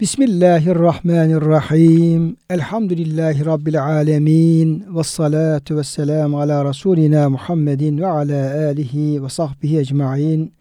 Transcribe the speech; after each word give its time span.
Bismillahirrahmanirrahim. 0.00 2.36
Elhamdülillahi 2.50 3.44
rabbil 3.44 3.84
alamin. 3.84 4.96
Ves 4.96 5.06
salatu 5.06 5.76
vesselam 5.76 6.34
ala 6.34 6.64
rasulina 6.64 7.30
Muhammedin 7.30 7.98
ve 7.98 8.06
ala 8.06 8.66
alihi 8.66 9.24
ve 9.24 9.28
sahbihi 9.28 9.78
ecmaîn 9.78 10.52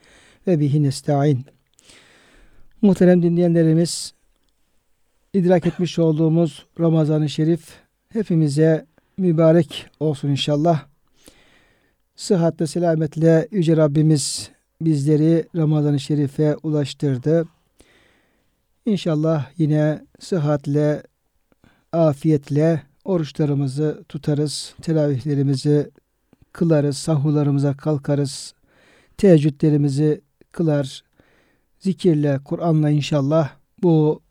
ve 0.48 0.60
bihi 0.60 0.84
nestaîn. 0.84 1.46
Muhterem 2.82 3.24
dinleyenlerimiz, 3.24 4.14
idrak 5.34 5.66
etmiş 5.66 6.00
olduğumuz 6.00 6.66
Ramazan-ı 6.80 7.30
Şerif 7.30 7.70
hepimize 8.10 8.86
mübarek 9.18 9.86
olsun 10.00 10.30
inşallah. 10.30 10.86
Sıhhatle, 12.16 12.68
selametle 12.68 13.48
Yüce 13.52 13.78
Rabbimiz 13.78 14.50
bizleri 14.82 15.46
Ramazan-ı 15.56 16.00
Şerif'e 16.00 16.56
ulaştırdı. 16.64 17.46
İnşallah 18.86 19.50
yine 19.58 20.02
sıhhatle, 20.20 21.04
afiyetle 21.92 22.84
oruçlarımızı 23.06 24.04
tutarız, 24.10 24.76
teravihlerimizi 24.82 25.92
kılarız, 26.52 26.98
sahularımıza 26.98 27.78
kalkarız, 27.78 28.54
teheccüdlerimizi 29.18 30.22
kılar, 30.52 31.04
zikirle, 31.80 32.40
Kur'an'la 32.46 32.90
inşallah 32.90 33.50
bu 33.84 34.22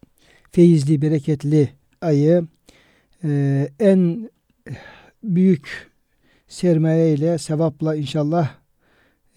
feyizli, 0.50 1.03
bereketli 1.03 1.69
ayı 2.00 2.47
e, 3.25 3.69
en 3.81 4.31
büyük 5.22 5.91
sermaye 6.48 7.14
ile, 7.14 7.39
sevapla 7.39 7.94
inşallah 7.97 8.50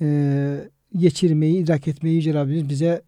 e, 0.02 0.70
geçirmeyi, 0.96 1.64
idrak 1.64 1.88
etmeyi 1.88 2.16
Yüce 2.16 2.34
Rabbimiz 2.34 2.70
bize 2.70 3.02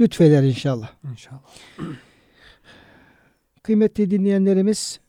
lütfeder 0.00 0.42
inşallah. 0.42 0.90
İnşallah. 1.10 1.40
Kıymetli 3.62 4.10
dinleyenlerimiz 4.10 5.00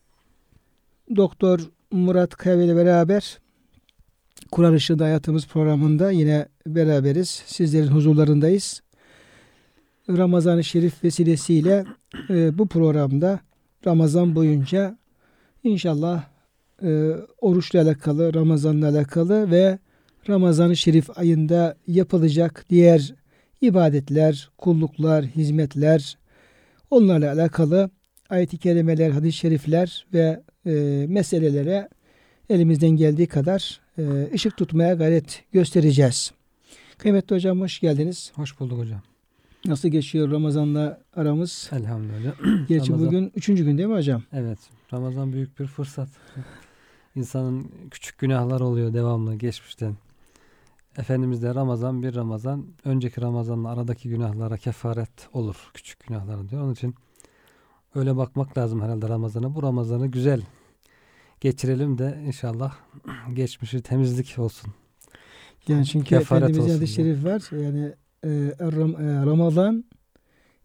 Doktor 1.16 1.60
Murat 1.92 2.36
Kaya 2.36 2.64
ile 2.64 2.76
beraber 2.76 3.40
Kur'an 4.52 4.76
Işığında 4.76 5.04
Hayatımız 5.04 5.48
programında 5.48 6.12
yine 6.12 6.48
beraberiz. 6.68 7.44
Sizlerin 7.46 7.88
huzurlarındayız. 7.88 8.82
Ramazan-ı 10.10 10.64
Şerif 10.64 11.04
vesilesiyle 11.04 11.86
e, 12.30 12.58
bu 12.58 12.68
programda 12.68 13.40
Ramazan 13.88 14.36
boyunca 14.36 14.98
inşallah 15.64 16.24
e, 16.84 17.12
oruçla 17.42 17.82
alakalı, 17.82 18.34
Ramazan'la 18.34 18.90
alakalı 18.90 19.52
ve 19.52 19.80
Ramazan-ı 20.30 20.76
Şerif 20.76 21.18
ayında 21.18 21.76
yapılacak 21.88 22.66
diğer 22.70 23.14
ibadetler, 23.62 24.50
kulluklar, 24.58 25.26
hizmetler 25.26 26.18
onlarla 26.92 27.32
alakalı 27.32 27.90
ayet-i 28.30 28.58
kerimeler, 28.58 29.10
hadis-i 29.10 29.38
şerifler 29.38 30.06
ve 30.14 30.44
e, 30.66 31.06
meselelere 31.10 31.90
elimizden 32.50 32.90
geldiği 32.90 33.28
kadar 33.28 33.82
e, 33.98 34.30
ışık 34.34 34.58
tutmaya 34.58 34.94
gayret 34.94 35.44
göstereceğiz. 35.52 36.32
Kıymetli 36.98 37.36
hocam 37.36 37.62
hoş 37.62 37.80
geldiniz. 37.80 38.32
Hoş 38.36 38.60
bulduk 38.60 38.80
hocam. 38.80 39.02
Nasıl 39.66 39.90
geçiyor 39.90 40.32
Ramazan'la 40.32 41.02
aramız? 41.16 41.70
Elhamdülillah. 41.74 42.34
Gerçi 42.68 42.92
Ramazan, 42.92 43.08
bugün 43.08 43.32
üçüncü 43.36 43.66
gün 43.66 43.78
değil 43.78 43.90
mi 43.90 43.96
hocam? 43.96 44.24
Evet. 44.34 44.60
Ramazan 44.94 45.34
büyük 45.34 45.60
bir 45.60 45.66
fırsat. 45.66 46.10
İnsanın 47.16 47.72
küçük 47.92 48.18
günahlar 48.18 48.62
oluyor 48.62 48.94
devamlı 48.94 49.36
geçmişten. 49.36 49.96
Efendimiz 50.98 51.42
de 51.42 51.56
Ramazan 51.56 52.04
bir 52.04 52.16
Ramazan 52.16 52.66
önceki 52.86 53.22
Ramazan'la 53.22 53.70
aradaki 53.70 54.10
günahlara 54.10 54.58
kefaret 54.58 55.30
olur. 55.34 55.72
Küçük 55.74 56.08
günahlara 56.08 56.50
diyor. 56.50 56.62
Onun 56.62 56.74
için 56.74 56.96
öyle 57.96 58.18
bakmak 58.18 58.58
lazım 58.58 58.82
herhalde 58.82 59.10
Ramazan'a. 59.10 59.56
Bu 59.56 59.64
Ramazan'ı 59.64 60.08
güzel 60.08 60.42
geçirelim 61.42 61.98
de 61.98 62.24
inşallah 62.28 62.74
geçmişi 63.34 63.82
temizlik 63.82 64.36
olsun. 64.40 64.74
Yani 65.68 65.86
çünkü 65.86 66.06
Kefaret 66.06 66.44
Efendimiz'in 66.44 66.76
hadis-i 66.78 66.94
şerif 66.94 67.26
var. 67.26 67.62
Yani 67.64 67.94
e, 68.24 68.30
e, 68.30 69.26
Ramazan 69.26 69.84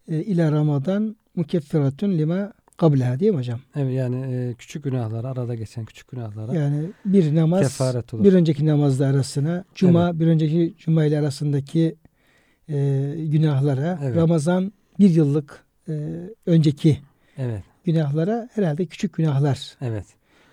e, 0.07 0.23
ila 0.23 0.51
Ramazan 0.51 1.15
mukeffiratun 1.35 2.11
lima 2.17 2.53
kableha 2.77 3.19
değil 3.19 3.31
mi 3.31 3.37
hocam? 3.37 3.59
Evet 3.75 3.93
yani 3.93 4.33
e, 4.35 4.53
küçük 4.53 4.83
günahlara 4.83 5.27
arada 5.27 5.55
geçen 5.55 5.85
küçük 5.85 6.07
günahlara 6.11 6.53
Yani 6.55 6.85
bir 7.05 7.35
namaz 7.35 7.61
kefaret 7.61 8.13
olur. 8.13 8.23
bir 8.23 8.33
önceki 8.33 8.65
namazla 8.65 9.05
arasına, 9.05 9.65
cuma 9.75 10.19
bir 10.19 10.27
önceki 10.27 10.73
cuma 10.77 11.05
ile 11.05 11.19
arasındaki 11.19 11.95
e, 12.69 13.13
günahlara, 13.17 13.99
Evet. 14.03 14.15
Ramazan 14.15 14.73
bir 14.99 15.09
yıllık 15.09 15.63
e, 15.89 15.93
önceki 16.45 16.97
Evet. 17.37 17.63
günahlara 17.85 18.49
herhalde 18.53 18.85
küçük 18.85 19.13
günahlar. 19.13 19.75
Evet. 19.81 20.05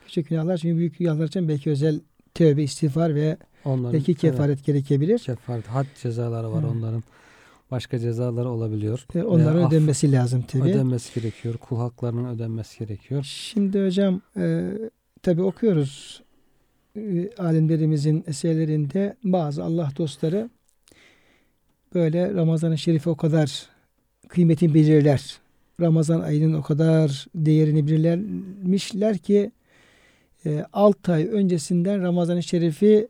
Küçük 0.06 0.28
günahlar 0.28 0.56
çünkü 0.56 0.78
büyük 0.78 0.98
günahlar 0.98 1.26
için 1.28 1.48
belki 1.48 1.70
özel 1.70 2.00
tövbe, 2.34 2.62
istiğfar 2.62 3.14
ve 3.14 3.36
Onların 3.64 3.92
belki 3.92 4.12
evet, 4.12 4.20
kefaret 4.20 4.64
gerekebilir. 4.64 5.18
kefaret 5.18 5.66
had 5.66 5.86
cezaları 6.02 6.52
var 6.52 6.62
Evet. 6.62 6.72
onların. 6.76 7.02
Başka 7.72 7.98
cezaları 7.98 8.48
olabiliyor. 8.48 9.06
E, 9.14 9.22
onların 9.22 9.62
af- 9.62 9.68
ödenmesi 9.68 10.12
lazım 10.12 10.44
tabii. 10.48 10.70
ödenmesi 10.70 11.20
gerekiyor. 11.20 11.54
Kul 11.56 11.76
haklarının 11.76 12.34
ödenmesi 12.34 12.78
gerekiyor. 12.78 13.22
Şimdi 13.24 13.84
hocam 13.84 14.20
e, 14.36 14.72
tabi 15.22 15.42
okuyoruz 15.42 16.22
e, 16.96 17.30
alimlerimizin 17.38 18.24
eserlerinde 18.26 19.16
bazı 19.24 19.64
Allah 19.64 19.90
dostları 19.98 20.50
böyle 21.94 22.34
Ramazan-ı 22.34 22.78
Şerif'i 22.78 23.10
o 23.10 23.16
kadar 23.16 23.66
kıymetini 24.28 24.74
bilirler. 24.74 25.38
Ramazan 25.80 26.20
ayının 26.20 26.54
o 26.54 26.62
kadar 26.62 27.26
değerini 27.34 27.86
bilirlermişler 27.86 29.18
ki 29.18 29.52
e, 30.46 30.64
6 30.72 31.12
ay 31.12 31.28
öncesinden 31.32 32.02
Ramazan-ı 32.02 32.42
Şerif'i 32.42 33.08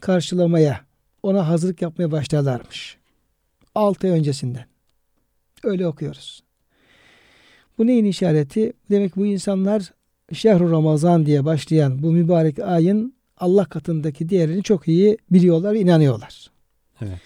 karşılamaya, 0.00 0.80
ona 1.22 1.48
hazırlık 1.48 1.82
yapmaya 1.82 2.12
başlarlarmış. 2.12 2.98
6 3.76 4.06
ay 4.06 4.18
öncesinden. 4.18 4.64
Öyle 5.64 5.86
okuyoruz. 5.86 6.42
Bu 7.78 7.86
neyin 7.86 8.04
işareti? 8.04 8.72
Demek 8.90 9.16
bu 9.16 9.26
insanlar 9.26 9.92
Şehru 10.32 10.70
Ramazan 10.70 11.26
diye 11.26 11.44
başlayan 11.44 12.02
bu 12.02 12.12
mübarek 12.12 12.58
ayın 12.58 13.14
Allah 13.36 13.64
katındaki 13.64 14.28
değerini 14.28 14.62
çok 14.62 14.88
iyi 14.88 15.18
biliyorlar 15.30 15.74
ve 15.74 15.80
inanıyorlar. 15.80 16.50
Evet. 17.00 17.18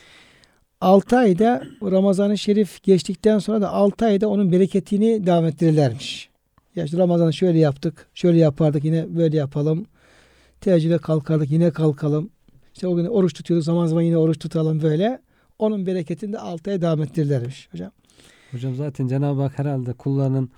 6 0.80 1.16
ayda 1.18 1.62
Ramazan-ı 1.82 2.38
Şerif 2.38 2.82
geçtikten 2.82 3.38
sonra 3.38 3.60
da 3.60 3.70
6 3.70 4.04
ayda 4.04 4.28
onun 4.28 4.52
bereketini 4.52 5.26
devam 5.26 5.46
ettirirlermiş. 5.46 6.30
Ya 6.76 6.84
işte 6.84 6.98
Ramazan'ı 6.98 7.32
şöyle 7.32 7.58
yaptık, 7.58 8.06
şöyle 8.14 8.38
yapardık 8.38 8.84
yine 8.84 9.16
böyle 9.16 9.36
yapalım. 9.36 9.86
Teheccüde 10.60 10.98
kalkardık 10.98 11.50
yine 11.50 11.70
kalkalım. 11.70 12.30
İşte 12.74 12.86
o 12.86 12.96
gün 12.96 13.06
oruç 13.06 13.32
tutuyorduk 13.32 13.64
zaman 13.64 13.86
zaman 13.86 14.02
yine 14.02 14.16
oruç 14.16 14.38
tutalım 14.38 14.82
böyle. 14.82 15.20
Onun 15.60 15.86
bereketini 15.86 16.32
de 16.32 16.38
6 16.38 16.70
ay 16.70 16.80
devam 16.80 17.02
ettirirlermiş 17.02 17.68
hocam. 17.72 17.92
Hocam 18.50 18.74
zaten 18.74 19.08
Cenab-ı 19.08 19.42
Hak 19.42 19.58
herhalde 19.58 19.92
kullarının 19.92 20.50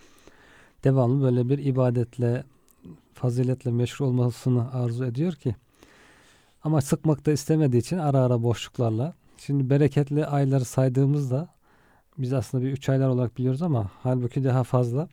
devamlı 0.84 1.22
böyle 1.24 1.48
bir 1.48 1.58
ibadetle, 1.58 2.44
faziletle 3.14 3.70
meşhur 3.70 4.04
olmasını 4.04 4.72
arzu 4.72 5.04
ediyor 5.04 5.32
ki 5.32 5.54
ama 6.64 6.80
sıkmak 6.80 7.26
da 7.26 7.32
istemediği 7.32 7.78
için 7.78 7.98
ara 7.98 8.18
ara 8.18 8.42
boşluklarla 8.42 9.14
şimdi 9.38 9.70
bereketli 9.70 10.26
ayları 10.26 10.64
saydığımızda 10.64 11.48
biz 12.18 12.32
aslında 12.32 12.64
bir 12.64 12.72
üç 12.72 12.88
aylar 12.88 13.08
olarak 13.08 13.38
biliyoruz 13.38 13.62
ama 13.62 13.90
halbuki 14.02 14.44
daha 14.44 14.64
fazla 14.64 15.08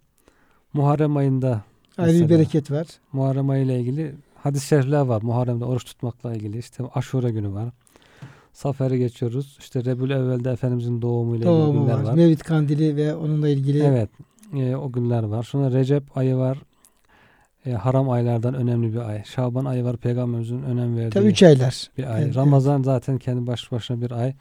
Muharrem 0.73 1.17
ayında 1.17 1.61
Ayrı 1.97 2.19
bir 2.19 2.29
bereket 2.29 2.71
var. 2.71 2.87
Muharrem 3.13 3.49
ayı 3.49 3.65
ile 3.65 3.79
ilgili 3.79 4.15
hadis-i 4.35 4.67
şerifler 4.67 5.01
var. 5.01 5.21
Muharrem'de 5.21 5.65
oruç 5.65 5.83
tutmakla 5.83 6.33
ilgili. 6.33 6.57
işte 6.57 6.83
Aşure 6.95 7.29
günü 7.29 7.53
var. 7.53 7.69
Safer'i 8.53 8.97
geçiyoruz. 8.99 9.57
İşte 9.59 9.85
Rebül 9.85 10.09
Evvel'de 10.11 10.51
Efendimizin 10.51 11.01
doğumuyla 11.01 11.37
ilgili 11.51 11.61
Doğumu 11.61 11.81
günler 11.83 11.93
var. 11.97 12.03
var. 12.03 12.13
Mevlid 12.13 12.39
kandili 12.39 12.95
ve 12.95 13.15
onunla 13.15 13.49
ilgili 13.49 13.83
Evet. 13.83 14.09
e, 14.57 14.75
o 14.75 14.91
günler 14.91 15.23
var. 15.23 15.43
Sonra 15.43 15.71
Recep 15.71 16.17
ayı 16.17 16.35
var. 16.35 16.57
E, 17.65 17.71
haram 17.71 18.09
aylardan 18.09 18.53
önemli 18.53 18.93
bir 18.93 18.99
ay. 19.09 19.23
Şaban 19.25 19.65
ayı 19.65 19.83
var. 19.83 19.97
Peygamberimizin 19.97 20.63
önem 20.63 20.97
verdiği 20.97 21.09
tabii 21.09 21.27
üç 21.27 21.43
aylar. 21.43 21.87
bir 21.97 22.13
ay. 22.15 22.23
Evet, 22.23 22.35
Ramazan 22.35 22.81
zaten 22.83 23.17
kendi 23.17 23.47
baş 23.47 23.71
başına 23.71 24.01
bir 24.01 24.11
ay. 24.11 24.33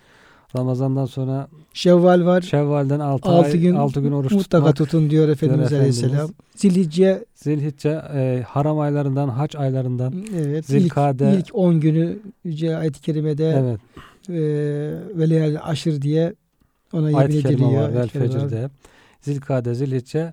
Ramazandan 0.56 1.06
sonra 1.06 1.48
Şevval 1.72 2.24
var. 2.26 2.40
Şevval'den 2.42 3.00
6 3.00 3.28
Altı 3.28 3.46
ay, 3.46 3.58
gün 3.58 3.74
6 3.74 4.00
gün 4.00 4.12
oruç 4.12 4.32
Mutlaka 4.32 4.72
tutmak. 4.72 4.76
tutun 4.76 5.10
diyor 5.10 5.28
Efendimiz 5.28 5.66
Efendimiz. 5.72 5.98
Aleyhisselam. 6.04 6.30
Zilhicce 6.56 7.24
Zilhicce 7.34 7.88
e, 8.14 8.42
haram 8.48 8.78
aylarından, 8.78 9.28
hac 9.28 9.56
aylarından. 9.56 10.14
evet 10.36 10.66
Zilkade. 10.66 11.30
ilk, 11.32 11.38
ilk 11.48 11.54
10 11.54 11.80
günü 11.80 12.18
Yüce 12.44 12.76
ayet-i 12.76 13.00
kerimede 13.00 13.48
Evet. 13.50 13.80
e, 14.28 14.34
ve 15.18 15.30
leyali 15.30 15.60
aşır 15.60 16.02
diye 16.02 16.34
ona 16.92 17.10
yemin 17.10 17.20
Ayet-i 17.22 17.42
kerime 17.42 17.64
ediliyor. 17.64 17.82
var. 17.82 17.90
Vel 17.92 17.98
Ayet-i 17.98 18.12
kerime 18.12 18.28
var. 18.34 18.40
fecirde. 18.40 18.70
Zilkade, 19.20 19.74
Zilhicce. 19.74 20.32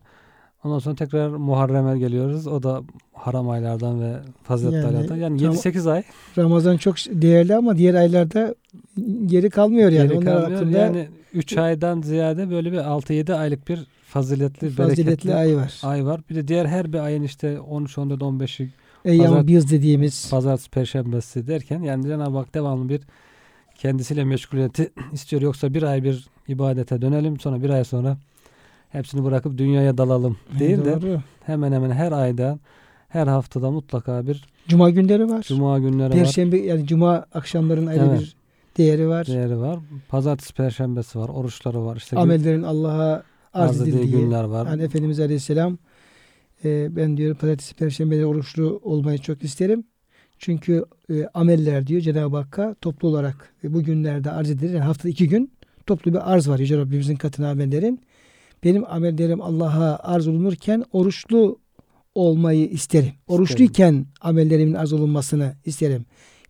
Ondan 0.66 0.80
sonra 0.80 0.96
tekrar 0.96 1.30
Muharrem'e 1.30 2.00
geliyoruz. 2.00 2.48
O 2.48 2.64
da 2.64 2.82
haram 3.14 3.50
aylardan 3.50 4.02
ve 4.02 4.16
faziletli 4.44 4.76
Yani 4.76 4.88
aylardan. 4.88 5.16
Yani 5.16 5.40
tam- 5.42 5.54
7-8 5.54 5.92
ay. 5.92 6.04
Ramazan 6.38 6.78
çok 6.78 6.96
değerli 6.98 7.56
ama 7.56 7.78
diğer 7.78 7.94
aylarda 7.94 8.56
geri 9.26 9.50
kalmıyor 9.50 9.92
yani. 9.92 10.08
Geri 10.08 10.18
Onlar 10.18 10.26
kalmıyor. 10.42 10.60
hakkında 10.60 10.78
Yani 10.78 11.08
3 11.34 11.58
aydan 11.58 12.02
ziyade 12.02 12.50
böyle 12.52 12.72
bir 12.72 12.78
6-7 12.78 13.34
aylık 13.34 13.68
bir 13.68 13.88
faziletli, 14.08 14.70
faziletli 14.70 15.06
bereketli 15.08 15.36
ay 15.36 15.56
var. 15.58 15.80
ay 15.84 16.06
var. 16.06 16.22
Bir 16.30 16.36
de 16.36 16.48
diğer 16.48 16.66
her 16.66 16.94
bir 16.94 17.00
ayın 17.00 17.24
işte 17.24 17.60
13, 17.60 17.98
14, 17.98 18.22
15'i 18.22 18.70
Eyyam 19.06 19.48
biz 19.48 19.72
dediğimiz 19.72 20.30
pazartesi, 20.32 20.70
perşembesi 20.70 21.48
derken 21.48 21.82
yani 21.82 22.04
Cenab-ı 22.04 22.38
Hak 22.38 22.54
devamlı 22.56 22.90
bir 22.90 23.02
kendisiyle 23.76 24.24
meşguliyeti 24.24 24.92
istiyor. 25.14 25.42
Yoksa 25.42 25.74
bir 25.74 25.84
ay 25.84 26.04
bir 26.04 26.28
ibadete 26.48 27.02
dönelim 27.02 27.40
sonra 27.40 27.64
bir 27.64 27.70
ay 27.70 27.84
sonra 27.84 28.18
hepsini 28.96 29.24
bırakıp 29.24 29.58
dünyaya 29.58 29.98
dalalım 29.98 30.38
değil 30.60 30.86
de 30.86 31.22
hemen 31.46 31.72
hemen 31.72 31.92
her 31.92 32.12
ayda 32.12 32.60
her 33.10 33.28
haftada 33.28 33.72
mutlaka 33.72 34.28
bir 34.28 34.46
Cuma 34.68 34.90
günleri 34.90 35.30
var. 35.30 35.42
cuma 35.48 35.80
günleri 35.80 36.10
var. 36.10 36.18
Perşembe 36.18 36.58
yani 36.58 36.88
cuma 36.88 37.26
akşamların 37.34 37.86
ayrı 37.86 38.06
Evet. 38.10 38.20
bir 38.20 38.36
değeri 38.78 39.08
var. 39.10 39.28
Değeri 39.28 39.60
var. 39.60 39.80
Pazartesi, 40.10 40.54
perşembesi 40.54 41.20
var. 41.20 41.30
Oruçları 41.30 41.86
var. 41.86 41.96
İşte 41.98 42.18
Amellerin 42.18 42.64
Allah'a 42.64 43.24
arz 43.54 43.82
edildiği. 43.82 44.12
günler 44.12 44.44
var. 44.44 44.68
Yani 44.68 44.84
Efendimiz 44.84 45.20
Aleyhisselam 45.20 45.78
e, 46.66 46.96
ben 46.96 47.18
diyor 47.18 47.36
pazartesi 47.36 47.76
perşembeleri 47.76 48.26
oruçlu 48.26 48.80
olmayı 48.84 49.18
çok 49.18 49.44
isterim. 49.44 49.84
Çünkü 50.40 50.86
e, 51.10 51.26
ameller 51.34 51.88
diyor 51.88 52.02
Cenab-ı 52.02 52.38
Hakk'a 52.38 52.76
toplu 52.82 53.08
olarak 53.08 53.54
e, 53.64 53.74
bu 53.74 53.84
günlerde 53.84 54.32
arz 54.32 54.50
edilir. 54.52 54.70
Yani 54.74 54.84
haftada 54.84 55.10
iki 55.10 55.30
gün 55.30 55.52
toplu 55.86 56.14
bir 56.14 56.34
arz 56.34 56.50
var 56.50 56.60
Yüce 56.60 56.78
Rabbimizin 56.78 57.16
katına 57.16 57.50
amellerin. 57.50 58.00
Benim 58.64 58.84
amellerim 58.92 59.42
Allah'a 59.42 60.00
arz 60.14 60.28
olunurken 60.28 60.84
oruçlu 60.94 61.60
olmayı 62.16 62.66
isterim. 62.70 63.12
Oruçluyken 63.28 64.06
amellerimin 64.22 64.74
arz 64.74 64.94
olunmasını 64.94 65.56
isterim. 65.66 66.06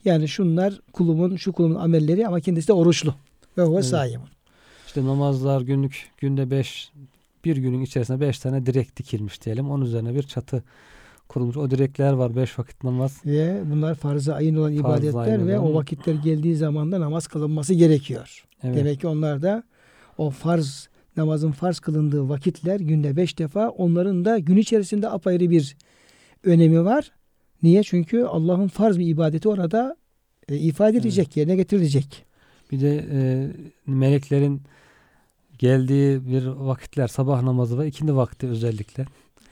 Yani 0.06 0.28
şunlar 0.28 0.82
kulumun, 0.94 1.36
şu 1.36 1.52
kulumun 1.54 1.76
amelleri 1.76 2.28
ama 2.28 2.40
kendisi 2.40 2.68
de 2.68 2.74
oruçlu. 2.74 3.16
Ve 3.58 3.64
o 3.64 3.74
Evet. 3.74 3.86
sahip. 3.86 4.20
İşte 4.88 5.06
namazlar 5.06 5.62
günlük 5.62 6.10
günde 6.18 6.52
5 6.52 6.92
bir 7.46 7.58
günün 7.58 7.82
içerisinde 7.82 8.20
5 8.20 8.40
tane 8.40 8.66
direk 8.66 8.98
dikilmiş 8.98 9.42
diyelim. 9.46 9.70
Onun 9.72 9.86
üzerine 9.86 10.16
bir 10.16 10.24
çatı 10.24 10.64
kurulmuş. 11.30 11.58
O 11.58 11.72
direkler 11.72 12.14
var 12.14 12.36
5 12.36 12.60
vakit 12.60 12.84
namaz. 12.84 13.18
Ve 13.26 13.62
bunlar 13.72 13.96
farz-ı 13.96 14.36
ayın 14.36 14.56
olan 14.56 14.78
Farz-ı 14.78 14.80
ibadetler 15.08 15.20
ayın 15.34 15.48
ve 15.48 15.60
olan- 15.60 15.72
o 15.72 15.76
vakitler 15.76 16.14
geldiği 16.14 16.56
zaman 16.56 16.92
da 16.92 17.02
namaz 17.02 17.28
kılınması 17.28 17.74
gerekiyor. 17.74 18.46
Evet. 18.64 18.76
Demek 18.78 19.02
ki 19.02 19.08
onlar 19.08 19.42
da 19.42 19.64
o 20.18 20.30
farz 20.30 20.90
namazın 21.18 21.52
farz 21.52 21.80
kılındığı 21.80 22.30
vakitler 22.30 22.80
günde 22.80 23.16
beş 23.16 23.40
defa 23.40 23.70
onların 23.70 24.26
da 24.26 24.40
gün 24.40 24.58
içerisinde 24.58 25.10
apayrı 25.10 25.50
bir 25.50 25.78
önemi 26.44 26.86
var. 26.86 27.12
Niye? 27.64 27.84
Çünkü 27.84 28.24
Allah'ın 28.24 28.68
farz 28.68 29.00
bir 29.00 29.08
ibadeti 29.08 29.50
orada 29.50 29.96
e, 30.50 30.58
ifade 30.58 30.98
edilecek, 30.98 31.38
yerine 31.38 31.56
getirilecek. 31.56 32.26
Bir 32.72 32.82
de 32.82 33.06
e, 33.12 33.48
meleklerin 33.88 34.62
geldiği 35.60 36.28
bir 36.28 36.46
vakitler 36.46 37.08
sabah 37.08 37.42
namazı 37.42 37.80
ve 37.80 37.88
ikindi 37.88 38.16
vakti 38.16 38.48
özellikle 38.48 39.06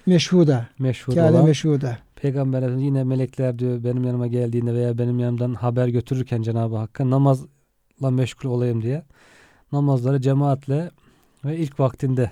Meşhuda, 0.06 0.68
meşhur 0.80 1.14
kâle 1.16 1.32
olan. 1.32 1.46
meşhuda. 1.46 1.98
Peygamber 2.16 2.58
Efendimiz 2.58 2.84
yine 2.84 3.04
melekler 3.04 3.60
diyor 3.60 3.84
benim 3.84 4.04
yanıma 4.04 4.28
geldiğinde 4.28 4.74
veya 4.74 4.98
benim 4.98 5.20
yanımdan 5.20 5.54
haber 5.54 5.88
götürürken 5.88 6.42
Cenab-ı 6.42 6.76
Hakk'a 6.76 7.10
namazla 7.10 7.48
meşgul 8.12 8.50
olayım 8.50 8.82
diye 8.82 9.04
namazları 9.72 10.22
cemaatle 10.22 10.92
ve 11.46 11.58
ilk 11.58 11.80
vaktinde 11.80 12.32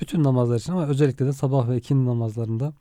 bütün 0.00 0.24
namazlar 0.24 0.56
için 0.56 0.72
ama 0.72 0.86
özellikle 0.86 1.26
de 1.26 1.32
sabah 1.32 1.68
ve 1.68 1.76
ikindi 1.76 2.06
namazlarında 2.06 2.72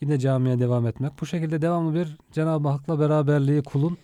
yine 0.00 0.18
camiye 0.18 0.58
devam 0.58 0.86
etmek. 0.86 1.12
Bu 1.20 1.26
şekilde 1.26 1.62
devamlı 1.62 1.94
bir 1.94 2.16
Cenab-ı 2.32 2.68
Hak'la 2.68 3.00
beraberliği 3.00 3.62
kulun 3.62 3.98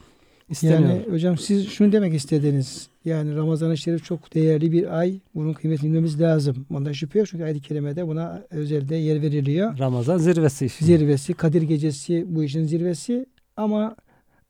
isteniyor. 0.48 0.80
Yani 0.80 1.06
hocam 1.10 1.38
siz 1.38 1.68
şunu 1.68 1.92
demek 1.92 2.14
istediniz. 2.14 2.88
Yani 3.04 3.36
Ramazan-ı 3.36 3.76
Şerif 3.76 4.04
çok 4.04 4.34
değerli 4.34 4.72
bir 4.72 4.98
ay. 4.98 5.20
Bunun 5.34 5.52
kıymetini 5.52 5.88
bilmemiz 5.88 6.20
lazım. 6.20 6.66
Onda 6.74 6.94
şüphe 6.94 7.18
yok. 7.18 7.28
Çünkü 7.28 7.44
ayet-i 7.44 7.60
kerimede 7.60 8.06
buna 8.06 8.42
özelde 8.50 8.96
yer 8.96 9.22
veriliyor. 9.22 9.78
Ramazan 9.78 10.18
zirvesi 10.18 10.66
işi. 10.66 10.84
Zirvesi, 10.84 11.34
Kadir 11.34 11.62
Gecesi 11.62 12.24
bu 12.28 12.44
işin 12.44 12.64
zirvesi. 12.64 13.26
Ama 13.56 13.96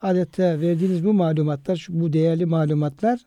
adette 0.00 0.60
verdiğiniz 0.60 1.04
bu 1.04 1.12
malumatlar, 1.12 1.86
bu 1.90 2.12
değerli 2.12 2.46
malumatlar 2.46 3.20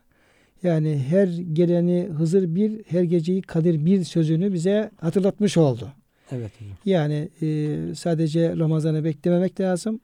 yani 0.64 0.98
her 1.08 1.28
geleni 1.52 2.08
Hızır 2.16 2.54
bir, 2.54 2.80
her 2.86 3.02
geceyi 3.02 3.42
Kadir 3.42 3.86
bir 3.86 4.04
sözünü 4.04 4.52
bize 4.52 4.90
hatırlatmış 5.00 5.56
oldu. 5.56 5.88
Evet 6.32 6.50
hocam. 6.60 6.76
Yani 6.84 7.28
e, 7.42 7.78
sadece 7.94 8.56
Ramazan'ı 8.56 9.04
beklememek 9.04 9.60
lazım. 9.60 10.00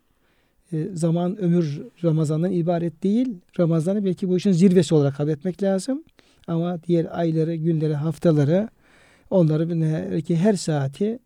E, 0.73 0.87
zaman, 0.95 1.37
ömür 1.41 1.83
Ramazan'dan 2.05 2.53
ibaret 2.53 3.03
değil. 3.03 3.29
Ramazan'ı 3.59 4.05
belki 4.05 4.29
bu 4.29 4.37
işin 4.37 4.53
zirvesi 4.53 4.95
olarak 4.95 5.17
kabul 5.17 5.31
etmek 5.31 5.63
lazım. 5.63 6.05
Ama 6.47 6.83
diğer 6.83 7.19
ayları, 7.19 7.55
günleri, 7.55 7.95
haftaları 7.95 8.69
onları 9.31 9.71
belki 10.13 10.37
her 10.37 10.55
saati 10.55 11.19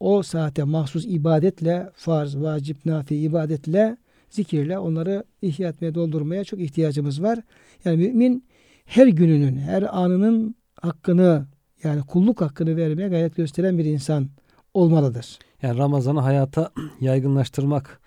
o 0.00 0.22
saate 0.22 0.62
mahsus 0.62 1.04
ibadetle, 1.04 1.90
farz, 1.94 2.36
vacip, 2.36 2.86
nafi 2.86 3.16
ibadetle, 3.16 3.96
zikirle 4.30 4.78
onları 4.78 5.24
ihya 5.42 5.68
etmeye, 5.68 5.94
doldurmaya 5.94 6.44
çok 6.44 6.60
ihtiyacımız 6.60 7.22
var. 7.22 7.38
Yani 7.84 7.96
mümin 7.96 8.44
her 8.84 9.06
gününün, 9.06 9.56
her 9.56 9.82
anının 9.82 10.54
hakkını 10.82 11.46
yani 11.82 12.02
kulluk 12.02 12.40
hakkını 12.40 12.76
vermeye 12.76 13.08
gayret 13.08 13.36
gösteren 13.36 13.78
bir 13.78 13.84
insan 13.84 14.28
olmalıdır. 14.74 15.38
Yani 15.62 15.78
Ramazan'ı 15.78 16.20
hayata 16.20 16.70
yaygınlaştırmak 17.00 18.00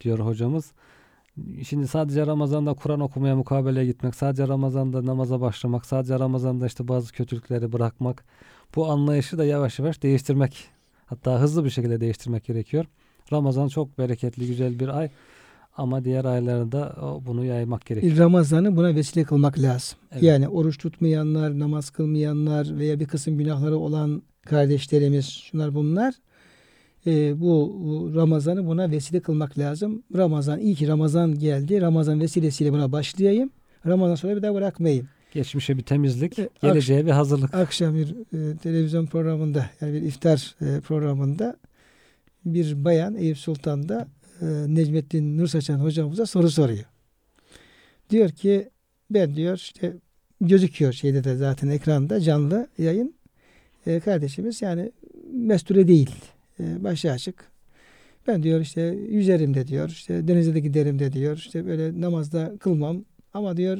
diyor 0.00 0.18
hocamız. 0.18 0.72
Şimdi 1.68 1.88
sadece 1.88 2.26
Ramazan'da 2.26 2.74
Kur'an 2.74 3.00
okumaya 3.00 3.36
mukabeleye 3.36 3.86
gitmek, 3.86 4.14
sadece 4.14 4.48
Ramazan'da 4.48 5.06
namaza 5.06 5.40
başlamak, 5.40 5.86
sadece 5.86 6.18
Ramazan'da 6.18 6.66
işte 6.66 6.88
bazı 6.88 7.12
kötülükleri 7.12 7.72
bırakmak. 7.72 8.24
Bu 8.74 8.90
anlayışı 8.90 9.38
da 9.38 9.44
yavaş 9.44 9.78
yavaş 9.78 10.02
değiştirmek. 10.02 10.68
Hatta 11.06 11.40
hızlı 11.40 11.64
bir 11.64 11.70
şekilde 11.70 12.00
değiştirmek 12.00 12.44
gerekiyor. 12.44 12.84
Ramazan 13.32 13.68
çok 13.68 13.98
bereketli, 13.98 14.46
güzel 14.46 14.78
bir 14.80 14.88
ay. 14.88 15.10
Ama 15.76 16.04
diğer 16.04 16.24
aylarda 16.24 16.96
bunu 17.26 17.44
yaymak 17.44 17.86
gerekiyor. 17.86 18.18
Ramazan'ı 18.18 18.76
buna 18.76 18.94
vesile 18.94 19.24
kılmak 19.24 19.58
lazım. 19.58 19.98
Evet. 20.12 20.22
Yani 20.22 20.48
oruç 20.48 20.78
tutmayanlar, 20.78 21.58
namaz 21.58 21.90
kılmayanlar 21.90 22.78
veya 22.78 23.00
bir 23.00 23.06
kısım 23.06 23.38
günahları 23.38 23.76
olan 23.76 24.22
kardeşlerimiz, 24.42 25.28
şunlar 25.28 25.74
bunlar 25.74 26.14
e, 27.06 27.40
bu, 27.40 27.76
bu 27.84 28.14
Ramazan'ı 28.14 28.66
buna 28.66 28.90
vesile 28.90 29.20
kılmak 29.20 29.58
lazım. 29.58 30.02
Ramazan, 30.16 30.60
iyi 30.60 30.74
ki 30.74 30.88
Ramazan 30.88 31.38
geldi. 31.38 31.80
Ramazan 31.80 32.20
vesilesiyle 32.20 32.72
buna 32.72 32.92
başlayayım. 32.92 33.50
Ramazan 33.86 34.14
sonra 34.14 34.36
bir 34.36 34.42
daha 34.42 34.54
bırakmayayım. 34.54 35.08
Geçmişe 35.32 35.76
bir 35.76 35.82
temizlik, 35.82 36.38
E, 36.38 36.48
geleceğe 36.62 37.06
bir 37.06 37.10
hazırlık. 37.10 37.54
Akşam 37.54 37.94
bir 37.94 38.14
e, 38.32 38.56
televizyon 38.56 39.06
programında 39.06 39.66
yani 39.80 39.92
bir 39.94 40.02
iftar 40.02 40.54
e, 40.60 40.80
programında 40.80 41.56
bir 42.44 42.84
bayan 42.84 43.14
Eyüp 43.16 43.38
Sultan'da 43.38 44.08
Necmettin 44.42 45.38
Nursaçan 45.38 45.78
hocamıza 45.78 46.26
soru 46.26 46.50
soruyor. 46.50 46.84
Diyor 48.10 48.30
ki 48.30 48.68
ben 49.10 49.34
diyor 49.34 49.56
işte 49.56 49.92
gözüküyor 50.40 50.92
şeyde 50.92 51.24
de 51.24 51.36
zaten 51.36 51.68
ekranda 51.68 52.20
canlı 52.20 52.68
yayın. 52.78 53.14
E, 53.86 54.00
kardeşimiz 54.00 54.62
yani 54.62 54.92
mesture 55.32 55.88
değil. 55.88 56.10
E, 56.60 56.84
başı 56.84 57.12
açık. 57.12 57.44
Ben 58.26 58.42
diyor 58.42 58.60
işte 58.60 58.82
yüzerim 59.08 59.54
de 59.54 59.66
diyor. 59.66 59.88
işte 59.88 60.28
denize 60.28 60.54
de 60.54 60.60
giderim 60.60 60.98
de 60.98 61.12
diyor. 61.12 61.36
işte 61.36 61.66
böyle 61.66 62.00
namazda 62.00 62.52
kılmam. 62.60 63.04
Ama 63.34 63.56
diyor 63.56 63.78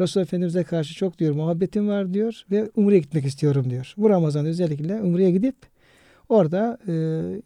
Resul 0.00 0.20
Efendimiz'e 0.20 0.64
karşı 0.64 0.94
çok 0.94 1.18
diyor 1.18 1.34
muhabbetim 1.34 1.88
var 1.88 2.14
diyor 2.14 2.44
ve 2.50 2.70
Umre'ye 2.76 3.00
gitmek 3.00 3.24
istiyorum 3.24 3.70
diyor. 3.70 3.94
Bu 3.96 4.10
Ramazan 4.10 4.46
özellikle 4.46 5.02
Umre'ye 5.02 5.30
gidip 5.30 5.56
orada 6.28 6.78
e, 6.88 6.92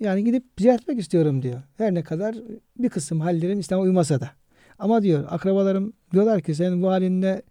yani 0.01 0.25
gidip 0.25 0.45
ziyaret 0.59 0.81
etmek 0.81 0.99
istiyorum 0.99 1.43
diyor. 1.43 1.63
Her 1.77 1.95
ne 1.95 2.03
kadar 2.03 2.37
bir 2.79 2.89
kısım 2.89 3.21
hallerim 3.21 3.61
İslam'a 3.61 3.83
uymasa 3.83 4.21
da. 4.21 4.31
Ama 4.79 5.03
diyor 5.03 5.25
akrabalarım 5.31 5.93
diyorlar 6.13 6.41
ki 6.41 6.55
sen 6.55 6.83
bu 6.83 6.91
halinle 6.91 7.43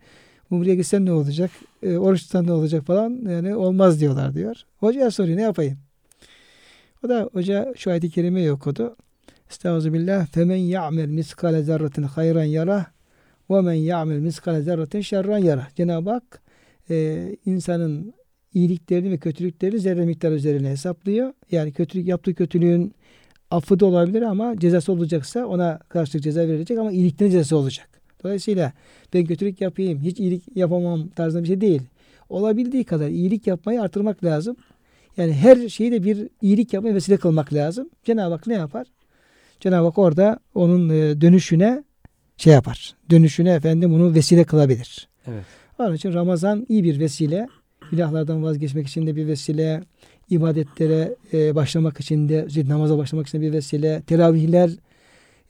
Umre'ye 0.51 0.75
gitsen 0.75 1.05
ne 1.05 1.11
olacak? 1.11 1.51
E, 1.83 1.97
oruç 1.97 2.21
tutsan 2.21 2.47
ne 2.47 2.51
olacak 2.51 2.83
falan. 2.83 3.29
Yani 3.29 3.55
olmaz 3.55 3.99
diyorlar 3.99 4.33
diyor. 4.33 4.55
Hocaya 4.77 5.11
soruyor 5.11 5.37
ne 5.37 5.41
yapayım? 5.41 5.77
O 7.05 7.09
da 7.09 7.29
hoca 7.33 7.73
şu 7.77 7.91
ayet-i 7.91 8.09
kerimeyi 8.09 8.51
okudu. 8.51 8.95
Estağfirullah. 9.49 10.25
Femen 10.25 10.55
ya'mel 10.55 11.09
miskale 11.09 11.63
zerratin 11.63 12.03
hayran 12.03 12.43
yarah 12.43 12.85
Ve 13.49 13.61
men 13.61 13.73
ya'mel 13.73 14.19
miskale 14.19 14.61
zerraten 14.61 15.01
şerran 15.01 15.37
yara. 15.37 15.67
Cenab-ı 15.75 16.09
Hak 16.09 16.41
e, 16.89 17.27
insanın 17.45 18.13
iyiliklerini 18.53 19.11
ve 19.11 19.17
kötülüklerini 19.17 19.79
zerre 19.79 20.05
miktarı 20.05 20.33
üzerine 20.33 20.69
hesaplıyor. 20.69 21.33
Yani 21.51 21.71
kötülük 21.71 22.07
yaptığı 22.07 22.33
kötülüğün 22.33 22.93
affı 23.51 23.79
da 23.79 23.85
olabilir 23.85 24.21
ama 24.21 24.59
cezası 24.59 24.91
olacaksa 24.91 25.45
ona 25.45 25.79
karşılık 25.89 26.23
ceza 26.23 26.41
verilecek 26.41 26.77
ama 26.77 26.91
iyiliklerin 26.91 27.31
cezası 27.31 27.57
olacak. 27.57 27.89
Dolayısıyla 28.23 28.73
ben 29.13 29.25
kötülük 29.25 29.61
yapayım, 29.61 30.01
hiç 30.01 30.19
iyilik 30.19 30.43
yapamam 30.55 31.07
tarzında 31.07 31.43
bir 31.43 31.47
şey 31.47 31.61
değil. 31.61 31.81
Olabildiği 32.29 32.83
kadar 32.83 33.09
iyilik 33.09 33.47
yapmayı 33.47 33.81
artırmak 33.81 34.23
lazım. 34.23 34.55
Yani 35.17 35.33
her 35.33 35.69
şeyi 35.69 35.91
de 35.91 36.03
bir 36.03 36.29
iyilik 36.41 36.73
yapmaya 36.73 36.95
vesile 36.95 37.17
kılmak 37.17 37.53
lazım. 37.53 37.89
Cenab-ı 38.03 38.33
Hak 38.33 38.47
ne 38.47 38.53
yapar? 38.53 38.87
Cenab-ı 39.59 39.85
Hak 39.85 39.97
orada 39.97 40.39
onun 40.55 40.89
e, 40.89 41.21
dönüşüne 41.21 41.83
şey 42.37 42.53
yapar. 42.53 42.95
Dönüşüne 43.09 43.51
efendim 43.53 43.91
bunu 43.91 44.13
vesile 44.13 44.43
kılabilir. 44.43 45.07
Evet. 45.27 45.43
Onun 45.79 45.95
için 45.95 46.13
Ramazan 46.13 46.65
iyi 46.69 46.83
bir 46.83 46.99
vesile. 46.99 47.47
Günahlardan 47.91 48.43
vazgeçmek 48.43 48.87
için 48.87 49.07
de 49.07 49.15
bir 49.15 49.27
vesile. 49.27 49.83
ibadetlere 50.29 51.15
e, 51.33 51.55
başlamak 51.55 51.99
için 51.99 52.29
de, 52.29 52.47
namaza 52.67 52.97
başlamak 52.97 53.27
için 53.27 53.37
de 53.37 53.41
bir 53.41 53.53
vesile. 53.53 54.01
Teravihler 54.07 54.71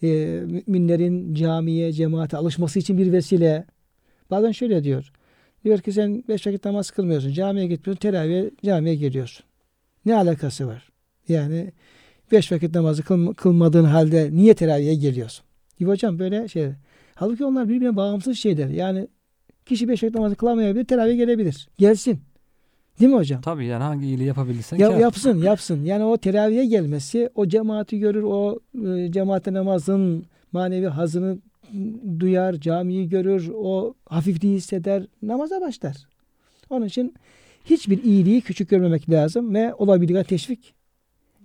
e, 0.04 0.08
müminlerin 0.46 1.34
camiye, 1.34 1.94
cemaate 1.94 2.38
alışması 2.38 2.80
için 2.80 2.98
bir 2.98 3.12
vesile. 3.12 3.66
Bazen 4.32 4.52
şöyle 4.52 4.84
diyor. 4.84 5.12
Diyor 5.64 5.80
ki 5.80 5.92
sen 5.92 6.24
beş 6.28 6.48
vakit 6.48 6.66
namaz 6.66 6.92
kılmıyorsun. 6.92 7.34
Camiye 7.34 7.68
gitmiyorsun. 7.68 8.00
Teravihe 8.00 8.52
camiye 8.66 8.96
geliyorsun. 8.96 9.46
Ne 10.06 10.16
alakası 10.16 10.68
var? 10.68 10.90
Yani 11.28 11.72
beş 12.32 12.52
vakit 12.52 12.76
namazı 12.76 13.04
kıl, 13.04 13.34
kılmadığın 13.34 13.84
halde 13.84 14.30
niye 14.32 14.54
teravihe 14.54 14.96
geliyorsun? 14.96 15.46
Gibi 15.80 15.90
hocam 15.90 16.20
böyle 16.20 16.48
şey. 16.48 16.68
Halbuki 17.16 17.46
onlar 17.46 17.70
birbirine 17.70 17.96
bağımsız 17.96 18.38
şeyler. 18.38 18.68
Yani 18.68 19.08
kişi 19.66 19.88
beş 19.88 20.04
vakit 20.04 20.16
namazı 20.16 20.36
kılamayabilir, 20.36 20.86
teravihe 20.86 21.16
gelebilir. 21.16 21.70
Gelsin. 21.78 22.29
Değil 23.00 23.12
mi 23.12 23.18
hocam? 23.18 23.42
Tabii 23.42 23.66
yani 23.66 23.84
hangi 23.84 24.06
iyiliği 24.06 24.28
yapabilirsen 24.28 24.78
Ya, 24.78 24.90
kâr. 24.90 24.98
yapsın, 25.00 25.38
yapsın. 25.44 25.86
Yani 25.86 26.04
o 26.04 26.18
teravihe 26.18 26.66
gelmesi, 26.66 27.30
o 27.36 27.48
cemaati 27.48 28.00
görür, 28.00 28.24
o 28.24 28.60
e, 28.88 29.12
cemaate 29.12 29.54
namazın 29.54 30.26
manevi 30.52 30.88
hazını 30.88 31.38
duyar, 32.20 32.54
camiyi 32.54 33.10
görür, 33.10 33.52
o 33.56 33.94
hafifliği 34.06 34.56
hisseder, 34.58 35.04
namaza 35.22 35.62
başlar. 35.62 35.98
Onun 36.70 36.86
için 36.86 37.14
hiçbir 37.66 38.04
iyiliği 38.04 38.42
küçük 38.42 38.70
görmemek 38.70 39.10
lazım 39.10 39.54
ve 39.54 39.74
olabildiğine 39.74 40.24
teşvik 40.24 40.74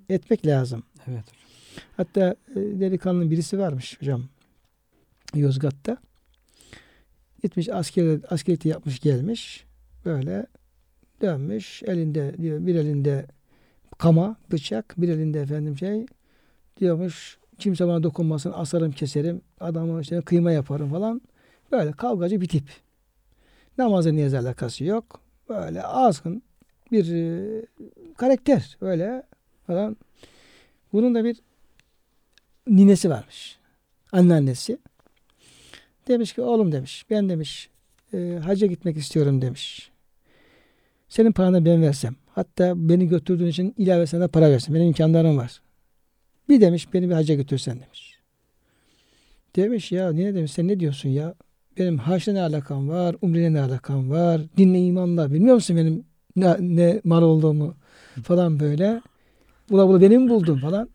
etmek 0.09 0.47
lazım. 0.47 0.83
Evet. 1.07 1.25
Hatta 1.97 2.37
e, 2.51 2.57
delikanlı 2.57 3.31
birisi 3.31 3.59
varmış 3.59 4.01
hocam 4.01 4.23
Yozgat'ta. 5.35 5.97
Gitmiş 7.43 7.69
asker, 7.69 8.19
askeriyeti 8.31 8.69
yapmış 8.69 9.01
gelmiş. 9.01 9.65
Böyle 10.05 10.47
dönmüş. 11.25 11.83
Elinde 11.83 12.35
diyor 12.39 12.67
bir 12.67 12.75
elinde 12.75 13.27
kama, 13.99 14.37
bıçak, 14.53 14.95
bir 14.99 15.09
elinde 15.09 15.41
efendim 15.41 15.79
şey 15.79 16.07
diyormuş 16.81 17.39
kimse 17.59 17.87
bana 17.87 18.03
dokunmasın 18.03 18.53
asarım 18.55 18.93
keserim 18.93 19.41
adamı 19.61 20.01
işte 20.01 20.21
kıyma 20.21 20.53
yaparım 20.53 20.91
falan. 20.91 21.21
Böyle 21.73 21.93
kavgacı 21.93 22.41
bir 22.41 22.49
tip. 22.49 22.69
Namazı 23.79 24.17
niyaz 24.17 24.35
alakası 24.35 24.85
yok. 24.85 25.21
Böyle 25.49 25.83
azgın 25.83 26.43
bir 26.93 27.13
e, 27.13 27.65
karakter. 28.17 28.77
Öyle 28.81 29.23
falan. 29.67 29.97
Bunun 30.93 31.15
da 31.15 31.25
bir 31.25 31.37
ninesi 32.69 33.11
varmış. 33.11 33.59
Anneannesi. 34.13 34.79
Demiş 36.09 36.33
ki 36.33 36.43
oğlum 36.43 36.73
demiş. 36.73 37.07
Ben 37.11 37.29
demiş 37.29 37.71
e, 38.15 38.41
hacca 38.45 38.67
gitmek 38.67 38.97
istiyorum 38.97 39.43
demiş. 39.43 39.91
Senin 41.15 41.33
paranı 41.33 41.65
ben 41.65 41.83
versem. 41.83 42.17
Hatta 42.27 42.89
beni 42.89 43.09
götürdüğün 43.09 43.47
için 43.47 43.75
ilave 43.79 44.07
sana 44.07 44.29
para 44.29 44.51
versin. 44.51 44.75
Benim 44.75 44.87
imkanlarım 44.87 45.37
var. 45.37 45.61
Bir 46.49 46.61
demiş 46.61 46.95
beni 46.95 47.09
bir 47.09 47.15
hacca 47.15 47.35
götürsen 47.35 47.81
demiş. 47.81 48.19
Demiş 49.57 49.93
ya 49.93 50.13
niye 50.13 50.35
demiş 50.35 50.53
sen 50.53 50.69
ne 50.69 50.81
diyorsun 50.81 51.09
ya? 51.09 51.35
Benim 51.79 51.99
haçla 51.99 52.33
ne 52.33 52.41
alakam 52.41 52.89
var? 52.89 53.17
Umreyle 53.23 53.53
ne 53.53 53.61
alakam 53.61 54.11
var? 54.11 54.41
Dinle 54.57 54.79
imanla. 54.79 55.33
Bilmiyor 55.33 55.55
musun 55.55 55.77
benim 55.77 56.05
ne, 56.37 56.57
ne 56.61 57.01
mal 57.05 57.23
olduğumu? 57.23 57.75
Falan 58.23 58.61
böyle. 58.61 59.03
Bula 59.71 59.89
bula 59.89 60.01
beni 60.01 60.19
mi 60.19 60.31
buldun 60.31 60.59
falan. 60.59 60.89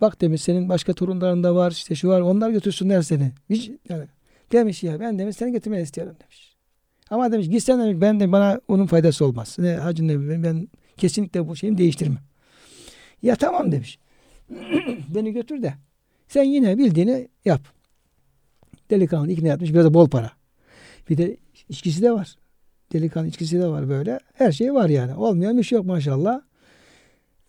Bak 0.00 0.20
demiş 0.20 0.42
senin 0.42 0.68
başka 0.68 0.92
torunların 0.92 1.44
da 1.44 1.54
var 1.54 1.70
işte 1.70 1.94
şu 1.94 2.08
var 2.08 2.20
onlar 2.20 2.50
götürsünler 2.50 3.02
seni. 3.02 3.32
Hiç, 3.50 3.70
yani, 3.88 4.04
demiş 4.52 4.82
ya 4.82 5.00
ben 5.00 5.18
demiş 5.18 5.36
seni 5.36 5.52
götürmeyi 5.52 5.82
istiyorum 5.82 6.16
demiş. 6.20 6.51
Ama 7.12 7.32
demiş 7.32 7.48
gitsen 7.48 7.80
demiş 7.80 8.00
ben 8.00 8.20
de 8.20 8.32
bana 8.32 8.60
onun 8.68 8.86
faydası 8.86 9.24
olmaz. 9.24 9.56
Ne 9.58 9.72
hacı 9.74 10.08
ne 10.08 10.42
ben, 10.42 10.68
kesinlikle 10.96 11.48
bu 11.48 11.56
şeyimi 11.56 11.78
değiştirmem. 11.78 12.18
Ya 13.22 13.36
tamam 13.36 13.72
demiş. 13.72 13.98
Beni 15.08 15.32
götür 15.32 15.62
de 15.62 15.74
sen 16.28 16.42
yine 16.42 16.78
bildiğini 16.78 17.28
yap. 17.44 17.60
Delikanlı 18.90 19.32
ikna 19.32 19.52
etmiş 19.52 19.72
biraz 19.72 19.84
da 19.86 19.94
bol 19.94 20.08
para. 20.08 20.30
Bir 21.10 21.18
de 21.18 21.36
içkisi 21.68 22.02
de 22.02 22.12
var. 22.12 22.34
Delikanlı 22.92 23.28
içkisi 23.28 23.60
de 23.60 23.66
var 23.66 23.88
böyle. 23.88 24.20
Her 24.32 24.52
şey 24.52 24.74
var 24.74 24.88
yani. 24.88 25.14
Olmayan 25.14 25.58
bir 25.58 25.62
şey 25.62 25.76
yok 25.76 25.86
maşallah. 25.86 26.40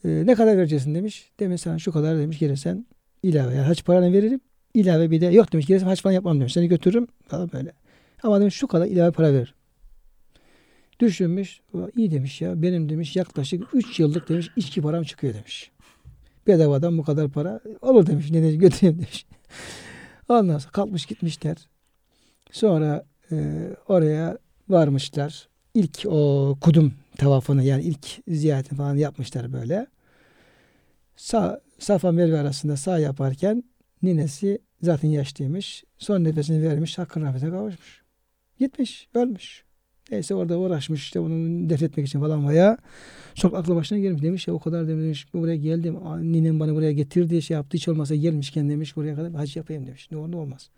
Ee, 0.06 0.24
ne 0.26 0.36
kadar 0.36 0.58
vereceksin 0.58 0.96
demiş. 0.96 1.32
Demiş 1.40 1.62
sana 1.62 1.80
şu 1.80 1.92
kadar 1.92 2.18
demiş 2.18 2.40
gelirsen 2.40 2.86
ilave. 3.24 3.56
Yani 3.56 3.66
haç 3.66 3.86
paranı 3.86 4.14
veririm. 4.14 4.40
İlave 4.74 5.12
bir 5.12 5.22
de 5.22 5.26
yok 5.26 5.54
demiş 5.54 5.66
gelirsen 5.66 5.88
haç 5.88 6.02
falan 6.02 6.14
yapmam 6.14 6.40
demiş. 6.40 6.54
Seni 6.54 6.68
götürürüm 6.68 7.08
falan 7.28 7.52
böyle. 7.54 7.83
Ama 8.24 8.42
demiş 8.42 8.56
şu 8.56 8.68
kadar 8.68 8.86
ilave 8.86 9.12
para 9.12 9.34
verir. 9.34 9.56
Düşünmüş. 11.00 11.62
iyi 11.96 12.12
demiş 12.12 12.42
ya. 12.42 12.62
Benim 12.62 12.90
demiş 12.90 13.16
yaklaşık 13.16 13.64
3 13.74 14.00
yıllık 14.00 14.30
demiş 14.30 14.50
içki 14.56 14.82
param 14.82 15.04
çıkıyor 15.04 15.34
demiş. 15.34 15.72
Bedavadan 16.48 16.98
bu 16.98 17.04
kadar 17.04 17.30
para 17.30 17.60
olur 17.82 18.06
demiş. 18.06 18.32
Ne 18.32 18.42
demiş 18.44 18.58
götüreyim 18.58 18.98
demiş. 18.98 19.26
Ondan 20.30 20.58
sonra 20.58 20.72
kalkmış 20.72 21.06
gitmişler. 21.06 21.58
Sonra 22.52 23.06
e, 23.32 23.68
oraya 23.88 24.38
varmışlar. 24.70 25.48
İlk 25.74 26.06
o 26.06 26.56
kudum 26.62 26.94
tavafını 27.18 27.64
yani 27.64 27.84
ilk 27.84 28.08
ziyaretini 28.28 28.78
falan 28.78 28.96
yapmışlar 28.96 29.54
böyle. 29.54 29.88
Sağ, 31.16 31.62
Safa 31.80 32.12
Merve 32.12 32.40
arasında 32.40 32.78
sağ 32.78 33.00
yaparken 33.00 33.64
ninesi 34.04 34.60
zaten 34.82 35.10
yaşlıymış. 35.10 35.84
Son 35.98 36.24
nefesini 36.24 36.64
vermiş. 36.70 36.98
Hakkın 36.98 37.22
rahmetine 37.22 37.50
kavuşmuş. 37.50 38.03
Gitmiş. 38.60 39.08
Ölmüş. 39.14 39.64
Neyse 40.12 40.36
orada 40.36 40.60
uğraşmış 40.60 41.04
işte 41.04 41.22
bunu 41.22 41.70
defnetmek 41.70 42.08
için 42.08 42.20
falan 42.20 42.50
veya 42.50 42.78
çok 43.36 43.56
aklı 43.56 43.76
başına 43.76 44.00
gelmiş. 44.00 44.22
Demiş 44.22 44.48
ya 44.48 44.54
o 44.54 44.60
kadar 44.60 44.88
demiş 44.88 45.34
buraya 45.34 45.56
geldim. 45.56 45.98
Ninem 46.22 46.60
bana 46.60 46.76
buraya 46.76 46.92
getirdi 46.92 47.42
şey 47.42 47.56
yaptı. 47.56 47.78
Hiç 47.78 47.88
olmasa 47.88 48.16
gelmişken 48.16 48.70
demiş 48.70 48.96
buraya 48.96 49.16
kadar 49.16 49.34
hac 49.34 49.56
yapayım 49.56 49.88
demiş. 49.88 50.12
Ne 50.12 50.18
olur 50.18 50.34
olmaz. 50.34 50.70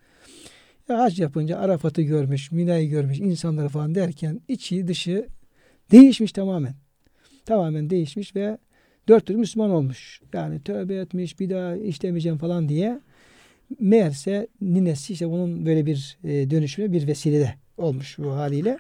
Ya 0.90 1.00
hac 1.00 1.20
yapınca 1.20 1.58
Arafat'ı 1.58 2.02
görmüş, 2.02 2.52
Mina'yı 2.52 2.90
görmüş, 2.90 3.20
insanları 3.20 3.70
falan 3.70 3.96
derken 3.96 4.42
içi 4.48 4.88
dışı 4.88 5.28
değişmiş 5.92 6.32
tamamen. 6.32 6.76
Tamamen 7.46 7.90
değişmiş 7.90 8.36
ve 8.36 8.58
dört 9.08 9.26
tür 9.26 9.36
Müslüman 9.36 9.70
olmuş. 9.70 10.22
Yani 10.34 10.64
tövbe 10.64 10.96
etmiş, 10.96 11.40
bir 11.40 11.50
daha 11.50 11.76
işlemeyeceğim 11.76 12.38
falan 12.38 12.70
diye. 12.70 13.00
Meğerse 13.80 14.48
ninesi 14.62 15.14
işte 15.14 15.30
bunun 15.30 15.66
böyle 15.66 15.86
bir 15.86 16.18
e, 16.24 16.50
dönüşüme 16.50 16.92
bir 16.92 17.08
vesilede 17.08 17.56
olmuş 17.78 18.18
bu 18.18 18.32
haliyle. 18.32 18.78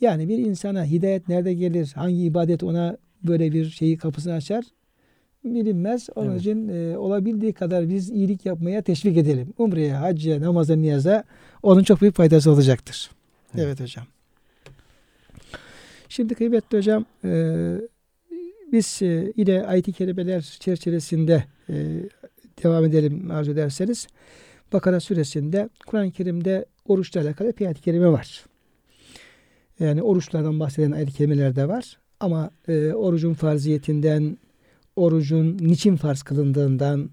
Yani 0.00 0.28
bir 0.28 0.38
insana 0.38 0.84
hidayet 0.84 1.28
nerede 1.28 1.54
gelir, 1.54 1.92
hangi 1.94 2.22
ibadet 2.24 2.62
ona 2.62 2.96
böyle 3.22 3.52
bir 3.52 3.70
şeyi 3.70 3.96
kapısını 3.96 4.32
açar 4.32 4.64
bilinmez. 5.44 6.08
Onun 6.14 6.30
Evet. 6.30 6.40
için 6.40 6.68
e, 6.68 6.98
olabildiği 6.98 7.52
kadar 7.52 7.88
biz 7.88 8.10
iyilik 8.10 8.46
yapmaya 8.46 8.82
teşvik 8.82 9.16
edelim. 9.16 9.52
Umreye, 9.58 9.92
hacca, 9.94 10.40
namaza, 10.40 10.76
niyaza 10.76 11.24
onun 11.62 11.82
çok 11.82 12.00
büyük 12.00 12.14
faydası 12.14 12.50
olacaktır. 12.50 13.10
Evet, 13.54 13.64
Evet. 13.66 13.80
hocam. 13.80 14.04
Şimdi 16.08 16.34
kıymetli 16.34 16.78
hocam 16.78 17.04
e, 17.24 17.54
biz 18.72 19.02
e, 19.02 19.32
yine 19.36 19.62
ayet-i 19.64 19.92
kerimeler 19.92 20.56
çerçevesinde 20.60 21.44
e, 21.70 21.74
devam 22.64 22.84
edelim 22.84 23.30
arzu 23.30 23.50
ederseniz. 23.52 24.06
Bakara 24.72 25.00
suresinde 25.00 25.68
Kur'an-ı 25.86 26.10
Kerim'de 26.10 26.64
oruçla 26.90 27.20
alakalı 27.20 27.52
bir 27.60 27.66
ayet-i 27.66 27.82
kerime 27.82 28.08
var. 28.08 28.44
Yani 29.80 30.02
oruçlardan 30.02 30.60
bahseden 30.60 30.90
ayet-i 30.90 31.12
kerimeler 31.12 31.56
de 31.56 31.68
var. 31.68 31.98
Ama 32.20 32.50
e, 32.68 32.92
orucun 32.92 33.34
farziyetinden, 33.34 34.38
orucun 34.96 35.58
niçin 35.60 35.96
farz 35.96 36.22
kılındığından, 36.22 37.10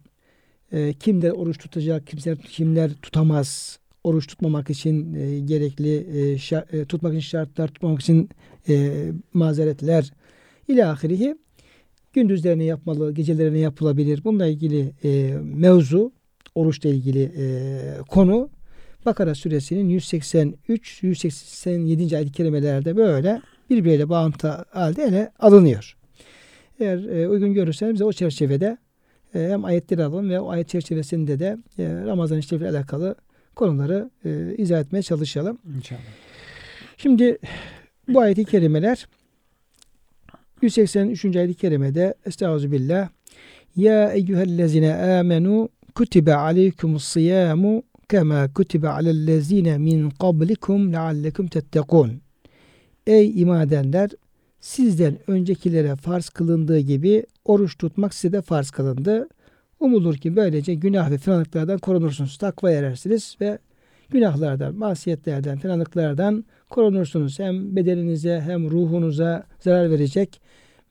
e, 0.72 0.94
kimler 0.94 1.32
oruç 1.32 1.58
tutacak, 1.58 2.08
kimler, 2.08 2.38
kimler 2.38 2.94
tutamaz, 2.94 3.79
oruç 4.03 4.27
tutmamak 4.27 4.70
için 4.70 5.13
e, 5.13 5.39
gerekli, 5.39 5.96
e, 5.96 6.36
şa- 6.36 6.82
e, 6.82 6.86
tutmak 6.86 7.13
için 7.13 7.20
şartlar, 7.22 7.67
tutmamak 7.67 8.01
için 8.01 8.29
e, 8.70 9.05
mazeretler 9.34 10.12
ile 10.67 10.86
ahirihi 10.86 11.36
gündüzlerine 12.13 12.63
yapmalı, 12.63 13.13
gecelerine 13.13 13.60
yapılabilir. 13.60 14.24
Bununla 14.24 14.48
ilgili 14.48 14.91
e, 15.03 15.38
mevzu, 15.44 16.12
oruçla 16.55 16.89
ilgili 16.89 17.32
e, 17.38 17.48
konu 18.10 18.50
Bakara 19.05 19.35
suresinin 19.35 19.89
183 19.89 21.03
187. 21.03 22.15
ayet-i 22.17 22.31
kerimelerde 22.31 22.95
böyle 22.95 23.41
birbiriyle 23.69 24.09
bağıntı 24.09 24.47
halde 24.71 25.03
ele 25.03 25.31
alınıyor. 25.39 25.97
Eğer 26.79 27.03
e, 27.03 27.29
uygun 27.29 27.53
görürseniz 27.53 27.93
bize 27.93 28.03
o 28.03 28.13
çerçevede 28.13 28.77
e, 29.35 29.39
hem 29.50 29.65
ayetleri 29.65 30.03
alalım 30.03 30.29
ve 30.29 30.39
o 30.39 30.50
ayet 30.50 30.69
çerçevesinde 30.69 31.39
de 31.39 31.57
e, 31.79 31.83
Ramazan 32.05 32.38
işleviyle 32.38 32.69
alakalı 32.69 33.15
konuları 33.55 34.09
e, 34.25 34.55
izah 34.57 34.79
etmeye 34.79 35.01
çalışalım. 35.01 35.57
İnşallah. 35.77 36.00
Şimdi 36.97 37.38
bu 38.07 38.19
ayet-i 38.19 38.45
kerimeler 38.45 39.07
183. 40.62 41.35
ayet-i 41.35 41.53
kerimede 41.53 42.13
Estağfirullah 42.25 43.09
Ya 43.75 44.12
eyyühellezine 44.12 44.93
amenu 44.93 45.69
kutibe 45.95 46.35
aleykumus 46.35 47.03
siyamu 47.03 47.83
kema 48.09 48.53
kutibe 48.53 48.89
alellezine 48.89 49.77
min 49.77 50.09
qablikum 50.09 50.93
leallekum 50.93 51.47
tettekun 51.47 52.12
Ey 53.07 53.41
iman 53.41 53.67
edenler 53.67 54.09
sizden 54.59 55.17
öncekilere 55.27 55.95
farz 55.95 56.29
kılındığı 56.29 56.79
gibi 56.79 57.25
oruç 57.45 57.77
tutmak 57.77 58.13
size 58.13 58.33
de 58.33 58.41
farz 58.41 58.71
kılındı. 58.71 59.27
Umulur 59.79 60.15
ki 60.15 60.35
böylece 60.35 60.74
günah 60.74 61.12
ve 61.12 61.17
fenalıklardan 61.17 61.77
korunursunuz. 61.77 62.38
Takva 62.38 62.71
erersiniz 62.71 63.38
ve 63.41 63.59
günahlardan, 64.09 64.75
masiyetlerden, 64.75 65.57
fenalıklardan 65.57 66.45
korunursunuz. 66.69 67.39
Hem 67.39 67.75
bedeninize 67.75 68.41
hem 68.41 68.69
ruhunuza 68.69 69.43
zarar 69.59 69.91
verecek, 69.91 70.41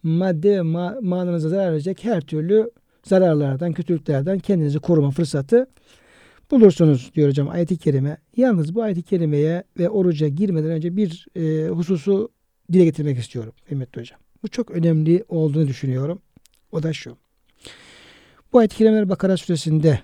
madde 0.03 0.51
ve 0.51 0.61
ma- 0.61 1.05
mananıza 1.05 1.49
zarar 1.49 1.73
verecek 1.73 2.05
her 2.05 2.21
türlü 2.21 2.71
zararlardan, 3.05 3.73
kötülüklerden 3.73 4.39
kendinizi 4.39 4.79
koruma 4.79 5.11
fırsatı 5.11 5.67
bulursunuz 6.55 7.11
diyor 7.15 7.29
hocam 7.29 7.49
ayet-i 7.49 7.77
kerime. 7.77 8.19
Yalnız 8.37 8.75
bu 8.75 8.83
ayet-i 8.83 9.03
kerimeye 9.03 9.65
ve 9.79 9.89
oruca 9.89 10.29
girmeden 10.29 10.71
önce 10.71 10.97
bir 10.97 11.27
e, 11.37 11.69
hususu 11.69 12.33
dile 12.73 12.85
getirmek 12.85 13.19
istiyorum 13.19 13.53
kıymetli 13.69 14.01
hocam. 14.01 14.21
Bu 14.43 14.49
çok 14.49 14.71
önemli 14.71 15.25
olduğunu 15.29 15.69
düşünüyorum. 15.69 16.23
O 16.73 16.83
da 16.83 16.93
şu. 16.93 17.17
Bu 18.53 18.59
ayet-i 18.59 18.77
kerimeler 18.77 19.09
Bakara 19.09 19.37
suresinde 19.37 20.01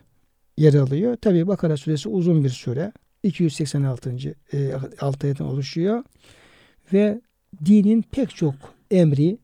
yer 0.57 0.75
alıyor. 0.75 1.17
Tabi 1.17 1.47
Bakara 1.47 1.77
suresi 1.77 2.09
uzun 2.09 2.45
bir 2.45 2.49
sure. 2.49 2.93
286. 3.23 4.15
E, 4.53 4.73
6 5.01 5.27
ayetten 5.27 5.45
oluşuyor. 5.45 6.05
Ve 6.93 7.21
dinin 7.65 8.03
pek 8.03 8.37
çok 8.37 8.55
emri 8.91 9.39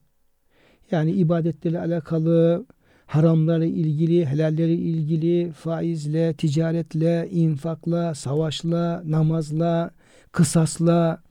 yani 0.91 1.13
ibadetlerle 1.13 1.81
alakalı, 1.81 2.67
haramlarla 3.07 3.65
ilgili, 3.65 4.27
helallerle 4.27 4.75
ilgili, 4.75 5.53
faizle, 5.53 6.35
ticaretle, 6.35 7.29
infakla, 7.31 8.15
savaşla, 8.15 9.03
namazla, 9.07 9.91
kısasla, 10.33 11.23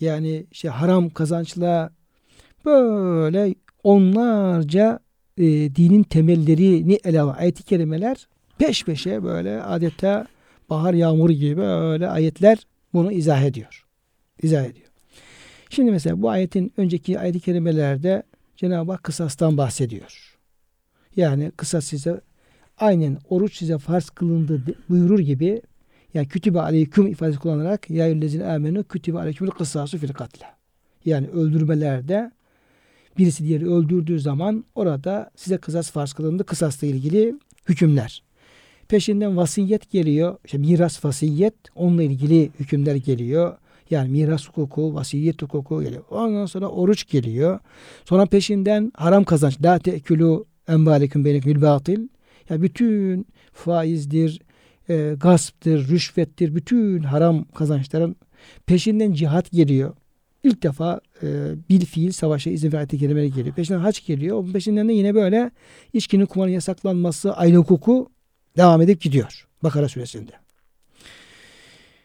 yani 0.00 0.46
işte 0.52 0.68
haram 0.68 1.10
kazançla 1.10 1.90
böyle 2.64 3.54
onlarca 3.84 5.00
e, 5.38 5.44
dinin 5.76 6.02
temellerini 6.02 6.98
ele 7.04 7.20
alan 7.20 7.34
ayet-i 7.38 7.62
kerimeler 7.62 8.28
peş 8.58 8.84
peşe 8.84 9.22
böyle 9.22 9.62
adeta 9.62 10.26
bahar 10.70 10.94
yağmuru 10.94 11.32
gibi 11.32 11.56
böyle 11.56 12.08
ayetler 12.08 12.58
bunu 12.92 13.12
izah 13.12 13.42
ediyor. 13.42 13.84
İzah 14.42 14.64
ediyor. 14.64 14.86
Şimdi 15.70 15.90
mesela 15.90 16.22
bu 16.22 16.30
ayetin 16.30 16.72
önceki 16.76 17.20
ayet-i 17.20 17.40
kerimelerde 17.40 18.22
Cenab-ı 18.56 18.92
Hak 18.92 19.04
kısastan 19.04 19.56
bahsediyor. 19.56 20.35
Yani 21.16 21.50
kısas 21.56 21.84
size 21.84 22.20
aynen 22.78 23.18
oruç 23.28 23.56
size 23.56 23.78
farz 23.78 24.10
kılındı 24.10 24.62
buyurur 24.88 25.18
gibi 25.18 25.62
yani 26.14 26.28
kütübe 26.28 26.60
aleyküm 26.60 27.06
ifadesi 27.06 27.38
kullanarak 27.38 27.90
ya 27.90 28.06
yüllezine 28.06 28.46
amenu 28.46 28.84
kütübe 28.84 29.18
aleykümül 29.18 29.50
kısasu 29.50 29.98
fil 29.98 30.12
katle. 30.12 30.46
Yani 31.04 31.28
öldürmelerde 31.28 32.30
birisi 33.18 33.44
diğeri 33.44 33.70
öldürdüğü 33.70 34.20
zaman 34.20 34.64
orada 34.74 35.30
size 35.36 35.58
kısas 35.58 35.90
farz 35.90 36.12
kılındı. 36.12 36.44
Kısasla 36.44 36.86
ilgili 36.86 37.34
hükümler. 37.68 38.22
Peşinden 38.88 39.36
vasiyet 39.36 39.90
geliyor. 39.90 40.36
İşte 40.44 40.58
miras 40.58 41.04
vasiyet 41.04 41.54
onunla 41.74 42.02
ilgili 42.02 42.50
hükümler 42.60 42.94
geliyor. 42.94 43.56
Yani 43.90 44.08
miras 44.08 44.48
hukuku, 44.48 44.94
vasiyet 44.94 45.42
hukuku 45.42 45.82
geliyor. 45.82 46.02
Ondan 46.10 46.46
sonra 46.46 46.68
oruç 46.68 47.08
geliyor. 47.08 47.58
Sonra 48.04 48.26
peşinden 48.26 48.92
haram 48.94 49.24
kazanç. 49.24 49.62
La 49.62 49.78
te'külü 49.78 50.44
enbalikum 50.68 51.24
beynekül 51.24 51.62
batil. 51.62 52.08
Yani 52.50 52.62
bütün 52.62 53.26
faizdir, 53.52 54.40
e, 54.88 55.14
gasptır, 55.20 55.88
rüşvettir, 55.88 56.54
bütün 56.54 57.02
haram 57.02 57.44
kazançların 57.44 58.16
peşinden 58.66 59.12
cihat 59.12 59.50
geliyor. 59.50 59.94
İlk 60.42 60.62
defa 60.62 61.00
e, 61.22 61.26
bir 61.68 61.84
fiil 61.84 62.12
savaşa 62.12 62.50
izin 62.50 62.72
ve 62.72 62.76
ayet-i 62.78 62.98
geliyor. 62.98 63.54
Peşinden 63.54 63.80
haç 63.80 64.06
geliyor. 64.06 64.36
Onun 64.36 64.52
peşinden 64.52 64.88
de 64.88 64.92
yine 64.92 65.14
böyle 65.14 65.50
içkinin 65.92 66.26
kumarın 66.26 66.50
yasaklanması, 66.50 67.32
aile 67.32 67.56
hukuku 67.56 68.10
devam 68.56 68.82
edip 68.82 69.00
gidiyor. 69.00 69.48
Bakara 69.62 69.88
suresinde. 69.88 70.32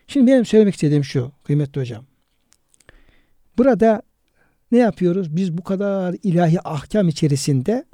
Şimdi 0.08 0.32
benim 0.32 0.46
söylemek 0.46 0.74
istediğim 0.74 1.04
şu 1.04 1.32
kıymetli 1.44 1.82
hocam. 1.82 2.06
Burada 3.58 4.02
ne 4.72 4.78
yapıyoruz? 4.78 5.36
Biz 5.36 5.58
bu 5.58 5.64
kadar 5.64 6.16
ilahi 6.24 6.62
ahkam 6.62 7.10
içerisinde 7.10 7.86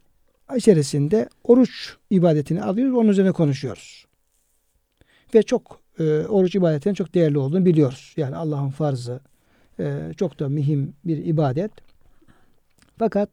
içerisinde 0.55 1.29
oruç 1.43 1.95
ibadetini 2.10 2.63
alıyoruz. 2.63 2.95
Onun 2.95 3.10
üzerine 3.10 3.31
konuşuyoruz. 3.31 4.05
Ve 5.33 5.43
çok 5.43 5.81
e, 5.99 6.03
oruç 6.03 6.55
ibadetinin 6.55 6.93
çok 6.93 7.13
değerli 7.13 7.38
olduğunu 7.38 7.65
biliyoruz. 7.65 8.13
Yani 8.17 8.36
Allah'ın 8.36 8.69
farzı 8.69 9.19
e, 9.79 10.12
çok 10.17 10.39
da 10.39 10.49
mühim 10.49 10.93
bir 11.05 11.25
ibadet. 11.25 11.71
Fakat 12.97 13.29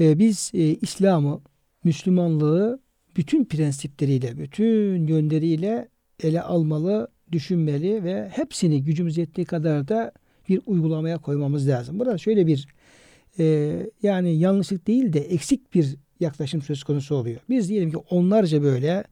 e, 0.00 0.18
biz 0.18 0.50
e, 0.54 0.58
İslam'ı, 0.58 1.40
Müslümanlığı 1.84 2.80
bütün 3.16 3.44
prensipleriyle, 3.44 4.38
bütün 4.38 5.06
yönleriyle 5.06 5.88
ele 6.22 6.42
almalı, 6.42 7.08
düşünmeli 7.32 8.04
ve 8.04 8.28
hepsini 8.28 8.84
gücümüz 8.84 9.18
yettiği 9.18 9.44
kadar 9.44 9.88
da 9.88 10.12
bir 10.48 10.60
uygulamaya 10.66 11.18
koymamız 11.18 11.68
lazım. 11.68 11.98
Burada 11.98 12.18
şöyle 12.18 12.46
bir 12.46 12.68
e, 13.40 13.76
yani 14.02 14.38
yanlışlık 14.38 14.86
değil 14.86 15.12
de 15.12 15.20
eksik 15.20 15.74
bir 15.74 15.96
yaklaşım 16.20 16.62
söz 16.62 16.84
konusu 16.84 17.14
oluyor. 17.14 17.40
Biz 17.48 17.68
diyelim 17.68 17.90
ki 17.90 17.96
onlarca 17.96 18.62
böyle 18.62 19.04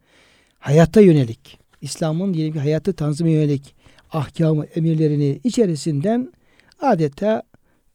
hayata 0.58 1.00
yönelik, 1.00 1.58
İslam'ın 1.80 2.34
diyelim 2.34 2.52
ki 2.52 2.60
hayatı 2.60 2.92
tanzime 2.92 3.30
yönelik 3.30 3.74
ahkamı, 4.12 4.64
emirlerini 4.64 5.40
içerisinden 5.44 6.32
adeta 6.80 7.42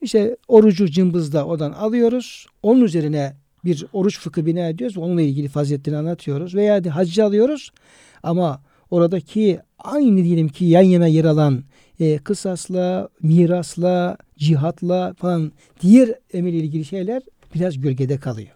işte 0.02 0.38
orucu 0.48 0.88
cımbızda 0.88 1.48
odan 1.48 1.72
alıyoruz. 1.72 2.46
Onun 2.64 2.82
üzerine 2.82 3.34
bir 3.66 3.86
oruç 3.94 4.20
fıkı 4.20 4.46
bina 4.46 4.68
ediyoruz. 4.68 4.98
Onunla 4.98 5.22
ilgili 5.22 5.48
faziletlerini 5.48 6.00
anlatıyoruz. 6.00 6.56
Veya 6.56 6.84
de 6.84 6.90
haccı 6.90 7.26
alıyoruz. 7.26 7.72
Ama 8.24 8.64
oradaki 8.92 9.60
aynı 9.80 10.24
diyelim 10.24 10.48
ki 10.48 10.66
yan 10.66 10.82
yana 10.82 11.08
yer 11.08 11.26
alan 11.26 11.64
e, 12.04 12.18
kısasla, 12.18 13.10
mirasla, 13.22 14.18
cihatla 14.38 15.14
falan 15.14 15.52
diğer 15.82 16.16
emirle 16.34 16.58
ilgili 16.58 16.86
şeyler 16.86 17.24
biraz 17.56 17.82
gölgede 17.82 18.18
kalıyor. 18.18 18.56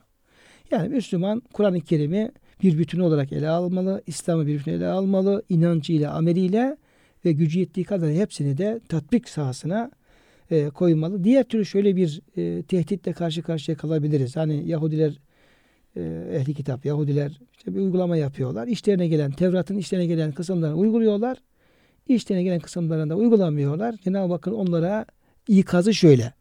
Yani 0.71 0.89
Müslüman 0.89 1.41
Kur'an-ı 1.53 1.81
Kerim'i 1.81 2.31
bir 2.63 2.77
bütün 2.77 2.99
olarak 2.99 3.31
ele 3.31 3.49
almalı. 3.49 4.01
İslam'ı 4.07 4.47
bir 4.47 4.59
bütün 4.59 4.71
ele 4.71 4.87
almalı. 4.87 5.43
inancıyla, 5.49 6.13
ameliyle 6.13 6.77
ve 7.25 7.31
gücü 7.31 7.59
yettiği 7.59 7.85
kadar 7.85 8.11
hepsini 8.11 8.57
de 8.57 8.79
tatbik 8.89 9.29
sahasına 9.29 9.91
e, 10.51 10.69
koymalı. 10.69 11.23
Diğer 11.23 11.43
türlü 11.43 11.65
şöyle 11.65 11.95
bir 11.95 12.21
e, 12.37 12.63
tehditle 12.63 13.13
karşı 13.13 13.41
karşıya 13.41 13.77
kalabiliriz. 13.77 14.35
Hani 14.35 14.69
Yahudiler 14.69 15.19
e, 15.95 16.01
ehli 16.33 16.53
kitap, 16.53 16.85
Yahudiler 16.85 17.39
işte 17.57 17.75
bir 17.75 17.79
uygulama 17.79 18.17
yapıyorlar. 18.17 18.67
İşlerine 18.67 19.07
gelen, 19.07 19.31
Tevrat'ın 19.31 19.77
işlerine 19.77 20.05
gelen 20.05 20.31
kısımlarını 20.31 20.77
uyguluyorlar. 20.77 21.37
İşlerine 22.09 22.43
gelen 22.43 22.59
kısımlarını 22.59 23.09
da 23.09 23.15
uygulamıyorlar. 23.15 23.95
Cenab-ı 24.03 24.33
Hakk'ın 24.33 24.51
onlara 24.51 25.05
ikazı 25.47 25.93
şöyle. 25.93 26.33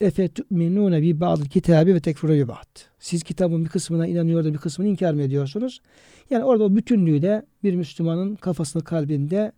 Efe 0.00 0.28
tu'minune 0.28 1.02
bi 1.02 1.20
ba'dil 1.20 1.44
kitabi 1.44 1.94
ve 1.94 2.00
tekfuru 2.00 2.32
bi 2.32 2.48
ba'd. 2.48 2.78
Siz 2.98 3.22
kitabın 3.22 3.64
bir 3.64 3.68
kısmına 3.68 4.06
inanıyor 4.06 4.44
da 4.44 4.52
bir 4.52 4.58
kısmını 4.58 4.88
inkar 4.88 5.14
mı 5.14 5.22
ediyorsunuz? 5.22 5.80
Yani 6.30 6.44
orada 6.44 6.64
o 6.64 6.76
bütünlüğü 6.76 7.22
de 7.22 7.46
bir 7.64 7.74
Müslümanın 7.74 8.34
kafasında, 8.34 8.84
kalbinde 8.84 9.52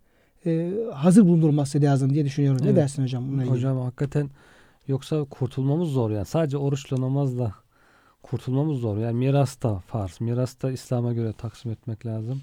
e, 0.47 0.73
hazır 0.93 1.23
bulundurması 1.23 1.83
lazım 1.83 2.15
diye 2.15 2.25
düşünüyorum. 2.25 2.61
Evet. 2.63 2.75
Ne 2.75 2.81
dersin 2.81 3.03
hocam? 3.03 3.33
Buna 3.33 3.45
hocam 3.45 3.73
ilgili? 3.73 3.85
hakikaten 3.85 4.31
yoksa 4.89 5.25
kurtulmamız 5.25 5.89
zor 5.89 6.11
yani. 6.11 6.25
Sadece 6.25 6.57
oruçla 6.57 7.01
namazla 7.01 7.55
kurtulmamız 8.23 8.79
zor. 8.79 8.99
Yani 8.99 9.19
miras 9.19 9.63
da 9.63 9.79
farz. 9.79 10.21
Miras 10.21 10.63
da 10.63 10.73
İslam'a 10.73 11.13
göre 11.13 11.33
taksim 11.33 11.71
etmek 11.71 12.07
lazım. 12.07 12.43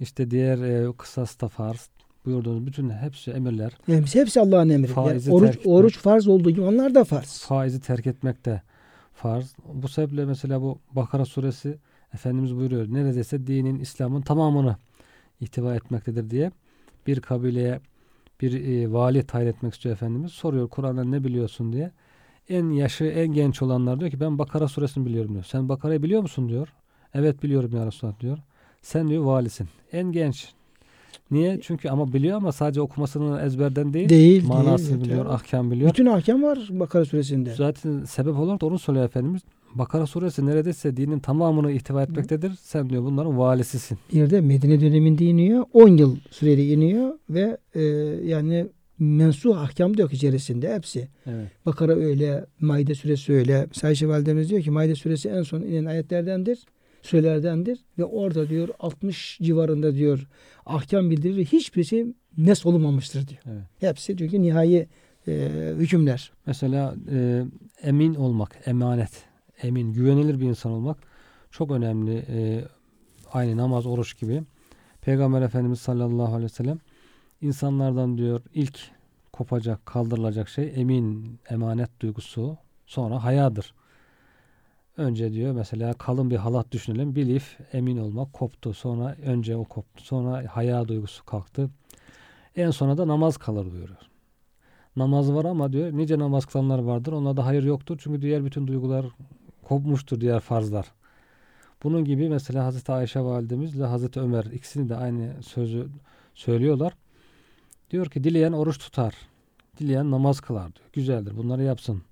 İşte 0.00 0.30
diğer 0.30 0.58
e, 0.58 0.92
kısas 0.92 1.40
da 1.40 1.48
farz. 1.48 1.90
Buyurduğunuz 2.24 2.66
bütün 2.66 2.90
hepsi 2.90 3.30
emirler. 3.30 3.72
Yani 3.88 4.04
hepsi 4.12 4.40
Allah'ın 4.40 4.68
emri. 4.68 4.90
Yani 4.96 5.22
oruç, 5.30 5.58
oruç 5.64 5.98
farz 5.98 6.28
olduğu 6.28 6.50
gibi 6.50 6.60
onlar 6.60 6.94
da 6.94 7.04
farz. 7.04 7.42
Faizi 7.42 7.80
terk 7.80 8.06
etmek 8.06 8.44
de 8.44 8.62
farz. 9.14 9.54
Bu 9.74 9.88
sebeple 9.88 10.24
mesela 10.24 10.62
bu 10.62 10.78
Bakara 10.92 11.24
suresi 11.24 11.78
Efendimiz 12.14 12.56
buyuruyor. 12.56 12.86
Neredeyse 12.88 13.46
dinin, 13.46 13.80
İslam'ın 13.80 14.22
tamamını 14.22 14.76
ihtiva 15.40 15.74
etmektedir 15.74 16.30
diye 16.30 16.50
bir 17.06 17.20
kabileye 17.20 17.80
bir 18.40 18.64
e, 18.68 18.92
vali 18.92 19.26
tayin 19.26 19.46
etmek 19.46 19.74
istiyor 19.74 19.94
Efendimiz. 19.94 20.32
Soruyor 20.32 20.68
Kur'an'dan 20.68 21.12
ne 21.12 21.24
biliyorsun 21.24 21.72
diye. 21.72 21.90
En 22.48 22.70
yaşı 22.70 23.04
en 23.04 23.28
genç 23.28 23.62
olanlar 23.62 24.00
diyor 24.00 24.10
ki 24.10 24.20
ben 24.20 24.38
Bakara 24.38 24.68
suresini 24.68 25.06
biliyorum 25.06 25.32
diyor. 25.32 25.44
Sen 25.44 25.68
Bakara'yı 25.68 26.02
biliyor 26.02 26.22
musun 26.22 26.48
diyor. 26.48 26.68
Evet 27.14 27.42
biliyorum 27.42 27.76
ya 27.76 27.86
Resulallah 27.86 28.20
diyor. 28.20 28.38
Sen 28.82 29.08
diyor 29.08 29.24
valisin. 29.24 29.68
En 29.92 30.12
genç. 30.12 30.54
Niye? 31.30 31.58
Çünkü 31.62 31.88
ama 31.88 32.12
biliyor 32.12 32.36
ama 32.36 32.52
sadece 32.52 32.80
okumasını 32.80 33.40
ezberden 33.40 33.92
değil. 33.92 34.08
Değil, 34.08 34.46
manasını 34.46 34.88
değil, 34.88 35.04
biliyor, 35.04 35.26
evet. 35.26 35.34
ahkam 35.34 35.70
biliyor. 35.70 35.90
Bütün 35.90 36.06
ahkam 36.06 36.42
var 36.42 36.58
Bakara 36.70 37.04
suresinde. 37.04 37.54
Zaten 37.54 38.04
sebep 38.04 38.38
olarak 38.38 38.60
da 38.60 38.66
onu 38.66 38.78
söylüyor 38.78 39.06
Efendimiz. 39.06 39.42
Bakara 39.74 40.06
suresi 40.06 40.46
neredeyse 40.46 40.96
dinin 40.96 41.18
tamamını 41.18 41.72
ihtiva 41.72 42.02
etmektedir. 42.02 42.52
Sen 42.60 42.90
diyor 42.90 43.02
bunların 43.04 43.38
valisisin. 43.38 43.98
Bir 44.12 44.30
de 44.30 44.40
Medine 44.40 44.80
döneminde 44.80 45.24
iniyor. 45.24 45.64
10 45.72 45.88
yıl 45.88 46.16
süreli 46.30 46.72
iniyor 46.72 47.18
ve 47.30 47.56
e, 47.74 47.82
yani 48.24 48.66
mensuh 48.98 49.58
ahkam 49.58 49.96
da 49.96 50.02
yok 50.02 50.12
içerisinde 50.12 50.74
hepsi. 50.74 51.08
Evet. 51.26 51.48
Bakara 51.66 51.92
öyle, 51.92 52.46
Maide 52.60 52.94
suresi 52.94 53.32
öyle. 53.32 53.66
Ayşe 53.82 54.08
validemiz 54.08 54.50
diyor 54.50 54.62
ki 54.62 54.70
Maide 54.70 54.94
suresi 54.94 55.28
en 55.28 55.42
son 55.42 55.62
inen 55.62 55.84
ayetlerdendir, 55.84 56.58
sürelerdendir 57.02 57.78
ve 57.98 58.04
orada 58.04 58.48
diyor 58.48 58.68
60 58.78 59.38
civarında 59.42 59.94
diyor 59.94 60.26
ahkam 60.66 61.10
bildirir 61.10 61.44
hiçbirisi 61.44 62.14
nes 62.38 62.66
olunmamıştır 62.66 63.28
diyor. 63.28 63.40
Evet. 63.46 63.64
Hepsi 63.78 64.16
çünkü 64.16 64.42
nihai 64.42 64.88
e, 65.28 65.50
hükümler. 65.76 66.32
Mesela 66.46 66.94
e, 67.12 67.44
emin 67.82 68.14
olmak, 68.14 68.58
emanet, 68.66 69.24
emin, 69.62 69.92
güvenilir 69.92 70.40
bir 70.40 70.46
insan 70.46 70.72
olmak 70.72 70.98
çok 71.50 71.70
önemli. 71.70 72.24
E, 72.28 72.64
aynı 73.32 73.56
namaz, 73.56 73.86
oruç 73.86 74.20
gibi. 74.20 74.42
Peygamber 75.00 75.42
Efendimiz 75.42 75.80
sallallahu 75.80 76.34
aleyhi 76.34 76.44
ve 76.44 76.54
sellem 76.54 76.78
insanlardan 77.40 78.18
diyor 78.18 78.40
ilk 78.54 78.78
kopacak, 79.32 79.86
kaldırılacak 79.86 80.48
şey 80.48 80.72
emin, 80.76 81.38
emanet 81.50 82.00
duygusu. 82.00 82.56
Sonra 82.86 83.24
hayadır. 83.24 83.74
Önce 85.00 85.32
diyor 85.32 85.52
mesela 85.52 85.92
kalın 85.92 86.30
bir 86.30 86.36
halat 86.36 86.72
düşünelim. 86.72 87.14
Bir 87.14 87.26
lif 87.26 87.58
emin 87.72 87.96
olmak 87.96 88.32
koptu. 88.32 88.74
Sonra 88.74 89.16
önce 89.24 89.56
o 89.56 89.64
koptu. 89.64 90.04
Sonra 90.04 90.44
haya 90.50 90.88
duygusu 90.88 91.24
kalktı. 91.24 91.70
En 92.56 92.70
sona 92.70 92.98
da 92.98 93.08
namaz 93.08 93.36
kalır 93.36 93.64
buyuruyor. 93.72 93.98
Namaz 94.96 95.32
var 95.32 95.44
ama 95.44 95.72
diyor 95.72 95.92
nice 95.92 96.18
namaz 96.18 96.46
kılanlar 96.46 96.78
vardır. 96.78 97.12
Onlarda 97.12 97.46
hayır 97.46 97.62
yoktur. 97.62 97.98
Çünkü 98.02 98.22
diğer 98.22 98.44
bütün 98.44 98.66
duygular 98.66 99.06
kopmuştur 99.62 100.20
diğer 100.20 100.40
farzlar. 100.40 100.86
Bunun 101.82 102.04
gibi 102.04 102.28
mesela 102.28 102.64
Hazreti 102.64 102.92
Ayşe 102.92 103.20
validemizle 103.20 103.84
Hazreti 103.84 104.20
Ömer 104.20 104.44
ikisini 104.44 104.88
de 104.88 104.96
aynı 104.96 105.42
sözü 105.42 105.88
söylüyorlar. 106.34 106.92
Diyor 107.90 108.06
ki 108.06 108.24
dileyen 108.24 108.52
oruç 108.52 108.78
tutar. 108.78 109.14
Dileyen 109.78 110.10
namaz 110.10 110.40
kılar 110.40 110.74
diyor. 110.74 110.88
Güzeldir. 110.92 111.36
Bunları 111.36 111.62
yapsın. 111.62 112.02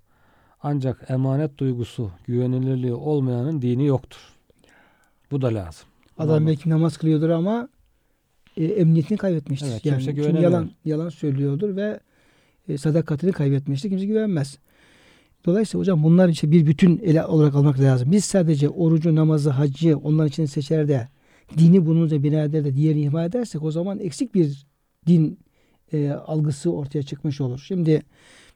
Ancak 0.62 1.10
emanet 1.10 1.58
duygusu, 1.58 2.10
güvenilirliği 2.26 2.94
olmayanın 2.94 3.62
dini 3.62 3.86
yoktur. 3.86 4.20
Bu 5.30 5.42
da 5.42 5.54
lazım. 5.54 5.86
Adam 6.18 6.46
belki 6.46 6.70
namaz 6.70 6.96
kılıyordur 6.96 7.30
ama 7.30 7.68
e, 8.56 8.64
emniyetini 8.64 9.18
kaybetmiştir. 9.18 9.68
Evet, 9.72 9.84
yani 9.84 10.04
çünkü 10.04 10.20
yalan 10.20 10.70
yalan 10.84 11.08
söylüyordur 11.08 11.76
ve 11.76 12.00
e, 12.68 12.78
sadakatini 12.78 13.32
kaybetmiştir. 13.32 13.90
Kimse 13.90 14.06
güvenmez. 14.06 14.58
Dolayısıyla 15.46 15.80
hocam 15.80 16.02
bunlar 16.02 16.28
işte 16.28 16.50
bir 16.50 16.66
bütün 16.66 16.98
ele 16.98 17.24
olarak 17.24 17.54
almak 17.54 17.80
lazım. 17.80 18.12
Biz 18.12 18.24
sadece 18.24 18.68
orucu, 18.68 19.14
namazı, 19.14 19.50
hacı 19.50 19.98
onların 19.98 20.28
içinde 20.28 20.46
seçer 20.46 20.88
de 20.88 21.08
dini 21.58 21.86
bununca 21.86 22.22
bina 22.22 22.42
eder 22.42 22.64
de 22.64 22.74
diğerini 22.74 23.02
ihmal 23.02 23.26
edersek 23.26 23.62
o 23.62 23.70
zaman 23.70 23.98
eksik 23.98 24.34
bir 24.34 24.66
din 25.06 25.38
e, 25.92 26.10
algısı 26.10 26.72
ortaya 26.72 27.02
çıkmış 27.02 27.40
olur. 27.40 27.64
Şimdi 27.66 28.02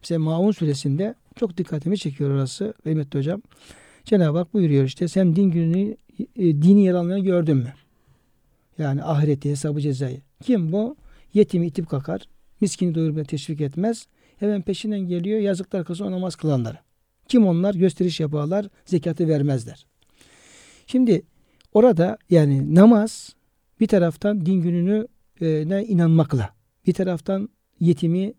mesela 0.00 0.18
Maun 0.18 0.50
suresinde 0.50 1.14
çok 1.36 1.56
dikkatimi 1.56 1.98
çekiyor 1.98 2.30
orası 2.30 2.74
Mehmet 2.84 3.14
hocam. 3.14 3.42
Cenab-ı 4.04 4.38
Hak 4.38 4.54
buyuruyor 4.54 4.84
işte 4.84 5.08
sen 5.08 5.36
din 5.36 5.50
gününü 5.50 5.96
e, 6.18 6.62
dini 6.62 6.84
yalanlarını 6.84 7.24
gördün 7.24 7.56
mü? 7.56 7.72
Yani 8.78 9.02
ahireti, 9.02 9.50
hesabı, 9.50 9.80
cezayı. 9.80 10.20
Kim 10.42 10.72
bu? 10.72 10.96
Yetimi 11.34 11.66
itip 11.66 11.88
kakar. 11.88 12.20
Miskini 12.60 12.94
doyurmaya 12.94 13.24
teşvik 13.24 13.60
etmez. 13.60 14.06
Hemen 14.36 14.62
peşinden 14.62 15.00
geliyor 15.00 15.40
yazıklar 15.40 15.84
kızı 15.84 16.04
o 16.04 16.10
namaz 16.10 16.36
kılanları. 16.36 16.78
Kim 17.28 17.46
onlar? 17.46 17.74
Gösteriş 17.74 18.20
yaparlar, 18.20 18.68
zekatı 18.84 19.28
vermezler. 19.28 19.86
Şimdi 20.86 21.22
orada 21.74 22.18
yani 22.30 22.74
namaz 22.74 23.34
bir 23.80 23.86
taraftan 23.86 24.46
din 24.46 24.60
gününü 24.60 25.06
e, 25.40 25.82
inanmakla, 25.82 26.50
bir 26.86 26.92
taraftan 26.92 27.48
yetimi 27.80 28.34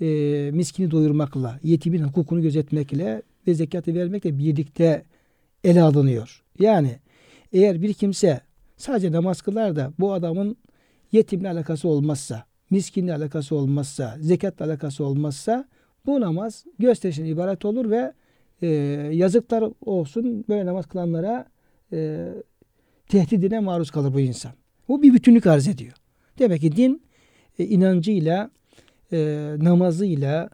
e, 0.00 0.50
miskini 0.52 0.90
doyurmakla, 0.90 1.60
yetimin 1.62 2.02
hukukunu 2.02 2.42
gözetmekle 2.42 3.22
ve 3.46 3.54
zekatı 3.54 3.94
vermekle 3.94 4.38
birlikte 4.38 5.04
ele 5.64 5.82
alınıyor. 5.82 6.42
Yani 6.58 6.98
eğer 7.52 7.82
bir 7.82 7.94
kimse 7.94 8.40
sadece 8.76 9.12
namaz 9.12 9.42
kılar 9.42 9.76
da 9.76 9.92
bu 9.98 10.12
adamın 10.12 10.56
yetimle 11.12 11.48
alakası 11.48 11.88
olmazsa, 11.88 12.44
miskinle 12.70 13.14
alakası 13.14 13.54
olmazsa, 13.54 14.16
zekatla 14.20 14.64
alakası 14.64 15.04
olmazsa 15.04 15.68
bu 16.06 16.20
namaz 16.20 16.64
gösterişten 16.78 17.24
ibaret 17.24 17.64
olur 17.64 17.90
ve 17.90 18.12
e, 18.62 18.66
yazıklar 19.12 19.64
olsun 19.80 20.44
böyle 20.48 20.66
namaz 20.66 20.86
kılanlara 20.86 21.46
e, 21.92 22.28
tehdidine 23.08 23.60
maruz 23.60 23.90
kalır 23.90 24.14
bu 24.14 24.20
insan. 24.20 24.52
Bu 24.88 25.02
bir 25.02 25.12
bütünlük 25.12 25.46
arz 25.46 25.68
ediyor. 25.68 25.94
Demek 26.38 26.60
ki 26.60 26.76
din 26.76 27.02
e, 27.58 27.64
inancıyla, 27.64 28.50
e, 29.12 29.18
namazıyla, 29.58 30.50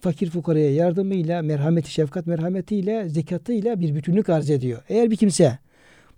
fakir 0.00 0.30
fukaraya 0.30 0.74
yardımıyla, 0.74 1.42
merhameti, 1.42 1.92
şefkat 1.92 2.26
merhametiyle, 2.26 3.08
zekatıyla 3.08 3.80
bir 3.80 3.94
bütünlük 3.94 4.28
arz 4.28 4.50
ediyor. 4.50 4.82
Eğer 4.88 5.10
bir 5.10 5.16
kimse 5.16 5.58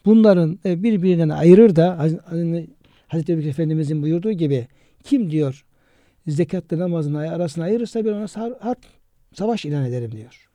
bunların 0.05 0.59
e, 0.65 0.83
birbirinden 0.83 1.29
ayırır 1.29 1.77
da 1.77 1.99
Haz- 1.99 2.19
Hazreti 3.09 3.33
Ebubekir 3.33 3.51
Efendimizin 3.51 4.03
buyurduğu 4.03 4.33
gibi 4.33 4.67
kim 5.05 5.31
diyor 5.31 5.65
zekatla 6.27 6.79
namazın 6.79 7.15
arasına 7.15 7.65
ayırırsa 7.65 8.05
ben 8.05 8.13
ona 8.13 8.57
harp, 8.61 8.79
savaş 9.35 9.65
ilan 9.65 9.85
ederim 9.85 10.13
diyor. 10.13 10.49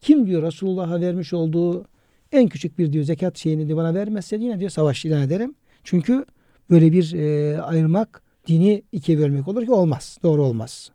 Kim 0.00 0.26
diyor 0.26 0.42
Resulullah'a 0.42 1.00
vermiş 1.00 1.32
olduğu 1.32 1.84
en 2.32 2.48
küçük 2.48 2.78
bir 2.78 2.92
diyor 2.92 3.04
zekat 3.04 3.38
şeyini 3.38 3.68
de 3.68 3.76
bana 3.76 3.94
vermezse 3.94 4.36
yine 4.36 4.60
diyor 4.60 4.70
savaş 4.70 5.04
ilan 5.04 5.22
ederim. 5.22 5.54
Çünkü 5.84 6.24
böyle 6.70 6.92
bir 6.92 7.12
e, 7.12 7.60
ayırmak 7.62 8.22
dini 8.50 8.82
ikiye 8.92 9.18
bölmek 9.18 9.48
olur 9.48 9.64
ki 9.64 9.72
olmaz. 9.72 10.18
Doğru 10.22 10.42
olmaz. 10.42 10.90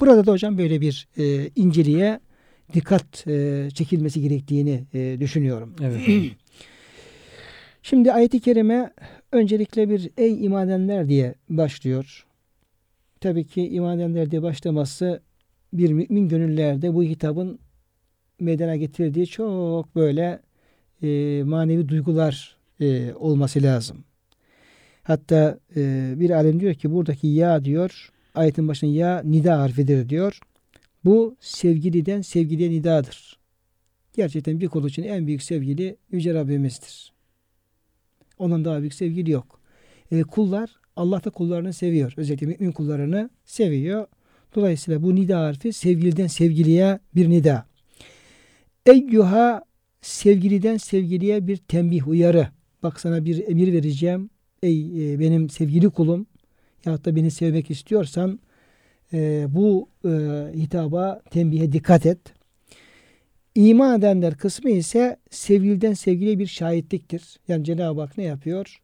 Burada 0.00 0.26
da 0.26 0.32
hocam 0.32 0.58
böyle 0.58 0.80
bir 0.80 1.08
e, 1.18 1.50
inceliğe 1.56 2.20
dikkat 2.72 3.26
e, 3.26 3.68
çekilmesi 3.74 4.20
gerektiğini 4.20 4.84
e, 4.94 5.16
düşünüyorum. 5.20 5.74
Evet. 5.82 6.00
Şimdi 7.82 8.12
ayet-i 8.12 8.40
kerime 8.40 8.92
öncelikle 9.32 9.90
bir 9.90 10.10
ey 10.16 10.44
iman 10.44 10.68
edenler 10.68 11.08
diye 11.08 11.34
başlıyor. 11.48 12.26
Tabii 13.20 13.46
ki 13.46 13.68
iman 13.68 13.98
edenler 13.98 14.30
diye 14.30 14.42
başlaması 14.42 15.22
bir 15.72 15.92
mümin 15.92 16.28
gönüllerde 16.28 16.94
bu 16.94 17.02
hitabın 17.02 17.58
meydana 18.40 18.76
getirdiği 18.76 19.26
çok 19.26 19.96
böyle 19.96 20.40
e, 21.02 21.42
manevi 21.44 21.88
duygular 21.88 22.56
e, 22.80 23.14
olması 23.14 23.62
lazım. 23.62 24.04
Hatta 25.02 25.58
e, 25.76 26.12
bir 26.16 26.30
alim 26.30 26.60
diyor 26.60 26.74
ki 26.74 26.92
buradaki 26.92 27.26
ya 27.26 27.64
diyor 27.64 28.10
ayetin 28.34 28.68
başında 28.68 28.90
ya 28.90 29.22
nida 29.24 29.60
harfidir 29.60 30.08
diyor. 30.08 30.40
Bu 31.04 31.36
sevgiliden 31.40 32.20
sevgiliye 32.20 32.70
nidadır. 32.70 33.38
Gerçekten 34.12 34.60
bir 34.60 34.68
kul 34.68 34.88
için 34.88 35.02
en 35.02 35.26
büyük 35.26 35.42
sevgili 35.42 35.96
Yüce 36.10 36.34
Rabbimizdir. 36.34 37.12
Ondan 38.38 38.64
daha 38.64 38.80
büyük 38.80 38.94
sevgili 38.94 39.30
yok. 39.30 39.60
E, 40.10 40.22
kullar 40.22 40.70
Allah 40.96 41.24
da 41.24 41.30
kullarını 41.30 41.72
seviyor. 41.72 42.14
Özellikle 42.16 42.46
mümin 42.46 42.72
kullarını 42.72 43.30
seviyor. 43.44 44.06
Dolayısıyla 44.54 45.02
bu 45.02 45.14
nida 45.14 45.40
harfi 45.40 45.72
sevgiliden 45.72 46.26
sevgiliye 46.26 46.98
bir 47.14 47.30
nida. 47.30 47.66
Eyyuha 48.86 49.64
sevgiliden 50.00 50.76
sevgiliye 50.76 51.46
bir 51.46 51.56
tembih 51.56 52.08
uyarı. 52.08 52.48
Bak 52.82 53.00
sana 53.00 53.24
bir 53.24 53.48
emir 53.48 53.72
vereceğim. 53.72 54.30
Ey 54.62 55.12
e, 55.12 55.20
benim 55.20 55.50
sevgili 55.50 55.90
kulum 55.90 56.26
ya 56.84 57.04
da 57.04 57.16
beni 57.16 57.30
sevmek 57.30 57.70
istiyorsan 57.70 58.40
e, 59.12 59.46
bu 59.48 59.88
e, 60.04 60.10
hitaba 60.54 61.22
tembihe 61.30 61.72
dikkat 61.72 62.06
et. 62.06 62.18
İman 63.54 63.98
edenler 63.98 64.36
kısmı 64.36 64.70
ise 64.70 65.16
sevgiliden 65.30 65.92
sevgiliye 65.92 66.38
bir 66.38 66.46
şahitliktir. 66.46 67.40
Yani 67.48 67.64
Cenab-ı 67.64 68.00
Hak 68.00 68.18
ne 68.18 68.24
yapıyor? 68.24 68.80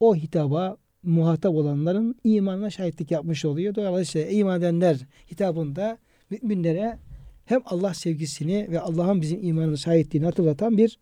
O 0.00 0.16
hitaba 0.16 0.76
muhatap 1.02 1.54
olanların 1.54 2.14
imanına 2.24 2.70
şahitlik 2.70 3.10
yapmış 3.10 3.44
oluyor. 3.44 3.74
Dolayısıyla 3.74 4.30
iman 4.30 4.58
edenler 4.58 4.96
hitabında 5.30 5.98
müminlere 6.30 6.98
hem 7.44 7.60
Allah 7.66 7.94
sevgisini 7.94 8.66
ve 8.70 8.80
Allah'ın 8.80 9.22
bizim 9.22 9.44
imanını 9.44 9.78
şahitliğini 9.78 10.26
hatırlatan 10.26 10.78
bir 10.78 10.98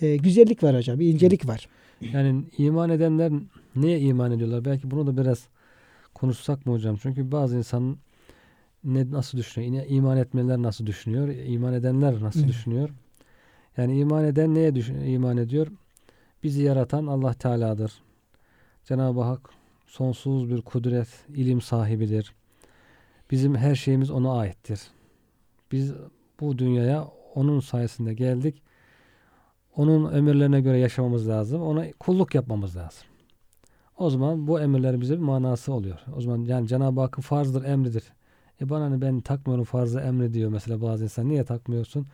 e, 0.00 0.16
güzellik 0.16 0.62
var 0.62 0.76
hocam, 0.76 0.98
bir 0.98 1.06
incelik 1.06 1.48
var. 1.48 1.68
Yani 2.12 2.44
iman 2.58 2.90
edenler 2.90 3.32
Neye 3.76 4.00
iman 4.00 4.32
ediyorlar? 4.32 4.64
Belki 4.64 4.90
bunu 4.90 5.06
da 5.06 5.16
biraz 5.16 5.48
konuşsak 6.14 6.66
mı 6.66 6.72
hocam? 6.72 6.96
Çünkü 6.96 7.32
bazı 7.32 7.56
insanın 7.56 7.98
ne 8.84 9.10
nasıl 9.10 9.38
düşünüyor? 9.38 9.84
İman 9.88 10.16
etmeler 10.16 10.62
nasıl 10.62 10.86
düşünüyor? 10.86 11.28
İman 11.28 11.74
edenler 11.74 12.20
nasıl 12.20 12.48
düşünüyor? 12.48 12.90
Yani 13.76 13.98
iman 13.98 14.24
eden 14.24 14.54
neye 14.54 14.74
düşün, 14.74 15.00
iman 15.00 15.36
ediyor? 15.36 15.66
Bizi 16.42 16.62
yaratan 16.62 17.06
Allah 17.06 17.34
Teala'dır. 17.34 17.92
Cenab-ı 18.84 19.20
Hak 19.20 19.50
sonsuz 19.86 20.50
bir 20.50 20.62
kudret, 20.62 21.08
ilim 21.28 21.60
sahibidir. 21.60 22.32
Bizim 23.30 23.54
her 23.56 23.74
şeyimiz 23.74 24.10
ona 24.10 24.38
aittir. 24.38 24.80
Biz 25.72 25.92
bu 26.40 26.58
dünyaya 26.58 27.08
onun 27.34 27.60
sayesinde 27.60 28.14
geldik. 28.14 28.62
Onun 29.76 30.14
emirlerine 30.14 30.60
göre 30.60 30.78
yaşamamız 30.78 31.28
lazım. 31.28 31.62
Ona 31.62 31.92
kulluk 31.92 32.34
yapmamız 32.34 32.76
lazım. 32.76 33.04
O 33.98 34.10
zaman 34.10 34.46
bu 34.46 34.60
emirlerin 34.60 35.00
bize 35.00 35.14
bir 35.14 35.22
manası 35.22 35.72
oluyor. 35.72 35.98
O 36.16 36.20
zaman 36.20 36.38
yani 36.38 36.68
Cenab-ı 36.68 37.00
Hakk'ın 37.00 37.22
farzdır, 37.22 37.64
emridir. 37.64 38.04
E 38.60 38.68
bana 38.68 38.88
ne 38.88 39.00
ben 39.00 39.20
takmıyorum 39.20 39.64
farzı 39.64 40.00
emri 40.00 40.34
diyor 40.34 40.50
mesela 40.50 40.82
bazı 40.82 41.04
insan. 41.04 41.28
Niye 41.28 41.44
takmıyorsun? 41.44 42.06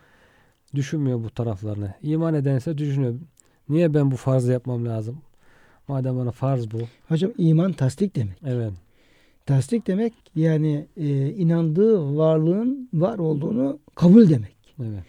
Düşünmüyor 0.75 1.23
bu 1.23 1.29
taraflarını. 1.29 1.93
İman 2.01 2.33
edense 2.33 2.77
düşünüyor. 2.77 3.15
Niye 3.69 3.93
ben 3.93 4.11
bu 4.11 4.15
farzı 4.15 4.51
yapmam 4.51 4.85
lazım? 4.85 5.17
Madem 5.87 6.17
bana 6.17 6.31
farz 6.31 6.71
bu. 6.71 6.77
Hocam 7.07 7.31
iman 7.37 7.73
tasdik 7.73 8.15
demek. 8.15 8.37
Evet. 8.45 8.73
Tasdik 9.45 9.87
demek 9.87 10.13
yani 10.35 10.87
e, 10.97 11.29
inandığı 11.29 12.17
varlığın 12.17 12.89
var 12.93 13.19
olduğunu 13.19 13.79
kabul 13.95 14.29
demek. 14.29 14.55
Evet. 14.79 15.03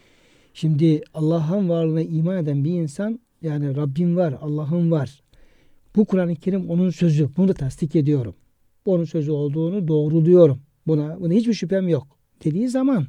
Şimdi 0.60 1.02
Allah'ın 1.14 1.68
varlığına 1.68 2.02
iman 2.02 2.36
eden 2.36 2.64
bir 2.64 2.70
insan 2.70 3.20
yani 3.42 3.76
Rabbim 3.76 4.16
var, 4.16 4.34
Allah'ım 4.40 4.90
var. 4.90 5.22
Bu 5.96 6.04
Kur'an-ı 6.04 6.34
Kerim 6.36 6.70
onun 6.70 6.90
sözü. 6.90 7.28
Bunu 7.36 7.48
da 7.48 7.54
tasdik 7.54 7.96
ediyorum. 7.96 8.34
Onun 8.84 9.04
sözü 9.04 9.30
olduğunu 9.30 9.88
doğruluyorum. 9.88 10.60
Buna, 10.86 11.20
buna 11.20 11.32
hiçbir 11.32 11.54
şüphem 11.54 11.88
yok. 11.88 12.06
Dediği 12.44 12.68
zaman 12.68 13.06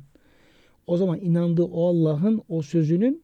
o 0.88 0.98
zaman 0.98 1.20
inandığı 1.20 1.64
o 1.64 1.88
Allah'ın 1.88 2.42
o 2.50 2.62
sözünün 2.62 3.24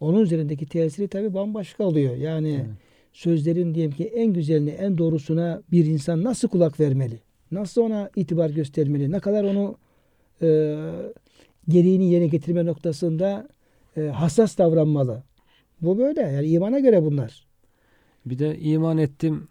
onun 0.00 0.20
üzerindeki 0.20 0.66
tesiri 0.66 1.08
tabii 1.08 1.34
bambaşka 1.34 1.84
oluyor. 1.84 2.16
Yani 2.16 2.52
Evet. 2.52 2.66
sözlerin 3.12 3.74
diyelim 3.74 3.92
ki 3.92 4.04
en 4.04 4.32
güzeline, 4.32 4.70
en 4.70 4.98
doğrusuna 4.98 5.62
bir 5.72 5.86
insan 5.86 6.24
nasıl 6.24 6.48
kulak 6.48 6.80
vermeli? 6.80 7.20
Nasıl 7.50 7.82
ona 7.82 8.10
itibar 8.16 8.50
göstermeli? 8.50 9.10
Ne 9.10 9.20
kadar 9.20 9.44
onu 9.44 9.76
e, 10.42 10.48
gereğini 11.68 12.10
yerine 12.10 12.26
getirme 12.26 12.66
noktasında 12.66 13.48
hassas 14.06 14.58
davranmalı? 14.58 15.22
Bu 15.80 15.98
böyle. 15.98 16.20
Yani 16.20 16.46
imana 16.46 16.78
göre 16.78 17.02
bunlar. 17.02 17.46
Bir 18.26 18.38
de 18.38 18.58
iman 18.58 18.98
ettim 18.98 19.48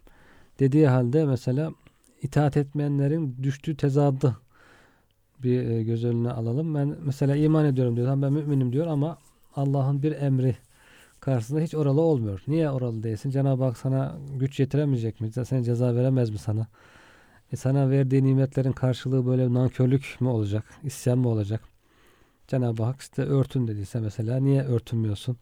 dediği 0.59 0.87
halde 0.87 1.25
mesela 1.25 1.71
itaat 2.21 2.57
etmeyenlerin 2.57 3.35
düştüğü 3.43 3.77
tezadı 3.77 4.37
bir 5.43 5.69
e, 5.69 5.83
göz 5.83 6.05
önüne 6.05 6.31
alalım. 6.31 6.75
Ben 6.75 6.95
mesela 7.05 7.35
iman 7.35 7.65
ediyorum 7.65 7.95
diyor. 7.95 8.21
Ben 8.21 8.33
müminim 8.33 8.73
diyor 8.73 8.87
ama 8.87 9.17
Allah'ın 9.55 10.03
bir 10.03 10.11
emri 10.11 10.55
karşısında 11.19 11.59
hiç 11.59 11.75
oralı 11.75 12.01
olmuyor. 12.01 12.43
Niye 12.47 12.69
oralı 12.69 13.03
değilsin? 13.03 13.29
Cenab-ı 13.29 13.63
Hak 13.63 13.77
sana 13.77 14.17
güç 14.35 14.59
yetiremeyecek 14.59 15.21
mi? 15.21 15.31
Sana 15.31 15.63
ceza 15.63 15.95
veremez 15.95 16.29
mi 16.29 16.37
sana? 16.37 16.67
E 17.53 17.55
sana 17.55 17.89
verdiği 17.89 18.23
nimetlerin 18.23 18.71
karşılığı 18.71 19.25
böyle 19.25 19.53
nankörlük 19.53 20.17
mü 20.19 20.27
olacak? 20.27 20.63
İsyan 20.83 21.17
mı 21.17 21.29
olacak? 21.29 21.76
Cenab-ı 22.47 22.83
Hak 22.83 23.01
işte 23.01 23.21
örtün 23.21 23.67
dediyse 23.67 23.99
mesela 23.99 24.39
niye 24.39 24.63
örtünmüyorsun? 24.63 25.37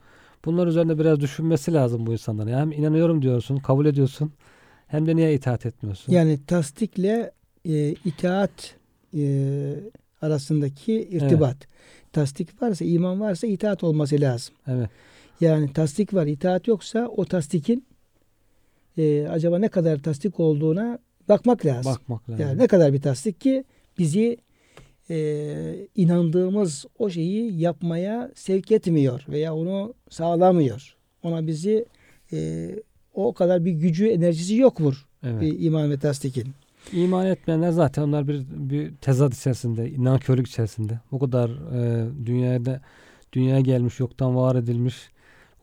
Bunlar 0.46 0.68
üzerinde 0.68 1.00
biraz 1.00 1.20
düşünmesi 1.20 1.74
lazım 1.74 2.06
bu 2.06 2.12
insanların. 2.12 2.50
Yani 2.50 2.62
hem 2.62 2.72
inanıyorum 2.72 3.22
diyorsun, 3.22 3.58
kabul 3.58 3.86
ediyorsun. 3.86 4.32
Hem 4.88 5.08
de 5.08 5.16
niye 5.16 5.34
itaat 5.34 5.66
etmiyorsun? 5.66 6.14
Yani 6.14 6.40
tasdikle 6.48 7.32
e, 7.66 7.90
itaat 7.92 8.76
e, 9.18 9.76
arasındaki 10.22 10.94
irtibat. 10.94 11.58
Tasdik 12.12 12.62
varsa, 12.62 12.86
iman 12.86 13.22
varsa 13.22 13.48
itaat 13.48 13.84
olması 13.84 14.22
lazım. 14.22 14.56
Evet. 14.68 14.90
Yani 15.42 15.74
tasdik 15.74 16.14
var, 16.14 16.26
itaat 16.28 16.68
yoksa 16.68 17.08
o 17.08 17.26
tasdikin 17.26 17.86
e, 18.98 19.28
acaba 19.28 19.60
ne 19.60 19.68
kadar 19.68 19.98
tasdik 20.04 20.40
olduğuna 20.40 21.00
bakmak 21.30 21.66
lazım. 21.66 21.92
Bakmak 21.94 22.30
lazım. 22.30 22.46
Yani 22.46 22.60
ne 22.60 22.68
kadar 22.68 22.94
bir 22.94 23.02
tasdik 23.02 23.42
ki 23.42 23.64
bizi 24.00 24.38
e, 25.10 25.88
inandığımız 25.96 26.86
o 27.00 27.10
şeyi 27.10 27.60
yapmaya 27.60 28.32
sevk 28.36 28.72
etmiyor 28.72 29.26
veya 29.30 29.56
onu 29.56 29.94
sağlamıyor. 30.10 30.96
Ona 31.24 31.48
bizi 31.48 31.86
e, 32.34 32.70
o 33.14 33.34
kadar 33.34 33.66
bir 33.66 33.72
gücü, 33.72 34.08
enerjisi 34.08 34.56
yok 34.56 34.82
vur 34.82 35.08
evet. 35.24 35.42
bir 35.42 35.60
iman 35.60 35.92
ve 35.92 36.00
tasdikin. 36.00 36.48
İman 36.94 37.26
etmeyenler 37.26 37.72
zaten 37.72 38.02
onlar 38.02 38.28
bir, 38.28 38.46
bir 38.50 38.96
tezat 38.96 39.34
içerisinde, 39.34 39.92
nankörlük 39.98 40.48
içerisinde. 40.48 41.00
O 41.12 41.20
kadar 41.20 41.50
e, 41.50 42.06
dünyada 42.26 42.82
dünyaya 43.34 43.60
gelmiş, 43.60 44.00
yoktan 44.00 44.36
var 44.36 44.56
edilmiş, 44.56 44.96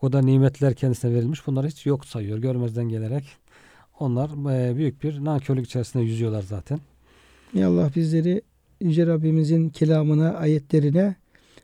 o 0.02 0.06
kadar 0.06 0.26
nimetler 0.26 0.74
kendisine 0.74 1.14
verilmiş. 1.14 1.46
Bunları 1.46 1.66
hiç 1.66 1.86
yok 1.86 2.06
sayıyor, 2.06 2.38
görmezden 2.38 2.88
gelerek. 2.88 3.24
Onlar 4.00 4.30
e, 4.54 4.76
büyük 4.76 5.02
bir 5.02 5.24
nankörlük 5.24 5.66
içerisinde 5.66 6.02
yüzüyorlar 6.02 6.42
zaten. 6.42 6.80
Ya 7.54 7.68
Allah 7.68 7.90
bizleri 7.96 8.42
Yüce 8.82 9.06
Rabbimizin 9.06 9.68
kelamına, 9.68 10.34
ayetlerine 10.34 11.16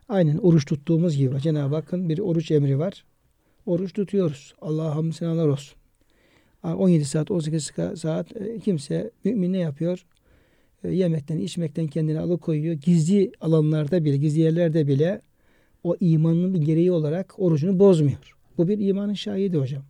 aynen 0.08 0.38
oruç 0.38 0.64
tuttuğumuz 0.64 1.16
gibi. 1.16 1.40
Cenab-ı 1.40 1.74
Hakk'ın 1.74 2.08
bir 2.08 2.18
oruç 2.18 2.50
emri 2.50 2.78
var. 2.78 3.04
Oruç 3.66 3.92
tutuyoruz. 3.92 4.54
Allah'a 4.60 4.96
hamd 4.96 5.12
senalar 5.12 5.48
olsun. 5.48 5.78
17 6.64 7.04
saat, 7.04 7.30
18 7.30 7.72
saat 7.94 8.36
e, 8.36 8.58
kimse 8.58 9.10
mümin 9.24 9.52
ne 9.52 9.58
yapıyor? 9.58 10.06
E, 10.84 10.88
Yemekten, 10.88 11.38
içmekten 11.38 11.86
kendini 11.86 12.20
alıkoyuyor. 12.20 12.74
Gizli 12.74 13.32
alanlarda 13.40 14.04
bile, 14.04 14.16
gizli 14.16 14.40
yerlerde 14.40 14.86
bile 14.86 15.20
o 15.84 15.96
imanın 16.00 16.54
bir 16.54 16.60
gereği 16.60 16.92
olarak 16.92 17.34
orucunu 17.38 17.78
bozmuyor. 17.78 18.36
Bu 18.58 18.68
bir 18.68 18.78
imanın 18.78 19.14
şahidi 19.14 19.56
hocam. 19.58 19.82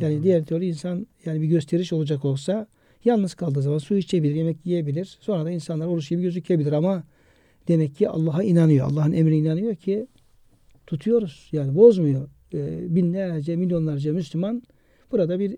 Yani 0.00 0.22
diğer 0.22 0.44
türlü 0.44 0.64
insan 0.64 1.06
yani 1.24 1.42
bir 1.42 1.46
gösteriş 1.46 1.92
olacak 1.92 2.24
olsa 2.24 2.66
yalnız 3.04 3.34
kaldığı 3.34 3.62
zaman 3.62 3.78
su 3.78 3.96
içebilir, 3.96 4.34
yemek 4.34 4.66
yiyebilir. 4.66 5.18
Sonra 5.20 5.44
da 5.44 5.50
insanlar 5.50 5.86
oruç 5.86 6.10
gibi 6.10 6.22
gözükebilir 6.22 6.72
ama 6.72 7.04
demek 7.68 7.96
ki 7.96 8.08
Allah'a 8.08 8.42
inanıyor. 8.42 8.86
Allah'ın 8.90 9.12
emrine 9.12 9.36
inanıyor 9.36 9.74
ki 9.74 10.06
tutuyoruz. 10.86 11.48
Yani 11.52 11.76
bozmuyor. 11.76 12.28
Ee, 12.54 12.94
binlerce, 12.94 13.56
milyonlarca 13.56 14.12
Müslüman 14.12 14.62
burada 15.12 15.38
bir 15.38 15.56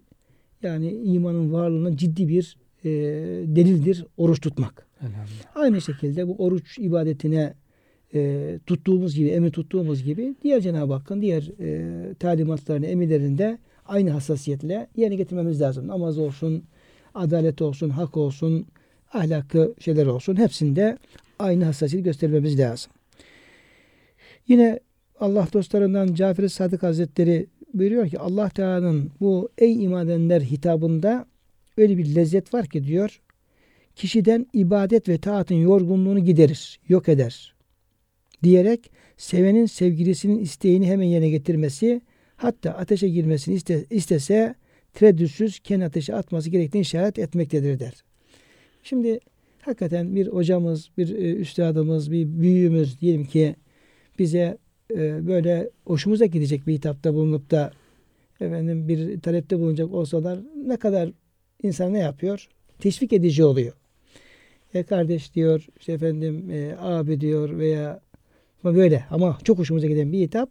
yani 0.62 0.92
imanın 0.92 1.52
varlığına 1.52 1.96
ciddi 1.96 2.28
bir 2.28 2.56
e, 2.84 2.90
delildir 3.46 4.06
oruç 4.16 4.40
tutmak. 4.40 4.86
Aynı 5.54 5.80
şekilde 5.80 6.28
bu 6.28 6.34
oruç 6.34 6.78
ibadetine 6.78 7.54
e, 8.14 8.58
tuttuğumuz 8.66 9.14
gibi, 9.14 9.28
emir 9.28 9.50
tuttuğumuz 9.50 10.02
gibi 10.02 10.34
diğer 10.42 10.60
Cenab-ı 10.60 10.92
Hakk'ın 10.92 11.22
diğer 11.22 11.50
e, 11.60 12.14
talimatlarını, 12.14 12.86
emirlerinde 12.86 13.58
aynı 13.86 14.10
hassasiyetle 14.10 14.86
yerine 14.96 15.16
getirmemiz 15.16 15.60
lazım. 15.60 15.88
Namaz 15.88 16.18
olsun, 16.18 16.64
adalet 17.14 17.62
olsun, 17.62 17.90
hak 17.90 18.16
olsun, 18.16 18.66
ahlakı 19.12 19.74
şeyler 19.80 20.06
olsun. 20.06 20.36
Hepsinde 20.36 20.98
aynı 21.38 21.64
hassasiyeti 21.64 22.04
göstermemiz 22.04 22.58
lazım. 22.58 22.92
Yine 24.48 24.80
Allah 25.20 25.48
dostlarından 25.52 26.14
Cafer 26.14 26.48
Sadık 26.48 26.82
Hazretleri 26.82 27.46
buyuruyor 27.74 28.08
ki 28.08 28.18
Allah 28.18 28.48
Teala'nın 28.48 29.10
bu 29.20 29.48
ey 29.58 29.84
iman 29.84 30.08
edenler 30.08 30.40
hitabında 30.40 31.26
öyle 31.76 31.98
bir 31.98 32.14
lezzet 32.14 32.54
var 32.54 32.66
ki 32.66 32.84
diyor 32.84 33.20
kişiden 33.96 34.46
ibadet 34.52 35.08
ve 35.08 35.18
taatın 35.18 35.54
yorgunluğunu 35.54 36.24
giderir, 36.24 36.80
yok 36.88 37.08
eder. 37.08 37.54
Diyerek 38.42 38.90
sevenin 39.16 39.66
sevgilisinin 39.66 40.38
isteğini 40.38 40.86
hemen 40.86 41.06
yerine 41.06 41.28
getirmesi 41.28 42.00
hatta 42.36 42.70
ateşe 42.70 43.08
girmesini 43.08 43.54
iste, 43.54 43.84
istese 43.90 44.54
tereddütsüz 44.94 45.58
kendi 45.58 45.84
ateşe 45.84 46.14
atması 46.14 46.50
gerektiğini 46.50 46.82
işaret 46.82 47.18
etmektedir 47.18 47.80
der. 47.80 47.94
Şimdi 48.82 49.18
hakikaten 49.60 50.14
bir 50.14 50.26
hocamız, 50.26 50.90
bir 50.98 51.08
e, 51.08 51.34
üstadımız, 51.34 52.10
bir 52.10 52.26
büyüğümüz 52.26 53.00
diyelim 53.00 53.24
ki 53.24 53.56
bize 54.18 54.58
e, 54.90 55.26
böyle 55.26 55.70
hoşumuza 55.86 56.26
gidecek 56.26 56.66
bir 56.66 56.72
hitapta 56.72 57.14
bulunup 57.14 57.50
da 57.50 57.72
efendim 58.40 58.88
bir 58.88 59.20
talepte 59.20 59.58
bulunacak 59.58 59.92
olsalar 59.92 60.38
ne 60.66 60.76
kadar 60.76 61.10
insan 61.62 61.92
ne 61.92 61.98
yapıyor? 61.98 62.48
Teşvik 62.78 63.12
edici 63.12 63.44
oluyor. 63.44 63.72
E 64.74 64.82
kardeş 64.82 65.34
diyor, 65.34 65.66
işte 65.80 65.92
efendim 65.92 66.50
e, 66.50 66.76
abi 66.78 67.20
diyor 67.20 67.58
veya 67.58 68.00
ama 68.64 68.76
böyle 68.76 69.04
ama 69.10 69.38
çok 69.44 69.58
hoşumuza 69.58 69.86
giden 69.86 70.12
bir 70.12 70.18
hitap 70.18 70.50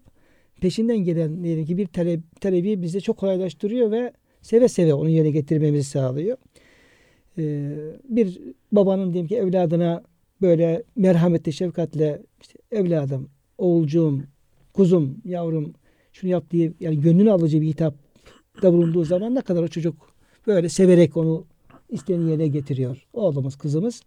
peşinden 0.62 0.98
gelen 0.98 1.44
diyelim 1.44 1.66
ki 1.66 1.78
bir 1.78 1.88
talep, 1.88 2.42
talebi 2.42 2.82
bize 2.82 3.02
çok 3.02 3.18
kolaylaştırıyor 3.18 3.92
ve 3.92 4.14
seve 4.44 4.68
seve 4.68 4.94
onu 4.94 5.10
yerine 5.10 5.32
getirmemizi 5.32 5.90
sağlıyor. 5.90 6.38
Ee, 7.38 7.72
bir 8.10 8.40
babanın 8.72 9.14
diyelim 9.14 9.28
ki 9.28 9.36
evladına 9.36 10.04
böyle 10.42 10.84
merhametle, 10.96 11.52
şefkatle 11.52 12.22
işte 12.42 12.60
evladım, 12.72 13.30
oğulcuğum, 13.58 14.22
kuzum, 14.74 15.18
yavrum 15.26 15.74
şunu 16.12 16.32
yap 16.32 16.52
diye 16.52 16.74
yani 16.80 17.02
gönlünü 17.02 17.32
alıcı 17.32 17.62
bir 17.62 17.68
hitapta 17.68 18.74
bulunduğu 18.74 19.04
zaman 19.04 19.36
ne 19.36 19.42
kadar 19.42 19.64
o 19.64 19.68
çocuk 19.68 20.14
Böyle 20.48 20.70
severek 20.70 21.18
onu 21.18 21.46
istediği 21.90 22.30
yere 22.30 22.48
getiriyor. 22.48 23.08
Oğlumuz, 23.14 23.56
kızımız. 23.56 24.02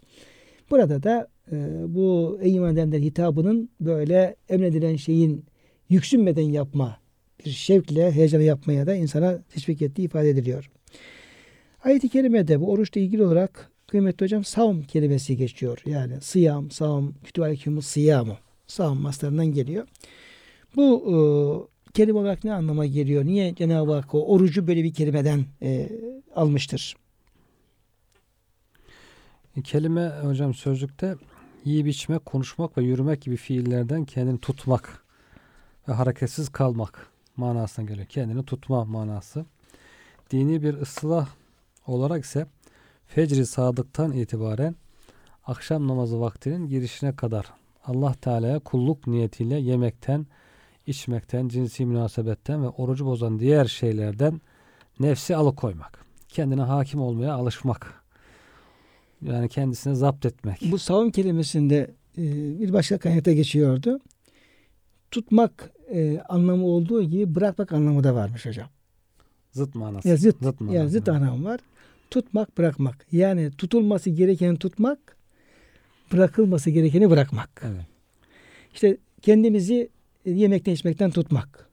Burada 0.70 1.02
da 1.02 1.28
e, 1.52 1.56
bu 1.88 2.38
ey 2.42 2.54
iman 2.54 2.72
edenler 2.72 3.00
hitabının 3.00 3.70
böyle 3.80 4.36
emredilen 4.48 4.96
şeyin 4.96 5.44
yüksünmeden 5.88 6.42
yapma, 6.42 6.96
bir 7.44 7.50
şevkle, 7.50 8.12
heyecanla 8.12 8.44
yapmaya 8.44 8.86
da 8.86 8.94
insana 8.94 9.38
teşvik 9.42 9.82
ettiği 9.82 10.02
ifade 10.02 10.30
ediliyor. 10.30 10.70
Ayet-i 11.84 12.08
kerimede 12.08 12.60
bu 12.60 12.70
oruçla 12.70 13.00
ilgili 13.00 13.22
olarak 13.24 13.70
kıymetli 13.86 14.24
hocam 14.24 14.44
savm 14.44 14.82
kelimesi 14.82 15.36
geçiyor. 15.36 15.82
Yani 15.86 16.20
sıyam, 16.20 16.70
savm, 16.70 17.12
kütüvalekumuz 17.24 17.86
sıyamı. 17.86 18.38
Savm 18.66 18.98
maslarından 18.98 19.46
geliyor. 19.46 19.86
Bu 20.76 21.02
e, 21.08 21.92
kelime 21.92 22.18
olarak 22.18 22.44
ne 22.44 22.52
anlama 22.52 22.86
geliyor? 22.86 23.24
Niye 23.24 23.54
Cenab-ı 23.54 23.92
Hak 23.92 24.14
o 24.14 24.26
orucu 24.26 24.66
böyle 24.66 24.84
bir 24.84 24.94
kelimeden 24.94 25.44
e, 25.62 25.88
almıştır? 26.34 26.96
Kelime 29.64 30.12
hocam 30.22 30.54
sözlükte 30.54 31.16
yiyip 31.64 31.86
içmek, 31.86 32.26
konuşmak 32.26 32.78
ve 32.78 32.82
yürümek 32.82 33.22
gibi 33.22 33.36
fiillerden 33.36 34.04
kendini 34.04 34.38
tutmak 34.38 35.04
ve 35.88 35.92
hareketsiz 35.92 36.48
kalmak 36.48 37.15
manasına 37.38 37.84
geliyor. 37.84 38.06
Kendini 38.06 38.44
tutma 38.44 38.84
manası. 38.84 39.44
Dini 40.30 40.62
bir 40.62 40.74
ıslah 40.74 41.28
olarak 41.86 42.24
ise 42.24 42.46
fecri 43.06 43.46
sadıktan 43.46 44.12
itibaren 44.12 44.74
akşam 45.46 45.88
namazı 45.88 46.20
vaktinin 46.20 46.68
girişine 46.68 47.16
kadar 47.16 47.46
Allah 47.84 48.14
Teala'ya 48.14 48.58
kulluk 48.58 49.06
niyetiyle 49.06 49.56
yemekten, 49.56 50.26
içmekten, 50.86 51.48
cinsi 51.48 51.86
münasebetten 51.86 52.62
ve 52.62 52.68
orucu 52.68 53.06
bozan 53.06 53.38
diğer 53.38 53.64
şeylerden 53.64 54.40
nefsi 55.00 55.36
alıkoymak. 55.36 56.04
Kendine 56.28 56.62
hakim 56.62 57.00
olmaya 57.00 57.34
alışmak. 57.34 58.02
Yani 59.22 59.48
kendisine 59.48 59.94
zapt 59.94 60.26
etmek. 60.26 60.58
Bu 60.62 60.78
savun 60.78 61.10
kelimesinde 61.10 61.94
e, 62.18 62.22
bir 62.60 62.72
başka 62.72 62.98
kaynakta 62.98 63.32
geçiyordu. 63.32 64.00
Tutmak 65.10 65.72
e, 65.92 66.20
anlamı 66.28 66.66
olduğu 66.66 67.02
gibi 67.02 67.34
bırakmak 67.34 67.72
anlamı 67.72 68.04
da 68.04 68.14
varmış 68.14 68.46
hocam. 68.46 68.68
Zıt 69.52 69.74
manası. 69.74 70.08
Ya 70.08 70.16
zıt, 70.16 70.36
Zıt 70.42 70.60
manası. 70.60 70.76
yani 70.76 70.90
zıt 70.90 71.08
anlamı 71.08 71.44
var. 71.44 71.60
Tutmak, 72.10 72.58
bırakmak. 72.58 73.06
Yani 73.12 73.50
tutulması 73.50 74.10
gerekeni 74.10 74.58
tutmak, 74.58 75.16
bırakılması 76.12 76.70
gerekeni 76.70 77.10
bırakmak. 77.10 77.62
Evet. 77.66 77.86
İşte 78.74 78.96
kendimizi 79.22 79.88
yemekten 80.24 80.72
içmekten 80.72 81.10
tutmak. 81.10 81.68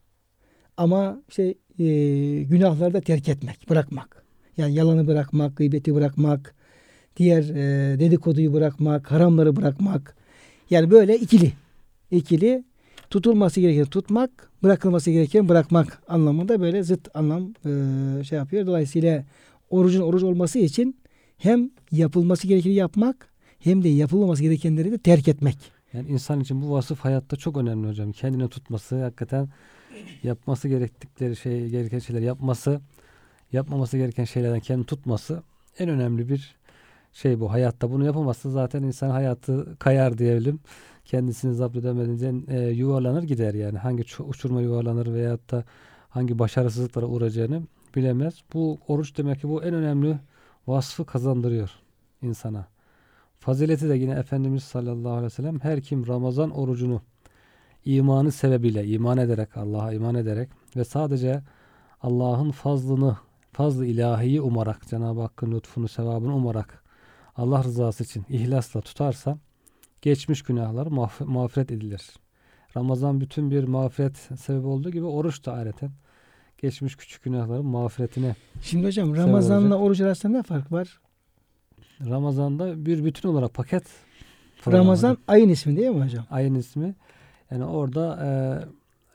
Ama 0.78 1.22
işte 1.30 1.44
e, 1.80 1.86
günahları 2.44 2.94
da 2.94 3.02
terk 3.02 3.30
etmek, 3.30 3.70
bırakmak. 3.70 4.24
Yani 4.58 4.74
yalanı 4.74 5.08
bırakmak, 5.08 5.58
gıybeti 5.58 5.96
bırakmak, 5.96 6.56
diğer 7.18 7.44
e, 7.44 8.00
dedikoduyu 8.00 8.54
bırakmak, 8.54 9.12
haramları 9.12 9.56
bırakmak. 9.56 10.16
Yani 10.70 10.92
böyle 10.92 11.18
ikili. 11.18 11.54
ikili 12.12 12.64
tutulması 13.14 13.60
gereken 13.60 13.86
tutmak, 13.86 14.52
bırakılması 14.64 15.12
gereken 15.12 15.50
bırakmak 15.50 16.04
anlamında 16.08 16.62
böyle 16.62 16.84
zıt 16.84 17.16
anlam 17.16 17.54
e, 17.66 18.24
şey 18.24 18.38
yapıyor. 18.38 18.68
Dolayısıyla 18.68 19.26
orucun 19.70 20.02
oruç 20.02 20.24
olması 20.24 20.60
için 20.60 20.98
hem 21.38 21.70
yapılması 21.92 22.48
gerekeni 22.48 22.74
yapmak 22.74 23.30
hem 23.60 23.84
de 23.84 23.90
yapılmaması 23.90 24.44
gerekenleri 24.44 24.92
de 24.92 24.98
terk 24.98 25.28
etmek. 25.28 25.58
Yani 25.94 26.10
insan 26.10 26.40
için 26.40 26.62
bu 26.62 26.72
vasıf 26.72 27.00
hayatta 27.00 27.36
çok 27.36 27.58
önemli 27.58 27.88
hocam. 27.88 28.12
Kendine 28.12 28.48
tutması, 28.48 29.04
hakikaten 29.04 29.50
yapması 30.24 30.68
gerektikleri 30.68 31.36
şey, 31.36 31.70
gereken 31.70 32.00
şeyleri 32.00 32.26
yapması, 32.26 32.82
yapmaması 33.52 33.98
gereken 33.98 34.24
şeylerden 34.24 34.60
kendini 34.60 34.86
tutması 34.86 35.44
en 35.80 35.90
önemli 35.90 36.30
bir 36.30 36.56
şey 37.14 37.40
bu. 37.40 37.52
Hayatta 37.52 37.92
bunu 37.92 38.06
yapamazsa 38.06 38.50
zaten 38.50 38.84
insan 38.84 39.10
hayatı 39.10 39.76
kayar 39.80 40.18
diyelim. 40.18 40.60
Kendisini 41.06 41.54
zapt 41.54 41.76
edemedince 41.76 42.34
e, 42.48 42.70
yuvarlanır 42.70 43.24
gider 43.24 43.54
yani. 43.54 43.78
Hangi 43.78 44.04
çu- 44.04 44.24
uçurma 44.24 44.62
yuvarlanır 44.62 45.14
veyahut 45.14 45.52
da 45.52 45.64
hangi 46.10 46.40
başarısızlıklara 46.40 47.06
uğrayacağını 47.06 47.62
bilemez. 47.96 48.34
Bu 48.54 48.78
oruç 48.88 49.18
demek 49.18 49.42
ki 49.42 49.50
bu 49.50 49.64
en 49.64 49.74
önemli 49.74 50.20
vasfı 50.68 51.06
kazandırıyor 51.06 51.70
insana. 52.22 52.68
Fazileti 53.40 53.90
de 53.90 53.96
yine 53.96 54.12
Efendimiz 54.12 54.64
sallallahu 54.64 55.12
aleyhi 55.12 55.26
ve 55.26 55.30
sellem 55.30 55.60
her 55.60 55.82
kim 55.82 56.08
Ramazan 56.08 56.52
orucunu 56.52 57.02
imanı 57.86 58.32
sebebiyle 58.32 58.88
iman 58.88 59.18
ederek 59.18 59.58
Allah'a 59.58 59.94
iman 59.94 60.16
ederek 60.16 60.50
ve 60.76 60.84
sadece 60.84 61.42
Allah'ın 62.02 62.52
fazlını 62.52 63.18
fazlı 63.52 63.86
ilahiyi 63.86 64.42
umarak 64.42 64.88
Cenab-ı 64.88 65.22
Hakk'ın 65.22 65.52
lütfunu 65.52 65.88
sevabını 65.88 66.36
umarak 66.36 66.84
Allah 67.38 67.64
rızası 67.64 68.04
için 68.04 68.26
ihlasla 68.30 68.82
tutarsa 68.82 69.38
geçmiş 70.04 70.42
günahlar 70.42 70.88
mağf- 70.88 71.26
mağfiret 71.26 71.72
edilir. 71.72 72.10
Ramazan 72.78 73.22
bütün 73.22 73.52
bir 73.52 73.64
mağfiret 73.64 74.18
sebebi 74.18 74.68
olduğu 74.68 74.92
gibi 74.92 75.06
oruç 75.06 75.46
da 75.46 75.54
ayrıca 75.54 75.88
geçmiş 76.58 76.96
küçük 76.96 77.24
günahların 77.24 77.66
mağfiretine 77.66 78.36
Şimdi 78.62 78.86
hocam 78.86 79.16
Ramazan'la 79.16 79.76
oruç 79.76 80.02
arasında 80.02 80.38
ne 80.38 80.44
fark 80.44 80.72
var? 80.72 81.00
Ramazan'da 82.10 82.86
bir 82.86 83.06
bütün 83.06 83.30
olarak 83.30 83.54
paket. 83.54 83.84
Ramazan 84.68 85.18
ayın 85.28 85.50
ismi 85.50 85.78
değil 85.78 85.90
mi 85.90 86.04
hocam? 86.04 86.26
ayın 86.32 86.56
ismi. 86.56 86.96
Yani 87.52 87.66
orada 87.66 88.20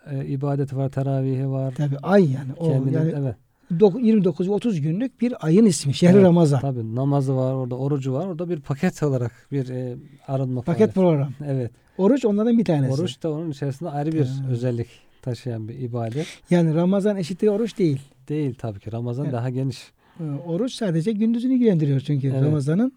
e, 0.07 0.17
e, 0.17 0.27
ibadeti 0.27 0.77
var, 0.77 0.89
teravihi 0.89 1.49
var. 1.49 1.75
Tabi 1.75 1.99
ay 2.03 2.33
yani. 2.33 2.53
O 2.57 2.69
Kendine, 2.69 2.97
yani 2.97 3.15
evet. 3.19 3.37
Dok- 3.71 4.03
29 4.07 4.49
ve 4.49 4.53
30 4.53 4.81
günlük 4.81 5.21
bir 5.21 5.47
ayın 5.47 5.65
ismi. 5.67 5.95
Şehri 5.95 6.13
Evet, 6.15 6.25
Ramazan. 6.25 6.61
Tabii 6.61 6.95
namazı 6.95 7.37
var, 7.37 7.53
orada 7.53 7.75
orucu 7.75 8.13
var. 8.13 8.27
Orada 8.27 8.49
bir 8.51 8.61
paket 8.61 9.03
olarak 9.03 9.33
bir 9.53 9.69
e, 9.69 9.97
arınma 10.27 10.63
Paket 10.63 10.95
program. 10.95 11.33
Evet. 11.47 11.71
Oruç 11.99 12.25
onlardan 12.25 12.59
bir 12.59 12.65
tanesi. 12.65 12.93
Oruç 13.01 13.23
da 13.23 13.31
onun 13.33 13.51
içerisinde 13.51 13.91
ayrı 13.91 14.13
bir 14.13 14.21
Ha. 14.27 14.47
özellik 14.51 14.89
taşıyan 15.23 15.69
bir 15.69 15.75
ibadet. 15.79 16.27
Yani 16.51 16.75
Ramazan 16.75 17.17
eşittir 17.17 17.49
oruç 17.49 17.79
değil. 17.79 18.01
Değil 18.29 18.55
tabii 18.59 18.81
ki. 18.81 18.93
Ramazan 18.93 19.25
Evet. 19.25 19.35
daha 19.35 19.51
geniş. 19.51 19.79
Ee, 20.21 20.25
Oruç 20.47 20.73
sadece 20.73 21.13
gündüzünü 21.13 21.55
ilgilendiriyor 21.55 22.01
çünkü 22.01 22.29
Evet. 22.29 22.43
Ramazan'ın. 22.43 22.93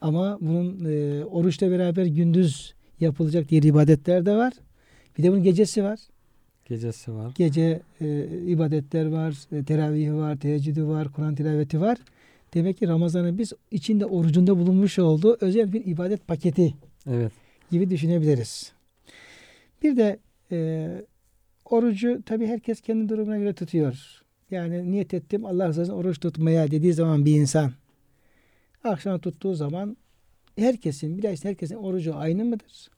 Ama 0.00 0.38
bunun 0.40 0.84
e, 0.84 1.24
oruçla 1.24 1.70
beraber 1.70 2.06
gündüz 2.06 2.74
yapılacak 3.00 3.48
diğer 3.48 3.62
ibadetler 3.62 4.26
de 4.26 4.36
var. 4.36 4.52
Bir 5.18 5.22
de 5.22 5.30
bunun 5.32 5.42
gecesi 5.42 5.84
var. 5.84 5.98
Gecesi 6.68 7.14
var. 7.14 7.32
Gece 7.34 7.80
e, 8.00 8.24
ibadetler 8.46 9.06
var, 9.06 9.34
e, 9.52 9.64
teravihi 9.64 10.14
var, 10.14 10.36
teheccüdü 10.36 10.86
var, 10.86 11.12
Kur'an 11.12 11.34
tilaveti 11.34 11.80
var. 11.80 11.98
Demek 12.54 12.78
ki 12.78 12.88
Ramazan'ın 12.88 13.38
biz 13.38 13.52
içinde 13.70 14.06
orucunda 14.06 14.58
bulunmuş 14.58 14.98
olduğu 14.98 15.36
özel 15.40 15.72
bir 15.72 15.86
ibadet 15.86 16.26
paketi 16.26 16.74
Evet. 17.06 17.32
gibi 17.70 17.90
düşünebiliriz. 17.90 18.72
Bir 19.82 19.96
de 19.96 20.18
e, 20.52 20.88
orucu 21.64 22.22
tabi 22.26 22.46
herkes 22.46 22.80
kendi 22.80 23.08
durumuna 23.08 23.38
göre 23.38 23.52
tutuyor. 23.52 24.22
Yani 24.50 24.90
niyet 24.90 25.14
ettim 25.14 25.44
Allah 25.46 25.68
razı 25.68 25.80
olsun 25.80 25.92
oruç 25.92 26.20
tutmaya 26.20 26.70
dediği 26.70 26.92
zaman 26.92 27.24
bir 27.24 27.36
insan 27.36 27.72
akşam 28.84 29.18
tuttuğu 29.18 29.54
zaman 29.54 29.96
herkesin 30.56 31.18
bilhassa 31.18 31.48
herkesin 31.48 31.74
orucu 31.74 32.16
aynı 32.16 32.44
mıdır? 32.44 32.90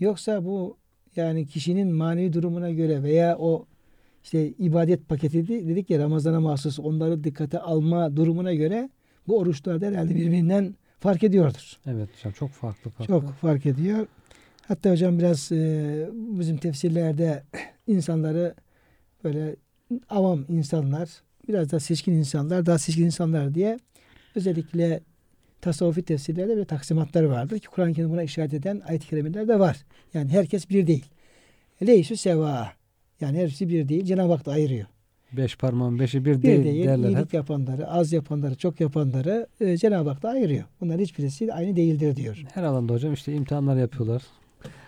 Yoksa 0.00 0.44
bu 0.44 0.76
yani 1.16 1.46
kişinin 1.46 1.92
manevi 1.92 2.32
durumuna 2.32 2.70
göre 2.70 3.02
veya 3.02 3.36
o 3.38 3.66
işte 4.24 4.48
ibadet 4.48 5.08
paketi 5.08 5.48
de- 5.48 5.68
dedik 5.68 5.90
ya 5.90 5.98
Ramazan'a 5.98 6.40
mahsus 6.40 6.78
onları 6.78 7.24
dikkate 7.24 7.58
alma 7.58 8.16
durumuna 8.16 8.54
göre 8.54 8.90
bu 9.28 9.38
oruçlar 9.38 9.80
da 9.80 9.86
herhalde 9.86 10.14
birbirinden 10.14 10.74
fark 11.00 11.22
ediyordur. 11.22 11.76
Evet 11.86 12.08
hocam 12.18 12.32
çok 12.32 12.50
farklı 12.50 12.90
farklı. 12.90 13.06
Çok 13.14 13.32
fark 13.32 13.66
ediyor. 13.66 14.06
Hatta 14.68 14.90
hocam 14.90 15.18
biraz 15.18 15.52
e, 15.52 16.08
bizim 16.12 16.56
tefsirlerde 16.56 17.42
insanları 17.86 18.54
böyle 19.24 19.56
avam 20.08 20.44
insanlar, 20.48 21.08
biraz 21.48 21.70
da 21.72 21.80
seçkin 21.80 22.12
insanlar, 22.12 22.66
daha 22.66 22.78
seçkin 22.78 23.04
insanlar 23.04 23.54
diye 23.54 23.78
özellikle 24.34 25.00
tasavvufi 25.60 26.02
tefsirlerde 26.02 26.52
böyle 26.54 26.64
taksimatlar 26.64 27.22
vardır 27.24 27.58
ki 27.58 27.66
Kur'an-ı 27.68 27.92
Kerim 27.94 28.10
buna 28.10 28.22
işaret 28.22 28.54
eden 28.54 28.82
ayet-i 28.88 29.08
kerimeler 29.08 29.48
de 29.48 29.58
var. 29.58 29.76
Yani 30.14 30.30
herkes 30.30 30.70
bir 30.70 30.86
değil. 30.86 31.04
Leysü 31.86 32.16
seva. 32.16 32.72
Yani 33.20 33.38
hepsi 33.38 33.68
bir 33.68 33.88
değil. 33.88 34.04
Cenab-ı 34.04 34.32
Hak 34.32 34.46
da 34.46 34.52
ayırıyor. 34.52 34.86
Beş 35.32 35.56
parmağın 35.56 35.98
beşi 35.98 36.24
bir, 36.24 36.36
Bir 36.36 36.42
değil, 36.42 36.64
değil. 36.64 36.84
derler 36.86 37.08
iyilik 37.08 37.24
hep. 37.24 37.34
yapanları, 37.34 37.88
az 37.90 38.12
yapanları, 38.12 38.54
çok 38.54 38.80
yapanları 38.80 39.46
e, 39.60 39.76
Cenab-ı 39.76 40.08
Hak 40.10 40.22
da 40.22 40.28
ayırıyor. 40.28 40.64
Bunların 40.80 41.02
hiçbirisi 41.02 41.52
aynı 41.52 41.76
değildir 41.76 42.16
diyor. 42.16 42.42
Her 42.54 42.62
alanda 42.62 42.92
hocam 42.92 43.12
işte 43.12 43.32
imtihanlar 43.34 43.76
yapıyorlar. 43.76 44.22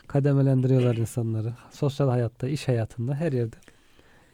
Kademelendiriyorlar 0.06 0.96
insanları. 0.96 1.52
Sosyal 1.70 2.08
hayatta, 2.08 2.48
iş 2.48 2.68
hayatında 2.68 3.14
her 3.14 3.32
yerde. 3.32 3.56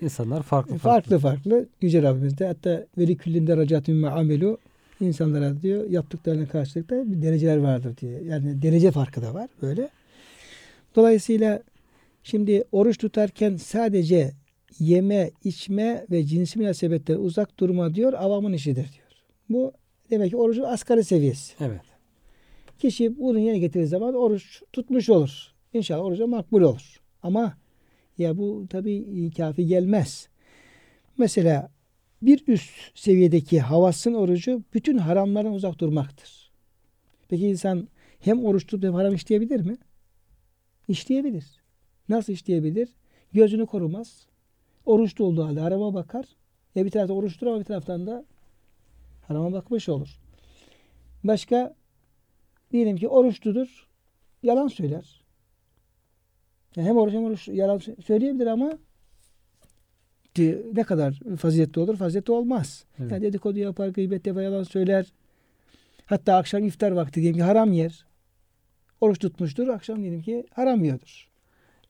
insanlar 0.01 0.43
farklı 0.43 0.79
farklı 0.79 1.19
farklı 1.19 1.69
Yüce 1.81 2.03
Rabbimiz 2.03 2.39
de 2.39 2.47
hatta 2.47 2.87
veli 2.99 3.17
küllinde 3.17 3.57
racatun 3.57 4.03
amelu 4.03 4.59
insanlara 5.01 5.63
diyor 5.63 5.91
yaptıklarına 5.91 6.49
karşılık 6.49 6.91
da 6.91 7.13
bir 7.13 7.23
dereceler 7.23 7.57
vardır 7.57 7.97
diye. 7.97 8.23
Yani 8.23 8.63
derece 8.63 8.91
farkı 8.91 9.23
da 9.23 9.35
var 9.35 9.51
böyle. 9.63 9.89
Dolayısıyla 10.97 11.63
şimdi 12.23 12.65
oruç 12.73 12.99
tutarken 12.99 13.57
sadece 13.57 14.33
yeme, 14.79 15.31
içme 15.45 16.07
ve 16.11 16.25
cinsi 16.25 16.59
münasebetten 16.59 17.17
uzak 17.17 17.61
durma 17.61 17.95
diyor 17.95 18.13
avamın 18.13 18.53
işidir 18.53 18.75
diyor. 18.75 19.07
Bu 19.49 19.73
demek 20.11 20.31
ki 20.31 20.37
orucun 20.37 20.63
asgari 20.63 21.05
seviyesi. 21.05 21.55
Evet. 21.61 21.81
Kişi 22.79 23.19
bunu 23.19 23.39
yerine 23.39 23.59
getirdiği 23.59 23.87
zaman 23.87 24.15
oruç 24.15 24.63
tutmuş 24.73 25.11
olur. 25.11 25.53
İnşallah 25.73 26.05
orucu 26.05 26.27
makbul 26.27 26.63
olur. 26.63 27.01
Ama 27.23 27.57
ya 28.19 28.39
bu 28.39 28.67
tabi 28.71 29.31
kafi 29.37 29.67
gelmez. 29.67 30.29
Mesela 31.19 31.71
bir 32.23 32.45
üst 32.47 32.71
seviyedeki 32.95 33.61
havasın 33.61 34.15
orucu 34.15 34.63
bütün 34.75 34.99
haramlardan 34.99 35.53
uzak 35.53 35.79
durmaktır. 35.79 36.51
Peki 37.29 37.49
insan 37.49 37.89
hem 38.21 38.45
oruç 38.45 38.67
tutup 38.67 38.85
hem 38.85 38.95
haram 38.95 39.15
işleyebilir 39.15 39.61
mi? 39.61 39.77
İşleyebilir. 40.89 41.45
Nasıl 42.09 42.33
işleyebilir? 42.33 42.89
Gözünü 43.33 43.67
korumaz. 43.67 44.27
Oruçlu 44.87 45.25
olduğu 45.25 45.45
halde 45.45 45.61
harama 45.61 45.95
bakar. 45.95 46.25
Ya 46.75 46.85
bir 46.85 46.91
tarafta 46.91 47.15
oruçtur 47.15 47.47
ama 47.47 47.59
bir 47.59 47.65
taraftan 47.65 48.07
da 48.07 48.25
harama 49.29 49.53
bakmış 49.53 49.89
olur. 49.89 50.21
Başka 51.25 51.75
diyelim 52.73 52.97
ki 52.97 53.09
oruçludur. 53.09 53.87
Yalan 54.43 54.69
söyler. 54.69 55.25
Yani 56.77 56.89
hem 56.89 56.97
oruç 56.97 57.15
hem 57.15 57.25
oruç 57.25 57.49
yalan 57.49 57.79
söyleyebilir 57.79 58.47
ama 58.47 58.79
ne 60.75 60.85
kadar 60.85 61.21
faziletli 61.39 61.81
olur? 61.81 61.97
Faziletli 61.97 62.33
olmaz. 62.33 62.85
Evet. 62.99 63.13
Yani 63.13 63.23
dedikodu 63.23 63.59
yapar, 63.59 63.89
gıybet 63.89 64.27
yapar, 64.27 64.43
yalan 64.43 64.63
söyler. 64.63 65.07
Hatta 66.07 66.37
akşam 66.37 66.65
iftar 66.65 66.91
vakti 66.91 67.21
diyelim 67.21 67.39
ki 67.39 67.43
haram 67.43 67.73
yer. 67.73 68.07
Oruç 69.01 69.19
tutmuştur. 69.19 69.69
Akşam 69.69 70.01
diyelim 70.01 70.23
ki 70.23 70.47
haram 70.55 70.85
yiyordur. 70.85 71.29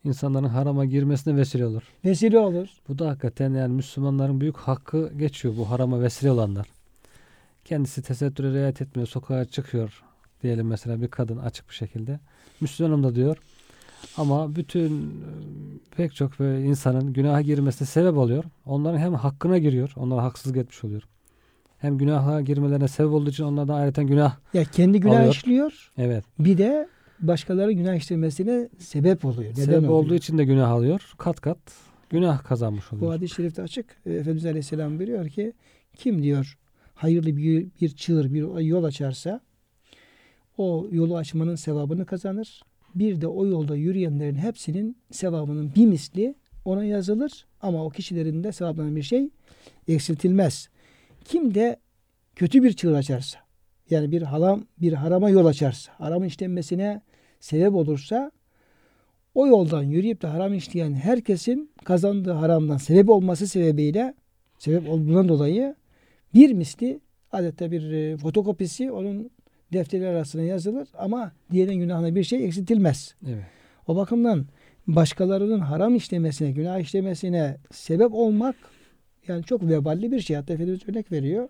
İnsanların 0.04 0.48
harama 0.48 0.84
girmesine 0.84 1.36
vesile 1.36 1.66
olur. 1.66 1.82
Vesile 2.04 2.38
olur. 2.38 2.68
Bu 2.88 2.98
da 2.98 3.08
hakikaten 3.08 3.54
yani 3.54 3.74
Müslümanların 3.74 4.40
büyük 4.40 4.56
hakkı 4.56 5.12
geçiyor 5.18 5.56
bu 5.56 5.70
harama 5.70 6.02
vesile 6.02 6.30
olanlar. 6.30 6.66
Kendisi 7.64 8.02
tesettüre 8.02 8.52
riayet 8.52 8.82
etmiyor, 8.82 9.08
sokağa 9.08 9.44
çıkıyor 9.44 10.02
diyelim 10.42 10.66
mesela 10.66 11.02
bir 11.02 11.08
kadın 11.08 11.36
açık 11.36 11.68
bir 11.68 11.74
şekilde. 11.74 12.20
Müslümanım 12.60 13.02
da 13.02 13.14
diyor. 13.14 13.36
Ama 14.16 14.56
bütün 14.56 15.00
e, 15.00 15.28
pek 15.96 16.14
çok 16.14 16.38
böyle 16.38 16.64
insanın 16.66 17.12
günaha 17.12 17.42
girmesine 17.44 17.88
sebep 17.88 18.16
oluyor. 18.18 18.44
Onların 18.66 18.98
hem 18.98 19.14
hakkına 19.14 19.58
giriyor, 19.58 19.92
onlara 19.96 20.22
haksızlık 20.22 20.56
etmiş 20.56 20.84
oluyor. 20.84 21.02
Hem 21.78 21.98
günaha 21.98 22.44
girmelerine 22.44 22.88
sebep 22.88 23.12
olduğu 23.12 23.30
için 23.30 23.44
onlardan 23.44 23.74
ayrıca 23.74 24.02
günah. 24.02 24.36
Ya 24.54 24.64
kendi 24.64 25.00
günah 25.00 25.18
Alıyor. 25.18 25.32
işliyor. 25.34 25.90
Evet. 25.98 26.24
Bir 26.38 26.58
de 26.58 26.88
başkaları 27.20 27.72
günah 27.72 27.94
işlemesine 27.94 28.68
sebep 28.78 29.24
oluyor. 29.24 29.50
Neden 29.50 29.64
sebep 29.64 29.78
oluyor? 29.78 29.92
olduğu 29.92 30.14
için 30.14 30.38
de 30.38 30.44
günah 30.44 30.70
alıyor. 30.70 31.12
Kat 31.18 31.40
kat 31.40 31.58
günah 32.10 32.44
kazanmış 32.44 32.84
Bu 32.92 32.96
oluyor. 32.96 33.12
hadis-i 33.12 33.34
şerifte 33.34 33.62
açık. 33.62 33.86
E, 34.06 34.12
Efendimiz 34.12 34.46
Aleyhisselam 34.46 34.98
buyuruyor 34.98 35.28
ki 35.28 35.52
kim 35.96 36.22
diyor 36.22 36.58
hayırlı 36.94 37.36
bir, 37.36 37.66
bir 37.80 37.88
çığır, 37.88 38.34
bir 38.34 38.60
yol 38.64 38.84
açarsa 38.84 39.40
o 40.58 40.86
yolu 40.90 41.16
açmanın 41.16 41.54
sevabını 41.54 42.06
kazanır. 42.06 42.62
Bir 42.98 43.20
de 43.20 43.26
o 43.26 43.46
yolda 43.46 43.76
yürüyenlerin 43.76 44.34
hepsinin 44.34 44.96
sevabının 45.10 45.74
bir 45.74 45.86
misli 45.86 46.34
ona 46.64 46.84
yazılır. 46.84 47.46
Ama 47.60 47.84
o 47.84 47.90
kişilerin 47.90 48.44
de 48.44 48.52
sevabından 48.52 48.96
bir 48.96 49.02
şey 49.02 49.30
eksiltilmez. 49.88 50.68
Kim 51.24 51.54
de 51.54 51.76
kötü 52.36 52.62
bir 52.62 52.72
çığır 52.72 52.94
açarsa 52.94 53.38
yani 53.90 54.12
bir 54.12 54.22
haram 54.22 54.66
bir 54.78 54.92
harama 54.92 55.30
yol 55.30 55.46
açarsa, 55.46 55.92
haramın 55.98 56.26
işlenmesine 56.26 57.02
sebep 57.40 57.74
olursa 57.74 58.30
o 59.34 59.46
yoldan 59.46 59.82
yürüyüp 59.82 60.22
de 60.22 60.26
haram 60.26 60.54
işleyen 60.54 60.94
herkesin 60.94 61.70
kazandığı 61.84 62.32
haramdan 62.32 62.76
sebep 62.76 63.10
olması 63.10 63.46
sebebiyle 63.46 64.14
sebep 64.58 64.88
olduğundan 64.88 65.28
dolayı 65.28 65.74
bir 66.34 66.52
misli 66.52 67.00
adeta 67.32 67.70
bir 67.70 67.92
e, 67.92 68.16
fotokopisi 68.16 68.92
onun 68.92 69.30
defterler 69.72 70.06
arasına 70.06 70.42
yazılır 70.42 70.88
ama 70.98 71.32
diğerinin 71.52 71.76
günahına 71.76 72.14
bir 72.14 72.24
şey 72.24 72.44
eksiltilmez. 72.44 73.14
Evet. 73.26 73.44
O 73.86 73.96
bakımdan 73.96 74.46
başkalarının 74.86 75.60
haram 75.60 75.94
işlemesine, 75.94 76.50
günah 76.50 76.78
işlemesine 76.78 77.56
sebep 77.70 78.14
olmak 78.14 78.56
yani 79.28 79.44
çok 79.44 79.62
veballi 79.62 80.12
bir 80.12 80.20
şey. 80.20 80.36
Hatta 80.36 80.54
Efendimiz 80.54 80.88
örnek 80.88 81.12
veriyor. 81.12 81.48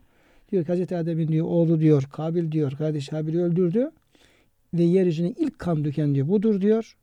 Diyor 0.53 0.65
ki 0.65 0.69
Hazreti 0.69 0.97
Adem'in 0.97 1.29
diyor 1.29 1.47
oğlu 1.47 1.81
diyor 1.81 2.03
Kabil 2.13 2.53
diyor 2.53 2.73
kardeş 2.73 3.13
Habil'i 3.13 3.43
öldürdü 3.43 3.91
ve 4.75 4.83
yeryüzüne 4.83 5.31
ilk 5.31 5.59
kan 5.59 5.85
döken 5.85 6.15
diyor 6.15 6.29
budur 6.29 6.61
diyor. 6.61 6.97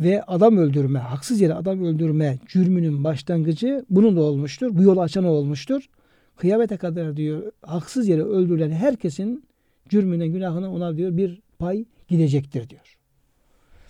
Ve 0.00 0.22
adam 0.22 0.56
öldürme, 0.56 0.98
haksız 0.98 1.40
yere 1.40 1.54
adam 1.54 1.84
öldürme 1.84 2.38
cürmünün 2.46 3.04
başlangıcı 3.04 3.84
bunun 3.90 4.16
da 4.16 4.20
olmuştur. 4.20 4.76
Bu 4.76 4.82
yolu 4.82 5.00
açan 5.00 5.24
olmuştur. 5.24 5.88
Kıyamete 6.36 6.76
kadar 6.76 7.16
diyor 7.16 7.52
haksız 7.62 8.08
yere 8.08 8.22
öldürülen 8.22 8.70
herkesin 8.70 9.44
cürmüne, 9.90 10.28
günahına 10.28 10.72
ona 10.72 10.96
diyor 10.96 11.16
bir 11.16 11.40
pay 11.58 11.84
gidecektir 12.08 12.68
diyor. 12.68 12.96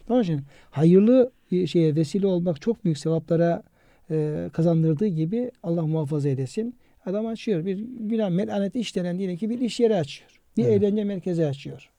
Onun 0.08 0.22
için 0.22 0.40
hayırlı 0.70 1.30
şeye 1.66 1.94
vesile 1.96 2.26
olmak 2.26 2.60
çok 2.60 2.84
büyük 2.84 2.98
sevaplara 2.98 3.62
e, 4.10 4.48
kazandırdığı 4.52 5.06
gibi 5.06 5.50
Allah 5.62 5.86
muhafaza 5.86 6.28
edesin. 6.28 6.74
Adam 7.06 7.26
açıyor. 7.26 7.64
Bir 7.64 7.78
günah 8.00 8.30
melaneti 8.30 8.80
işlenen 8.80 9.18
diyelim 9.18 9.36
ki 9.36 9.50
bir 9.50 9.60
iş 9.60 9.80
yeri 9.80 9.96
açıyor. 9.96 10.40
Bir 10.56 10.64
Evet. 10.64 10.82
eğlence 10.82 11.04
merkezi 11.04 11.46
açıyor. 11.46 11.90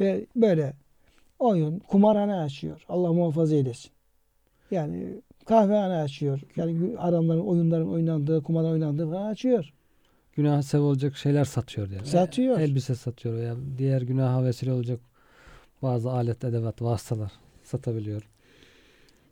Ve 0.00 0.26
böyle 0.36 0.72
oyun, 1.38 1.78
kumarhane 1.78 2.34
açıyor. 2.34 2.84
Allah 2.88 3.12
muhafaza 3.12 3.56
eylesin. 3.56 3.90
Yani 4.70 5.06
kahvehane 5.44 5.94
açıyor. 5.94 6.40
Yani 6.56 6.96
haramların, 6.96 7.40
oyunların 7.40 7.88
oynandığı, 7.88 8.42
kumarların 8.42 8.72
oynandığı 8.72 9.10
falan 9.10 9.26
açıyor. 9.30 9.72
Günaha 10.40 10.62
sebep 10.62 10.80
olacak 10.80 11.16
şeyler 11.16 11.44
satıyor 11.44 11.90
yani. 11.90 12.06
Satıyor. 12.06 12.60
Elbise 12.60 12.94
satıyor 12.94 13.36
veya 13.36 13.56
diğer 13.78 14.02
günaha 14.02 14.44
vesile 14.44 14.72
olacak 14.72 15.00
bazı 15.82 16.10
alet, 16.10 16.44
edevat, 16.44 16.82
vasıtalar 16.82 17.32
satabiliyor. 17.62 18.22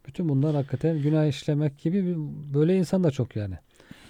Bütün 0.06 0.28
bunlar 0.28 0.54
hakikaten 0.54 1.02
günah 1.02 1.26
işlemek 1.26 1.78
gibi 1.78 2.06
bir, 2.06 2.16
böyle 2.54 2.76
insan 2.76 3.04
da 3.04 3.10
çok 3.10 3.36
yani. 3.36 3.54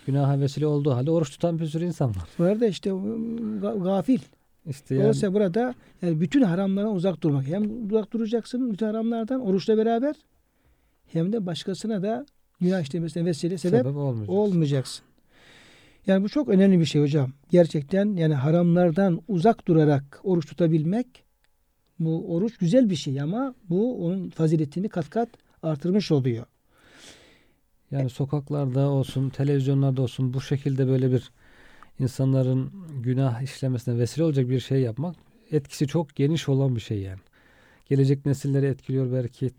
Günaha 0.07 0.41
vesile 0.41 0.67
olduğu 0.67 0.95
halde 0.95 1.11
oruç 1.11 1.31
tutan 1.31 1.59
bir 1.59 1.67
sürü 1.67 1.85
insan 1.85 2.11
var. 2.11 2.29
Bu 2.39 2.45
arada 2.45 2.67
işte 2.67 2.91
ga- 2.91 3.83
gafil. 3.83 4.21
İşte 4.67 4.95
yani, 4.95 5.03
Dolayısıyla 5.03 5.35
burada 5.35 5.75
yani 6.03 6.21
bütün 6.21 6.43
haramlardan 6.43 6.95
uzak 6.95 7.23
durmak. 7.23 7.47
Hem 7.47 7.87
uzak 7.87 8.13
duracaksın 8.13 8.73
bütün 8.73 8.87
haramlardan 8.87 9.41
oruçla 9.41 9.77
beraber 9.77 10.15
hem 11.07 11.33
de 11.33 11.47
başkasına 11.47 12.03
da 12.03 12.27
günah 12.61 12.81
işlemesine 12.81 13.25
vesile 13.25 13.59
sebep, 13.59 13.81
sebep 13.81 13.97
olmayacak. 13.97 14.31
olmayacaksın. 14.31 15.08
Yani 16.09 16.25
bu 16.25 16.29
çok 16.29 16.49
önemli 16.49 16.81
bir 16.81 16.85
şey 16.85 17.03
hocam. 17.03 17.33
Gerçekten 17.51 18.17
yani 18.17 18.35
haramlardan 18.35 19.23
uzak 19.29 19.69
durarak 19.69 20.21
oruç 20.23 20.47
tutabilmek 20.47 21.25
bu 21.99 22.35
oruç 22.35 22.57
güzel 22.57 22.91
bir 22.91 22.97
şey 22.97 23.21
ama 23.21 23.55
bu 23.71 24.07
onun 24.07 24.31
faziletini 24.31 24.89
kat 24.89 25.11
kat 25.11 25.29
artırmış 25.63 26.13
oluyor. 26.13 26.47
Yani 27.91 28.11
sokaklarda 28.11 28.89
olsun, 28.91 29.29
televizyonlarda 29.29 30.03
olsun 30.03 30.35
bu 30.35 30.41
şekilde 30.41 30.89
böyle 30.89 31.13
bir 31.13 31.31
insanların 31.99 32.73
günah 33.03 33.43
işlemesine 33.43 33.99
vesile 33.99 34.25
olacak 34.25 34.49
bir 34.49 34.61
şey 34.61 34.81
yapmak 34.81 35.17
etkisi 35.51 35.87
çok 35.87 36.17
geniş 36.17 36.49
olan 36.49 36.77
bir 36.77 36.81
şey 36.81 36.99
yani. 36.99 37.21
Gelecek 37.87 38.27
nesilleri 38.27 38.67
etkiliyor 38.67 39.13
belki. 39.13 39.51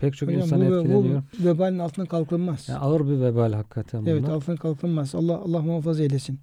Pek 0.00 0.14
çok 0.16 0.28
Hocam, 0.28 0.42
insan 0.42 0.60
bu, 0.60 0.64
etkileniyor. 0.64 1.22
bu 1.40 1.44
vebalin 1.44 1.78
altından 1.78 2.06
kalkılmaz. 2.06 2.68
Yani 2.68 2.78
ağır 2.78 3.00
bir 3.08 3.20
vebal 3.20 3.52
hakikaten 3.52 4.04
Evet 4.06 4.22
bunlar. 4.22 4.32
altından 4.34 4.56
kalkılmaz. 4.56 5.14
Allah 5.14 5.36
Allah 5.38 5.62
muhafaza 5.62 6.02
eylesin. 6.02 6.38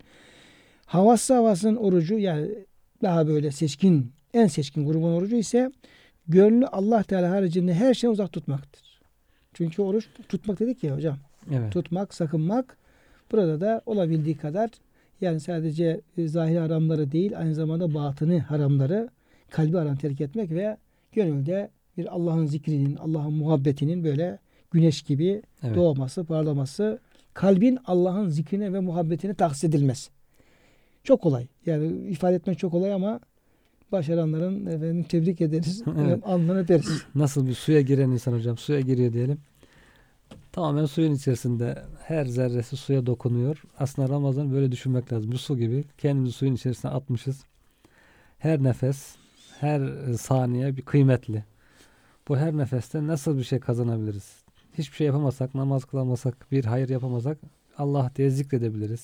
Havası 0.86 1.34
havasının 1.34 1.76
orucu 1.76 2.18
yani 2.18 2.50
daha 3.02 3.28
böyle 3.28 3.52
seçkin 3.52 4.12
en 4.34 4.48
seçkin 4.48 4.86
grubun 4.86 5.14
orucu 5.14 5.36
ise 5.36 5.72
gönlü 6.28 6.66
Allah 6.68 7.04
Teala 7.04 7.32
haricinde 7.32 7.74
her 7.74 7.94
şeyden 7.94 8.14
uzak 8.14 8.32
tutmaktır. 8.32 9.00
Çünkü 9.54 9.82
oruç 9.82 10.08
tutmak 10.30 10.60
dedik 10.60 10.84
ya 10.84 10.96
hocam. 10.96 11.18
Evet. 11.54 11.74
Tutmak, 11.74 12.14
sakınmak. 12.14 12.78
Burada 13.32 13.62
da 13.62 13.82
olabildiği 13.86 14.38
kadar 14.38 14.70
yani 15.22 15.40
sadece 15.40 16.02
e, 16.18 16.28
zahir 16.28 16.58
haramları 16.58 17.12
değil 17.12 17.38
aynı 17.38 17.56
zamanda 17.56 17.94
batını 17.94 18.40
haramları 18.40 19.10
kalbi 19.50 19.78
haram 19.78 19.96
terk 19.96 20.22
etmek 20.22 20.52
ve 20.52 20.78
gönülde 21.12 21.70
bir 21.98 22.16
Allah'ın 22.16 22.46
zikrinin, 22.46 22.96
Allah'ın 22.96 23.34
muhabbetinin 23.34 24.04
böyle 24.04 24.40
güneş 24.72 25.02
gibi 25.02 25.42
evet. 25.64 25.76
doğması, 25.76 26.24
parlaması, 26.24 27.00
kalbin 27.34 27.80
Allah'ın 27.86 28.30
zikrine 28.30 28.74
ve 28.74 28.80
muhabbetine 28.80 29.34
tahsis 29.34 29.64
edilmesi. 29.64 30.10
Çok 31.04 31.22
kolay. 31.22 31.48
Yani 31.66 32.10
ifade 32.10 32.36
etmek 32.36 32.60
çok 32.60 32.72
kolay 32.72 32.94
ama 32.94 33.20
başaranların 33.92 34.66
efendim 34.66 35.04
tebrik 35.04 35.42
ederiz. 35.42 35.84
Evet. 36.00 36.20
Alnını 36.26 36.60
öperiz. 36.60 37.04
Nasıl 37.16 37.48
bir 37.48 37.54
suya 37.54 37.82
giren 37.82 38.10
insan 38.10 38.34
hocam 38.34 38.58
suya 38.58 38.80
giriyor 38.80 39.14
diyelim. 39.14 39.38
Tamamen 40.52 40.86
suyun 40.86 41.14
içerisinde 41.14 41.84
her 42.04 42.26
zerresi 42.26 42.78
suya 42.78 43.06
dokunuyor. 43.06 43.64
Aslında 43.80 44.10
Ramazan 44.10 44.52
böyle 44.52 44.72
düşünmek 44.72 45.14
lazım. 45.14 45.32
Bu 45.32 45.38
su 45.38 45.58
gibi 45.58 45.84
kendimizi 45.98 46.34
suyun 46.34 46.56
içerisine 46.56 46.92
atmışız. 46.92 47.44
Her 48.38 48.64
nefes, 48.64 49.16
her 49.60 49.82
saniye 50.20 50.78
bir 50.78 50.82
kıymetli. 50.82 51.44
Bu 52.28 52.38
her 52.38 52.58
nefeste 52.58 53.08
nasıl 53.08 53.38
bir 53.38 53.44
şey 53.44 53.60
kazanabiliriz? 53.60 54.48
hiçbir 54.78 54.96
şey 54.96 55.08
yapamasak, 55.08 55.56
namaz 55.56 55.86
kılamasak, 55.86 56.52
bir 56.52 56.66
hayır 56.66 56.90
yapamasak 56.90 57.38
Allah 57.78 58.12
diye 58.16 58.30
zikredebiliriz. 58.30 59.02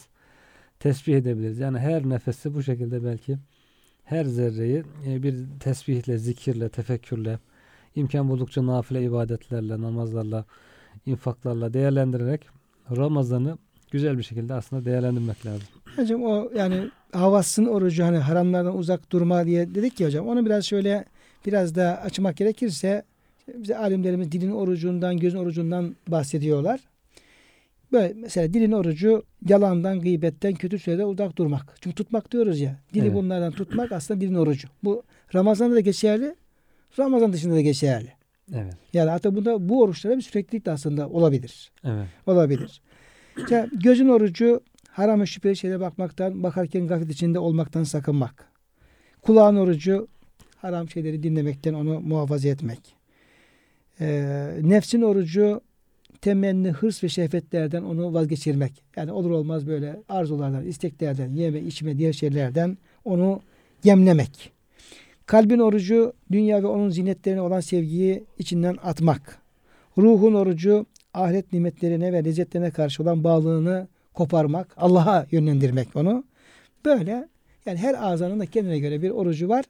Tesbih 0.80 1.17
edebiliriz. 1.17 1.59
Yani 1.59 1.80
her 1.80 2.09
nefesi 2.09 2.53
bu 2.53 2.63
şekilde 2.63 3.03
belki 3.03 3.38
her 4.03 4.26
zerreyi 4.26 4.84
e, 5.07 5.24
bir 5.24 5.36
tesbihle, 5.59 6.17
zikirle, 6.17 6.69
tefekkürle, 6.69 7.39
imkan 7.95 8.30
buldukça 8.30 8.65
nafile 8.65 9.03
ibadetlerle, 9.03 9.82
namazlarla, 9.82 10.45
infaklarla 11.05 11.74
değerlendirerek 11.74 12.41
Ramazan'ı 12.97 13.57
güzel 13.91 14.17
bir 14.17 14.24
şekilde 14.24 14.53
aslında 14.53 14.86
değerlendirmek 14.86 15.45
lazım. 15.45 15.67
Hocam 15.95 16.24
o 16.24 16.49
yani 16.55 16.89
havasın 17.11 17.65
orucu 17.65 18.03
hani 18.03 18.17
haramlardan 18.17 18.78
uzak 18.78 19.11
durma 19.11 19.45
diye 19.45 19.76
dedik 19.76 19.99
ya 19.99 20.07
hocam. 20.07 20.28
Onu 20.28 20.45
biraz 20.45 20.65
şöyle 20.65 21.05
biraz 21.45 21.76
daha 21.76 21.95
açmak 21.95 22.38
gerekirse 22.38 23.03
bize 23.47 23.77
alimlerimiz 23.77 24.31
dilin 24.31 24.51
orucundan, 24.51 25.17
gözün 25.17 25.37
orucundan 25.37 25.95
bahsediyorlar. 26.07 26.79
Böyle 27.91 28.13
mesela 28.13 28.53
dilin 28.53 28.71
orucu 28.71 29.23
yalandan, 29.49 29.99
gıybetten, 29.99 30.53
kötü 30.53 30.79
sözden 30.79 31.05
uzak 31.05 31.37
durmak. 31.37 31.75
Çünkü 31.81 31.95
tutmak 31.95 32.31
diyoruz 32.31 32.59
ya. 32.59 32.79
Dili 32.93 33.05
Evet. 33.05 33.13
bunlardan 33.15 33.51
tutmak 33.51 33.91
aslında 33.91 34.21
dilin 34.21 34.35
orucu. 34.35 34.67
Bu 34.83 35.03
Ramazan'da 35.35 35.75
da 35.75 35.79
geçerli, 35.79 36.35
Ramazan 36.99 37.33
dışında 37.33 37.53
da 37.53 37.61
geçerli. 37.61 38.09
Evet. 38.53 38.73
Yani 38.93 39.09
hatta 39.09 39.35
bunda 39.35 39.69
bu 39.69 39.81
oruçlara 39.81 40.17
bir 40.17 40.21
süreklilik 40.21 40.65
de 40.65 40.71
aslında 40.71 41.09
olabilir. 41.09 41.71
Evet. 41.83 42.07
Olabilir. 42.27 42.81
İşte 43.37 43.69
gözün 43.83 44.09
orucu 44.09 44.61
haram 44.89 45.21
ve 45.21 45.25
şüpheli 45.25 45.55
şeylere 45.55 45.79
bakmaktan, 45.79 46.43
bakarken 46.43 46.87
gaflet 46.87 47.11
içinde 47.11 47.39
olmaktan 47.39 47.83
sakınmak. 47.83 48.47
Kulağın 49.21 49.55
orucu 49.55 50.07
haram 50.57 50.89
şeyleri 50.89 51.23
dinlemekten 51.23 51.73
onu 51.73 51.99
muhafaza 51.99 52.47
etmek. 52.49 52.95
Ee, 54.01 54.49
nefsin 54.61 55.01
orucu 55.01 55.61
temenni, 56.21 56.69
hırs 56.69 57.03
ve 57.03 57.09
şehvetlerden 57.09 57.83
onu 57.83 58.13
vazgeçirmek. 58.13 58.83
Yani 58.95 59.11
olur 59.11 59.29
olmaz 59.29 59.67
böyle 59.67 60.01
arzulardan, 60.09 60.65
isteklerden, 60.65 61.29
yeme, 61.29 61.59
içme, 61.59 61.97
diğer 61.97 62.13
şeylerden 62.13 62.77
onu 63.05 63.41
yemlemek. 63.83 64.51
Kalbin 65.25 65.59
orucu 65.59 66.13
dünya 66.31 66.63
ve 66.63 66.67
onun 66.67 66.89
zinetlerine 66.89 67.41
olan 67.41 67.59
sevgiyi 67.59 68.23
içinden 68.39 68.77
atmak. 68.83 69.41
Ruhun 69.97 70.33
orucu 70.33 70.85
ahiret 71.13 71.53
nimetlerine 71.53 72.13
ve 72.13 72.25
lezzetlerine 72.25 72.71
karşı 72.71 73.03
olan 73.03 73.23
bağlılığını 73.23 73.87
koparmak, 74.13 74.73
Allah'a 74.77 75.27
yönlendirmek 75.31 75.95
onu. 75.95 76.23
Böyle 76.85 77.27
yani 77.65 77.77
her 77.77 78.11
azanın 78.11 78.39
da 78.39 78.45
kendine 78.45 78.79
göre 78.79 79.01
bir 79.01 79.09
orucu 79.09 79.49
var. 79.49 79.65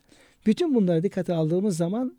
Bütün 0.45 0.76
bunları 0.76 1.03
dikkate 1.03 1.34
aldığımız 1.34 1.78
zaman 1.78 2.13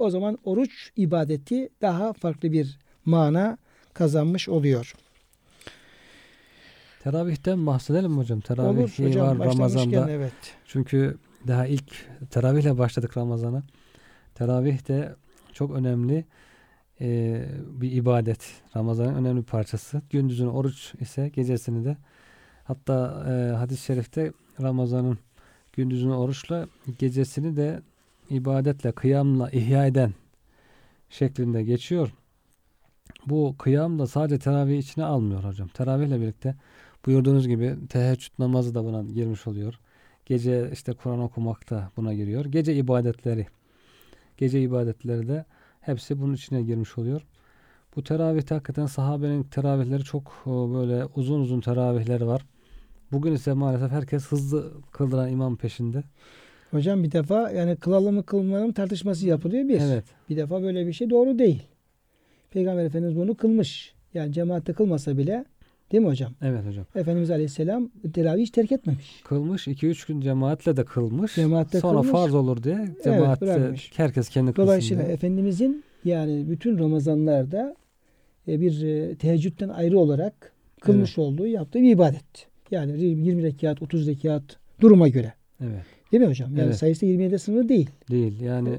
o 0.00 0.10
zaman 0.10 0.38
oruç 0.44 0.90
ibadeti 0.96 1.68
daha 1.82 2.12
farklı 2.12 2.52
bir 2.52 2.78
mana 3.04 3.58
kazanmış 3.94 4.48
oluyor. 4.48 4.94
Teravihten 7.02 7.66
bahsedelim 7.66 8.10
mi 8.10 8.16
hocam? 8.16 8.40
Teravih 8.40 8.78
Olur 8.78 8.90
hocam 8.98 9.38
var 9.38 9.48
Ramazan'da. 9.48 10.10
evet. 10.10 10.32
Çünkü 10.66 11.18
daha 11.46 11.66
ilk 11.66 12.06
teravihle 12.30 12.78
başladık 12.78 13.16
Ramazan'a. 13.16 13.62
Teravih 14.34 14.88
de 14.88 15.14
çok 15.52 15.70
önemli 15.70 16.24
e, 17.00 17.40
bir 17.80 17.92
ibadet. 17.92 18.50
Ramazan'ın 18.76 19.14
önemli 19.14 19.40
bir 19.40 19.46
parçası. 19.46 20.02
Gündüzün 20.10 20.46
oruç 20.46 20.94
ise 21.00 21.28
gecesini 21.28 21.84
de 21.84 21.96
hatta 22.64 23.24
e, 23.28 23.56
hadis-i 23.56 23.84
şerifte 23.84 24.32
Ramazan'ın 24.62 25.18
gündüzünü 25.72 26.12
oruçla 26.12 26.66
gecesini 26.98 27.56
de 27.56 27.80
ibadetle, 28.30 28.92
kıyamla 28.92 29.50
ihya 29.50 29.86
eden 29.86 30.14
şeklinde 31.08 31.62
geçiyor. 31.62 32.12
Bu 33.26 33.54
kıyam 33.58 33.98
da 33.98 34.06
sadece 34.06 34.38
teravih 34.38 34.78
içine 34.78 35.04
almıyor 35.04 35.44
hocam. 35.44 35.68
Teravihle 35.68 36.20
birlikte 36.20 36.54
buyurduğunuz 37.06 37.48
gibi 37.48 37.76
teheccüd 37.88 38.32
namazı 38.38 38.74
da 38.74 38.84
buna 38.84 39.02
girmiş 39.02 39.46
oluyor. 39.46 39.80
Gece 40.26 40.70
işte 40.72 40.92
Kur'an 40.92 41.20
okumak 41.20 41.70
da 41.70 41.90
buna 41.96 42.14
giriyor. 42.14 42.44
Gece 42.44 42.74
ibadetleri. 42.74 43.46
Gece 44.36 44.62
ibadetleri 44.62 45.28
de 45.28 45.44
hepsi 45.80 46.20
bunun 46.20 46.34
içine 46.34 46.62
girmiş 46.62 46.98
oluyor. 46.98 47.26
Bu 47.96 48.04
teravihte 48.04 48.54
hakikaten 48.54 48.86
sahabenin 48.86 49.42
teravihleri 49.42 50.04
çok 50.04 50.42
o, 50.46 50.74
böyle 50.74 51.04
uzun 51.16 51.40
uzun 51.40 51.60
teravihleri 51.60 52.26
var. 52.26 52.46
Bugün 53.12 53.32
ise 53.32 53.52
maalesef 53.52 53.90
herkes 53.90 54.26
hızlı 54.26 54.72
kıldıran 54.92 55.30
imam 55.30 55.56
peşinde. 55.56 56.02
Hocam 56.70 57.02
bir 57.02 57.12
defa 57.12 57.50
yani 57.50 57.76
kılalım 57.76 58.14
mı 58.14 58.22
kılmayalım 58.22 58.68
mı 58.68 58.74
tartışması 58.74 59.26
yapılıyor 59.26 59.68
bir. 59.68 59.80
Evet. 59.80 60.04
Bir 60.30 60.36
defa 60.36 60.62
böyle 60.62 60.86
bir 60.86 60.92
şey 60.92 61.10
doğru 61.10 61.38
değil. 61.38 61.62
Peygamber 62.50 62.84
Efendimiz 62.84 63.16
bunu 63.16 63.34
kılmış. 63.34 63.94
Yani 64.14 64.32
cemaatte 64.32 64.72
kılmasa 64.72 65.18
bile 65.18 65.44
değil 65.92 66.02
mi 66.02 66.08
hocam? 66.08 66.32
Evet 66.42 66.66
hocam. 66.66 66.84
Efendimiz 66.94 67.30
Aleyhisselam 67.30 67.90
teravih 68.14 68.42
hiç 68.42 68.50
terk 68.50 68.72
etmemiş. 68.72 69.20
Kılmış. 69.24 69.68
2-3 69.68 70.08
gün 70.08 70.20
cemaatle 70.20 70.76
de 70.76 70.84
kılmış. 70.84 71.34
Cemaatte 71.34 71.80
Sonra 71.80 72.00
kılmış. 72.00 72.12
farz 72.12 72.34
olur 72.34 72.62
diye 72.62 72.88
cemaatte 73.04 73.46
bırakmış. 73.46 73.90
herkes 73.96 74.28
kendi 74.28 74.52
kılsın 74.52 74.66
Dolayısıyla 74.66 75.04
diye. 75.04 75.14
Efendimizin 75.14 75.84
yani 76.04 76.50
bütün 76.50 76.78
Ramazanlarda 76.78 77.76
e, 78.48 78.60
bir 78.60 78.82
e, 78.82 79.14
teheccüden 79.14 79.68
ayrı 79.68 79.98
olarak 79.98 80.52
kılmış 80.80 81.18
olduğu 81.18 81.46
yaptığı 81.46 81.80
bir 81.80 81.90
ibadet. 81.90 82.46
Yani 82.70 83.02
20 83.02 83.42
rekat, 83.42 83.82
30 83.82 84.06
rekat 84.06 84.42
duruma 84.80 85.08
göre. 85.08 85.32
Evet. 85.60 85.84
Değil 86.12 86.22
mi 86.22 86.28
hocam? 86.28 86.56
Yani 86.56 86.66
Evet. 86.66 86.76
sayısı 86.76 87.06
27'de 87.06 87.38
sınırlı 87.38 87.68
değil. 87.68 87.90
Değil. 88.10 88.40
Yani 88.40 88.78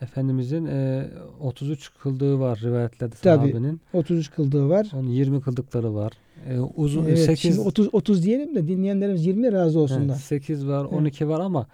Efendimizin 0.00 0.66
e, 0.66 1.06
33 1.40 1.90
kıldığı 2.02 2.38
var 2.40 2.60
rivayetlerde 2.62 3.14
Tabii. 3.22 3.48
sahabenin. 3.48 3.80
33 3.92 4.30
kıldığı 4.30 4.68
var. 4.68 4.90
Onun 4.94 5.08
20 5.08 5.40
kıldıkları 5.40 5.94
var. 5.94 6.12
E, 6.48 6.60
uzun 6.60 7.04
Evet, 7.04 7.18
8 7.18 7.40
şimdi 7.40 7.60
30 7.60 7.88
30 7.94 8.24
diyelim 8.24 8.54
de 8.54 8.68
dinleyenlerimiz 8.68 9.26
20 9.26 9.52
razı 9.52 9.80
olsunlar. 9.80 10.14
8 10.14 10.66
var, 10.66 10.80
Evet. 10.84 10.92
12 11.00 11.28
var 11.28 11.40
ama 11.40 11.66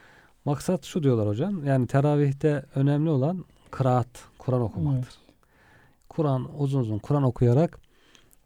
maksat 0.44 0.84
şu 0.84 1.02
diyorlar 1.02 1.28
hocam. 1.28 1.66
Yani 1.66 1.86
teravihte 1.86 2.64
önemli 2.74 3.10
olan 3.10 3.44
kıraat, 3.70 4.08
Kur'an 4.38 4.60
okumaktır. 4.62 5.14
Kur'an 6.08 6.48
uzun 6.58 6.80
uzun 6.80 6.98
Kur'an 6.98 7.22
okuyarak 7.22 7.78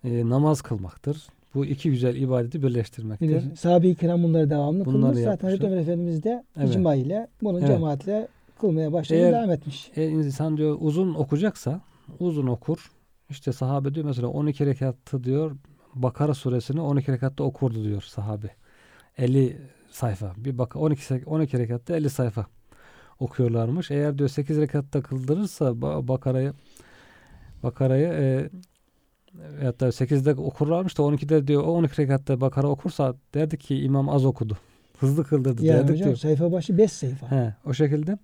e, 0.05 0.29
namaz 0.29 0.63
kılmaktır. 0.63 1.27
Bu 1.59 1.65
iki 1.67 1.91
güzel 1.91 2.17
ibadeti 2.17 2.63
birleştirmektir. 2.63 3.29
Bir 3.29 3.35
de 3.35 3.57
Sahabe-i 3.57 3.95
kiram 3.95 4.23
bunları 4.23 4.51
devamlı 4.51 4.85
Bunları 4.85 5.01
kılmış. 5.01 5.19
Zaten 5.19 5.31
yapmışlar. 5.31 5.51
Hazreti 5.51 5.67
Ömer 5.67 5.83
Efendimiz 5.83 6.23
de 6.23 6.45
Evet. 6.57 6.69
icma 6.71 6.95
ile 6.95 7.29
bunu 7.43 7.59
Evet. 7.59 7.69
cemaatle 7.69 8.29
kılmaya 8.61 8.93
başlayıp 8.93 9.25
Eğer- 9.25 9.33
devam 9.33 9.51
etmiş. 9.51 9.91
E, 9.97 10.09
insan 10.09 10.57
diyor 10.57 10.77
uzun 10.81 11.15
okuyacaksa 11.15 11.81
uzun 12.21 12.47
okur. 12.47 12.91
İşte 13.31 13.53
sahabe 13.53 13.95
diyor 13.95 14.07
mesela 14.07 14.29
12 14.29 14.67
rekattı 14.67 15.25
diyor 15.25 15.57
Bakara 15.95 16.35
suresini 16.35 16.81
12 16.81 17.13
rekatta 17.13 17.45
okurdu 17.45 17.85
diyor 17.85 18.03
sahabe. 18.03 18.47
50 19.19 19.57
sayfa. 19.91 20.33
Bir 20.37 20.59
bak 20.59 20.77
12 20.77 21.05
sek- 21.05 21.29
12 21.29 21.59
rekatta 21.59 21.97
50 21.97 22.11
sayfa 22.11 22.47
okuyorlarmış. 23.21 23.91
Eğer 23.91 24.19
diyor 24.19 24.29
8 24.29 24.59
rekatta 24.59 25.03
kıldırırsa 25.03 25.65
Ba- 25.65 26.09
Bakara'yı 26.09 26.53
Bakara'yı 27.63 28.07
e, 28.09 28.51
veyahut 29.35 29.81
da 29.81 29.89
8'de 29.89 30.35
okurlarmış 30.35 30.99
da 30.99 31.03
12'de 31.03 31.47
diyor 31.47 31.63
o 31.65 31.73
12 31.73 32.03
rekatta 32.03 32.41
Bakara 32.41 32.67
okursa 32.69 33.15
derdik 33.35 33.61
ki 33.61 33.77
imam 33.77 34.09
az 34.09 34.25
okudu. 34.25 34.59
Hızlı 35.01 35.25
kıldırdı 35.25 35.65
Yani 35.65 35.79
derdik 35.79 35.91
hocam 35.95 36.05
diyor. 36.07 36.17
sayfa 36.17 36.53
başı 36.53 36.79
5 36.79 36.93
sayfa. 36.93 37.31
He, 37.31 37.55
o 37.67 37.75
şekilde. 37.75 38.19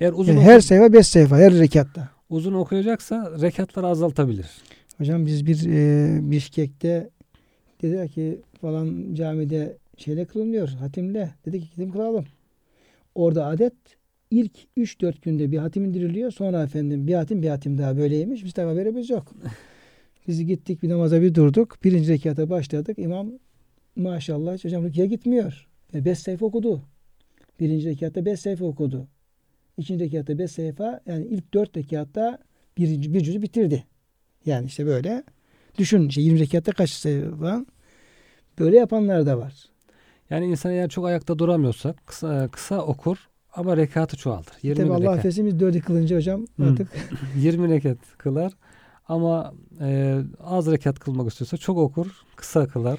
Eğer 0.00 0.12
uzun 0.12 0.32
Yani 0.32 0.42
her 0.44 0.60
sayfa 0.60 0.92
5 0.92 1.06
sayfa 1.06 1.36
her 1.36 1.54
rekatta. 1.58 2.08
uzun 2.30 2.52
okuyacaksa 2.54 3.32
rekatları 3.42 3.86
azaltabilir. 3.86 4.46
Hocam 4.98 5.26
biz 5.26 5.46
bir 5.46 5.66
e, 5.68 6.30
Bişkek'te 6.30 7.10
dediler 7.82 8.08
ki 8.08 8.40
falan 8.60 9.14
camide 9.14 9.76
şeyle 9.96 10.24
kılınıyor 10.24 10.68
hatimle. 10.68 11.30
Dedik 11.46 11.62
ki 11.62 11.68
gidin 11.76 11.90
kılalım. 11.90 12.24
Orada 13.14 13.46
adet 13.46 13.74
ilk 14.30 14.52
3-4 14.76 15.14
günde 15.22 15.52
bir 15.52 15.58
hatim 15.58 15.84
indiriliyor. 15.84 16.30
Sonra 16.30 16.62
efendim 16.62 17.06
bir 17.06 17.14
hatim 17.14 17.42
bir 17.42 17.48
hatim 17.48 17.78
daha 17.78 17.96
böyleymiş. 17.96 18.44
Biz 18.44 18.52
tabi 18.52 18.68
haberimiz 18.68 19.10
yok. 19.10 19.32
Biz 20.28 20.44
gittik 20.44 20.82
bir 20.82 20.88
namaza 20.88 21.22
bir 21.22 21.34
durduk. 21.34 21.84
Birinci 21.84 22.12
rekata 22.12 22.50
başladık. 22.50 22.98
İmam 22.98 23.32
maşallah 23.96 24.54
hiç 24.54 24.64
hocam 24.64 24.84
rukiye 24.84 25.06
gitmiyor. 25.06 25.68
5 25.94 26.18
sayfa 26.18 26.46
okudu. 26.46 26.82
Birinci 27.60 27.88
rekatta 27.88 28.24
5 28.24 28.40
sayfa 28.40 28.64
okudu. 28.64 29.06
İkinci 29.78 30.04
rekatta 30.04 30.38
5 30.38 30.50
sayfa 30.50 31.00
yani 31.06 31.26
ilk 31.26 31.54
4 31.54 31.76
rekatta 31.76 32.38
birinci 32.78 33.14
bir 33.14 33.20
cüzü 33.20 33.42
bitirdi. 33.42 33.84
Yani 34.46 34.66
işte 34.66 34.86
böyle 34.86 35.22
düşün 35.78 36.08
işte 36.08 36.20
20 36.20 36.40
rekatta 36.40 36.72
kaç 36.72 36.90
sayfa. 36.90 37.66
Böyle 38.58 38.76
yapanlar 38.76 39.26
da 39.26 39.38
var. 39.38 39.54
Yani 40.30 40.46
insan 40.46 40.72
eğer 40.72 40.88
çok 40.88 41.06
ayakta 41.06 41.38
duramıyorsa 41.38 41.94
kısa, 42.06 42.48
kısa 42.48 42.82
okur 42.82 43.28
ama 43.52 43.76
rekatı 43.76 44.16
çoğaltır. 44.16 44.56
20 44.62 44.76
Tabi 44.76 44.92
Allah 44.92 45.10
affetsin 45.10 45.46
biz 45.46 45.60
dördü 45.60 45.80
kılınca 45.80 46.16
hocam 46.16 46.46
artık 46.62 46.88
20 47.36 47.68
rekat 47.68 47.98
kılar 48.18 48.52
ama 49.08 49.54
e, 49.80 50.18
az 50.40 50.66
rekat 50.72 50.98
kılmak 50.98 51.30
istiyorsa 51.30 51.56
çok 51.56 51.78
okur, 51.78 52.06
kısa 52.36 52.66
kılar. 52.66 52.98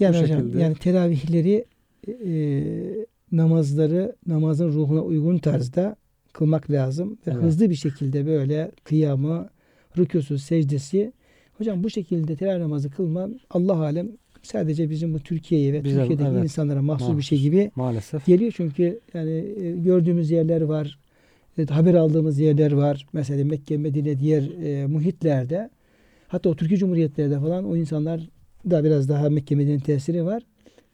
yani 0.00 0.16
Bu 0.16 0.22
hocam 0.22 0.38
şekilde. 0.40 0.60
yani 0.62 0.74
teravihleri 0.74 1.64
e, 2.08 3.06
namazları 3.32 4.16
namazın 4.26 4.72
ruhuna 4.72 5.00
uygun 5.00 5.38
tarzda 5.38 5.96
kılmak 6.32 6.70
lazım. 6.70 7.12
Ve 7.26 7.30
Evet. 7.30 7.42
hızlı 7.42 7.70
bir 7.70 7.74
şekilde 7.74 8.26
böyle 8.26 8.70
kıyamı, 8.84 9.48
rükûsu, 9.96 10.38
secdesi. 10.38 11.12
Hocam 11.58 11.84
bu 11.84 11.90
şekilde 11.90 12.36
teravih 12.36 12.60
namazı 12.62 12.90
kılma 12.90 13.28
Allah 13.50 13.78
alem 13.82 14.08
sadece 14.42 14.90
bizim 14.90 15.14
bu 15.14 15.18
Türkiye'ye 15.20 15.72
ve 15.72 15.84
Bizim, 15.84 15.98
Türkiye'deki 16.00 16.28
evet. 16.30 16.42
insanlara 16.44 16.82
mahsus 16.82 17.08
bir 17.08 17.12
Mahsus. 17.14 17.28
şey 17.28 17.40
gibi 17.40 17.70
Maalesef. 17.76 18.26
geliyor 18.26 18.52
çünkü 18.56 19.00
yani 19.14 19.30
e, 19.62 19.72
gördüğümüz 19.72 20.30
yerler 20.30 20.60
var. 20.60 20.98
E, 21.58 21.64
haber 21.66 21.94
aldığımız 21.94 22.38
yerler 22.38 22.72
var. 22.72 23.06
Mesela 23.12 23.44
Mekke, 23.44 23.76
Medine 23.76 24.18
diğer 24.18 24.42
e, 24.42 24.86
muhitlerde 24.86 25.70
hatta 26.28 26.48
o 26.48 26.56
Türkiye 26.56 26.78
Cumhuriyetlerde 26.78 27.40
falan 27.40 27.64
o 27.64 27.76
insanlar 27.76 28.28
da 28.70 28.84
biraz 28.84 29.08
daha 29.08 29.30
Mekke 29.30 29.54
Medine 29.54 29.80
tesiri 29.80 30.24
var. 30.24 30.42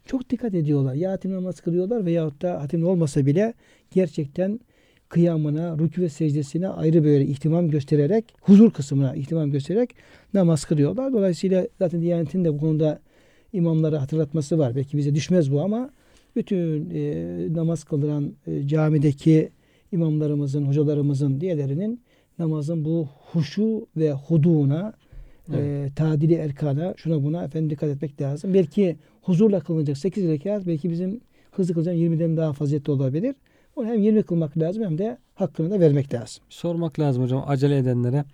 Çok 0.04 0.30
dikkat 0.30 0.54
ediyorlar. 0.54 0.94
Ya 0.94 1.12
hatim 1.12 1.32
namaz 1.32 1.60
kılıyorlar 1.60 2.06
veyahut 2.06 2.42
da 2.42 2.62
hatim 2.62 2.86
olmasa 2.86 3.26
bile 3.26 3.54
gerçekten 3.90 4.60
kıyamına, 5.08 5.68
rükû 5.68 6.00
ve 6.00 6.08
secdesine 6.08 6.68
ayrı 6.68 7.04
böyle 7.04 7.24
ihtimam 7.24 7.70
göstererek, 7.70 8.24
huzur 8.40 8.70
kısmına 8.70 9.14
ihtimam 9.14 9.50
göstererek 9.50 9.90
namaz 10.34 10.64
kılıyorlar. 10.64 11.12
Dolayısıyla 11.12 11.66
zaten 11.78 12.02
Diyanet'in 12.02 12.44
de 12.44 12.54
bu 12.54 12.58
konuda 12.58 13.00
imamlara 13.52 14.02
hatırlatması 14.02 14.58
var. 14.58 14.76
Belki 14.76 14.96
bize 14.96 15.14
düşmez 15.14 15.52
bu 15.52 15.60
ama 15.60 15.90
bütün 16.36 16.90
e, 16.94 17.54
namaz 17.54 17.84
kıldıran 17.84 18.32
e, 18.46 18.68
camideki 18.68 19.50
imamlarımızın, 19.92 20.64
hocalarımızın, 20.64 21.40
diğerlerinin 21.40 22.00
namazın 22.38 22.84
bu 22.84 23.08
huşu 23.32 23.86
ve 23.96 24.12
huduğuna, 24.12 24.92
e, 25.52 25.88
tadili 25.96 26.34
erkana, 26.34 26.94
şuna 26.96 27.22
buna 27.22 27.44
efendim 27.44 27.70
dikkat 27.70 27.90
etmek 27.90 28.20
lazım. 28.20 28.54
Belki 28.54 28.96
huzurla 29.22 29.60
kılınacak 29.60 29.98
8 29.98 30.28
rekat 30.28 30.66
belki 30.66 30.90
bizim 30.90 31.20
hızlı 31.50 31.74
kılacağım 31.74 31.98
20'den 31.98 32.36
daha 32.36 32.52
faziletli 32.52 32.92
olabilir. 32.92 33.34
Onu 33.76 33.86
hem 33.86 34.02
20 34.02 34.22
kılmak 34.22 34.58
lazım 34.58 34.84
hem 34.84 34.98
de 34.98 35.18
hakkını 35.34 35.70
da 35.70 35.80
vermek 35.80 36.14
lazım. 36.14 36.44
Sormak 36.48 37.00
lazım 37.00 37.22
hocam 37.22 37.44
acele 37.46 37.78
edenlere 37.78 38.24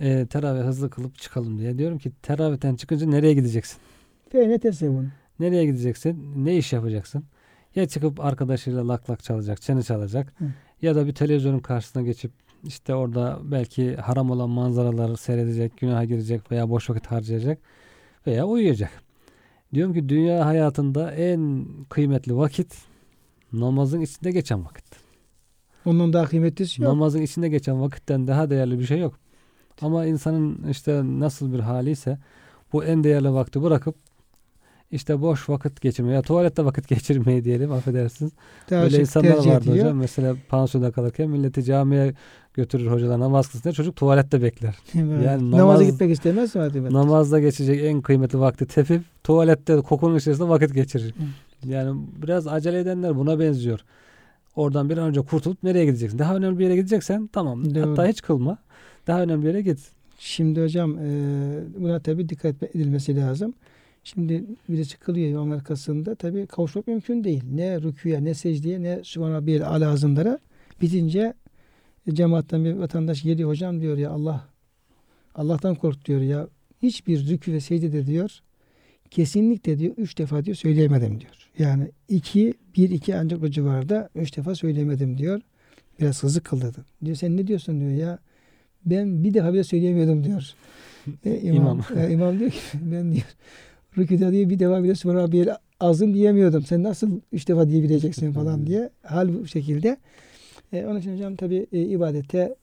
e, 0.00 0.26
teravih 0.26 0.60
hızlı 0.60 0.90
kılıp 0.90 1.18
çıkalım 1.18 1.58
diye. 1.58 1.78
Diyorum 1.78 1.98
ki 1.98 2.12
teravihten 2.22 2.74
çıkınca 2.74 3.06
nereye 3.06 3.34
gideceksin? 3.34 3.78
Fe 4.28 4.48
ne 4.48 4.58
tesevun. 4.58 5.08
Nereye 5.40 5.64
gideceksin? 5.64 6.44
Ne 6.44 6.56
iş 6.56 6.72
yapacaksın? 6.72 7.24
Ya 7.74 7.88
çıkıp 7.88 8.20
arkadaşıyla 8.20 8.88
lak 8.88 9.10
lak 9.10 9.24
çalacak, 9.24 9.62
çene 9.62 9.82
çalacak. 9.82 10.32
Hı. 10.38 10.44
Ya 10.82 10.94
da 10.94 11.06
bir 11.06 11.14
televizyonun 11.14 11.58
karşısına 11.58 12.02
geçip 12.02 12.32
işte 12.64 12.94
orada 12.94 13.38
belki 13.42 13.96
haram 13.96 14.30
olan 14.30 14.50
manzaraları 14.50 15.16
seyredecek, 15.16 15.76
günaha 15.76 16.04
girecek 16.04 16.50
veya 16.50 16.70
boş 16.70 16.90
vakit 16.90 17.06
harcayacak 17.06 17.58
veya 18.26 18.46
uyuyacak. 18.46 18.90
Diyorum 19.74 19.94
ki 19.94 20.08
dünya 20.08 20.46
hayatında 20.46 21.12
en 21.12 21.66
kıymetli 21.88 22.36
vakit 22.36 22.78
namazın 23.52 24.00
içinde 24.00 24.30
geçen 24.30 24.64
vakit. 24.64 24.84
Ondan 25.84 26.12
daha 26.12 26.24
kıymetlisi 26.24 26.82
yok. 26.82 26.92
Namazın 26.92 27.22
içinde 27.22 27.48
geçen 27.48 27.80
vakitten 27.80 28.26
daha 28.26 28.50
değerli 28.50 28.78
bir 28.78 28.84
şey 28.84 28.98
yok. 28.98 29.18
Ama 29.80 30.06
insanın 30.06 30.68
işte 30.68 31.02
nasıl 31.04 31.52
bir 31.52 31.60
haliyse 31.60 32.18
bu 32.72 32.84
en 32.84 33.04
değerli 33.04 33.32
vakti 33.32 33.62
bırakıp 33.62 33.96
işte 34.90 35.20
boş 35.20 35.48
vakit 35.48 35.80
geçirmeye 35.80 36.12
ya 36.14 36.22
tuvalette 36.22 36.64
vakit 36.64 36.88
geçirmeyi 36.88 37.44
diyelim 37.44 37.72
affedersiniz. 37.72 38.32
Daha 38.70 38.80
Öyle 38.82 38.90
çok 38.90 39.00
insanlar 39.00 39.34
tercih 39.34 39.50
vardı 39.50 39.70
ediyor. 39.70 39.84
hocam. 39.84 39.96
Mesela 39.98 40.36
pansiyonda 40.48 40.90
kalırken 40.90 41.30
milleti 41.30 41.64
camiye 41.64 42.14
götürür 42.54 42.90
hocalar 42.90 43.20
namaz 43.20 43.48
kılsın 43.48 43.72
çocuk 43.72 43.96
tuvalette 43.96 44.42
bekler. 44.42 44.74
Evet. 44.94 45.24
Yani 45.26 45.50
Namaza 45.50 45.56
namaz- 45.66 45.90
gitmek 45.90 46.10
istemez 46.10 46.54
mi? 46.54 46.92
Namazda 46.92 47.40
geçecek 47.40 47.84
en 47.84 48.00
kıymetli 48.00 48.38
vakti 48.40 48.66
tepip 48.66 49.02
tuvalette 49.24 49.76
kokunun 49.76 50.16
içerisinde 50.16 50.48
vakit 50.48 50.74
geçirir. 50.74 51.14
Yani 51.64 52.00
biraz 52.22 52.46
acele 52.46 52.78
edenler 52.80 53.16
buna 53.16 53.38
benziyor. 53.40 53.80
Oradan 54.56 54.90
bir 54.90 54.98
an 54.98 55.08
önce 55.08 55.20
kurtulup 55.20 55.62
nereye 55.62 55.84
gideceksin? 55.84 56.18
Daha 56.18 56.36
önemli 56.36 56.58
bir 56.58 56.64
yere 56.64 56.76
gideceksen 56.76 57.26
tamam. 57.32 57.74
Doğru. 57.74 57.90
Hatta 57.90 58.06
hiç 58.06 58.22
kılma. 58.22 58.58
Daha 59.06 59.22
önemli 59.22 59.42
bir 59.42 59.48
yere 59.48 59.60
git. 59.62 59.78
Şimdi 60.18 60.62
hocam 60.62 60.98
e, 60.98 61.08
buna 61.78 62.00
tabii 62.00 62.28
dikkat 62.28 62.62
edilmesi 62.62 63.16
lazım. 63.16 63.54
Şimdi 64.04 64.44
birisi 64.68 64.98
kılıyor 64.98 65.30
imam 65.30 65.52
arkasında 65.52 66.14
tabii 66.14 66.46
kavuşmak 66.46 66.86
mümkün 66.86 67.24
değil. 67.24 67.42
Ne 67.52 67.80
rüküye 67.80 68.24
ne 68.24 68.34
secdeye 68.34 68.82
ne 68.82 69.04
Sübhane 69.04 69.46
bir 69.46 69.74
ala 69.74 69.90
azımlara. 69.90 70.38
Bitince 70.82 71.34
e, 72.06 72.14
cemaatten 72.14 72.64
bir 72.64 72.72
vatandaş 72.72 73.22
geliyor 73.22 73.50
hocam 73.50 73.80
diyor 73.80 73.98
ya 73.98 74.10
Allah 74.10 74.48
Allah'tan 75.34 75.74
kork 75.74 76.04
diyor 76.06 76.20
ya. 76.20 76.48
Hiçbir 76.82 77.28
rükü 77.28 77.52
ve 77.52 77.60
secdede 77.60 78.06
diyor 78.06 78.40
kesinlikle 79.10 79.78
diyor 79.78 79.94
üç 79.96 80.18
defa 80.18 80.44
diyor 80.44 80.56
söyleyemedim 80.56 81.20
diyor. 81.20 81.50
Yani 81.58 81.90
iki, 82.08 82.54
bir, 82.76 82.90
iki 82.90 83.16
ancak 83.16 83.42
o 83.42 83.48
civarda 83.48 84.08
üç 84.14 84.36
defa 84.36 84.54
söyleyemedim 84.54 85.18
diyor. 85.18 85.40
Biraz 86.00 86.22
hızlı 86.22 86.40
kıldırdı. 86.40 86.84
Diyor 87.04 87.16
sen 87.16 87.36
ne 87.36 87.46
diyorsun 87.46 87.80
diyor 87.80 87.90
ya. 87.90 88.18
Ben 88.86 89.24
bir 89.24 89.34
defa 89.34 89.52
bile 89.52 89.64
söyleyemiyordum 89.64 90.24
diyor. 90.24 90.50
E, 91.24 91.40
imam, 91.40 91.56
İmam. 91.56 91.80
e, 91.98 92.10
imam 92.12 92.38
diyor 92.38 92.50
ki 92.50 92.58
ben 92.74 93.12
diyor 93.12 93.24
rüküde 93.98 94.32
diyor 94.32 94.50
bir 94.50 94.58
defa 94.58 94.84
bile 94.84 94.94
Sübhane 94.94 95.32
bir 95.32 95.48
azım 95.80 96.14
diyemiyordum. 96.14 96.62
Sen 96.62 96.82
nasıl 96.82 97.20
üç 97.32 97.48
defa 97.48 97.68
diyebileceksin 97.68 98.32
falan 98.32 98.66
diye. 98.66 98.90
Hal 99.02 99.34
bu 99.34 99.46
şekilde. 99.46 99.96
E, 100.72 100.86
onun 100.86 101.00
için 101.00 101.14
hocam 101.14 101.36
tabi 101.36 101.66
e, 101.72 101.80
ibadete 101.80 102.54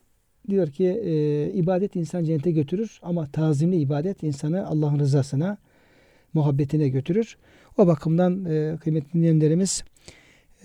diyor 0.50 0.68
ki 0.68 0.86
e, 0.86 1.52
ibadet 1.54 1.96
insan 1.96 2.24
cennete 2.24 2.52
götürür 2.52 3.00
ama 3.02 3.28
tazimli 3.32 3.78
ibadet 3.78 4.24
insanı 4.24 4.68
Allah'ın 4.68 5.00
rızasına 5.00 5.58
muhabbetine 6.34 6.90
götürür. 6.90 7.38
O 7.78 7.88
bakımdan 7.88 8.46
e, 8.46 8.78
kıymetli 8.82 9.14
dinleyenlerimiz 9.14 9.84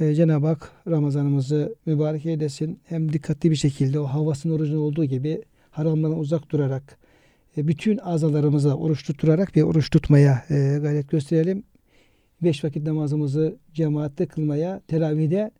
e, 0.01 0.15
Cenab-ı 0.15 0.47
Hak 0.47 0.73
Ramazanımızı 0.89 1.75
mübarek 1.87 2.27
eylesin. 2.27 2.79
Hem 2.85 3.13
dikkatli 3.13 3.51
bir 3.51 3.57
şekilde 3.57 4.01
o 4.01 4.05
havasının 4.05 4.55
orucunda 4.55 4.81
olduğu 4.81 5.05
gibi 5.05 5.43
haramlardan 5.71 6.19
uzak 6.19 6.51
durarak 6.51 6.99
bütün 7.57 7.99
azalarımıza 7.99 8.75
oruç 8.75 9.07
tutturarak 9.07 9.55
bir 9.55 9.63
oruç 9.63 9.91
tutmaya 9.91 10.45
e, 10.51 10.79
gayret 10.83 11.11
gösterelim. 11.11 11.63
Beş 12.43 12.65
vakit 12.65 12.87
namazımızı 12.87 13.57
cemaatte 13.75 14.27
kılmaya, 14.27 14.81
teravihde 14.89 15.51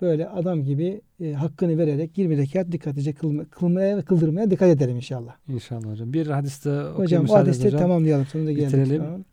böyle 0.00 0.28
adam 0.28 0.64
gibi 0.64 1.00
e, 1.20 1.32
hakkını 1.32 1.78
vererek 1.78 2.18
20 2.18 2.36
rekat 2.36 2.72
dikkatlice 2.72 3.12
kılma, 3.12 3.44
kılmaya 3.44 3.96
ve 3.96 4.02
kıldırmaya 4.02 4.50
dikkat 4.50 4.68
edelim 4.68 4.96
inşallah. 4.96 5.36
İnşallah 5.48 5.90
hocam. 5.90 6.12
Bir 6.12 6.26
hadiste 6.26 6.70
okuyayım 6.70 6.98
Hocam 6.98 7.24
o 7.28 7.34
hadiste 7.34 7.66
hocam. 7.66 7.80
tamamlayalım. 7.80 8.26
Sonunda 8.26 8.52
geldik. 8.52 8.68
Bitirelim. 8.68 9.02
Tamam. 9.02 9.24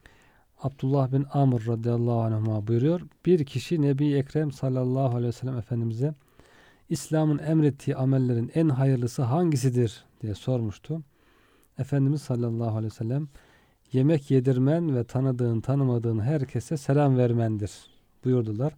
Abdullah 0.62 1.12
bin 1.12 1.26
Amr 1.34 1.68
radıyallahu 1.68 2.20
anhuma 2.20 2.68
buyuruyor. 2.68 3.02
Bir 3.26 3.46
kişi 3.46 3.82
Nebi 3.82 4.14
Ekrem 4.14 4.52
sallallahu 4.52 5.16
aleyhi 5.16 5.28
ve 5.28 5.32
sellem 5.32 5.58
Efendimiz'e 5.58 6.14
İslam'ın 6.90 7.40
emrettiği 7.40 7.96
amellerin 7.96 8.52
en 8.56 8.70
hayırlısı 8.70 9.22
hangisidir 9.22 10.06
diye 10.22 10.36
sormuştu. 10.36 11.02
Efendimiz 11.80 12.22
sallallahu 12.22 12.78
aleyhi 12.78 12.94
ve 12.94 12.98
sellem 12.98 13.28
yemek 13.94 14.32
yedirmen 14.32 14.96
ve 14.96 15.04
tanıdığın 15.04 15.62
tanımadığın 15.62 16.20
herkese 16.20 16.78
selam 16.78 17.18
vermendir 17.18 17.72
buyurdular. 18.24 18.74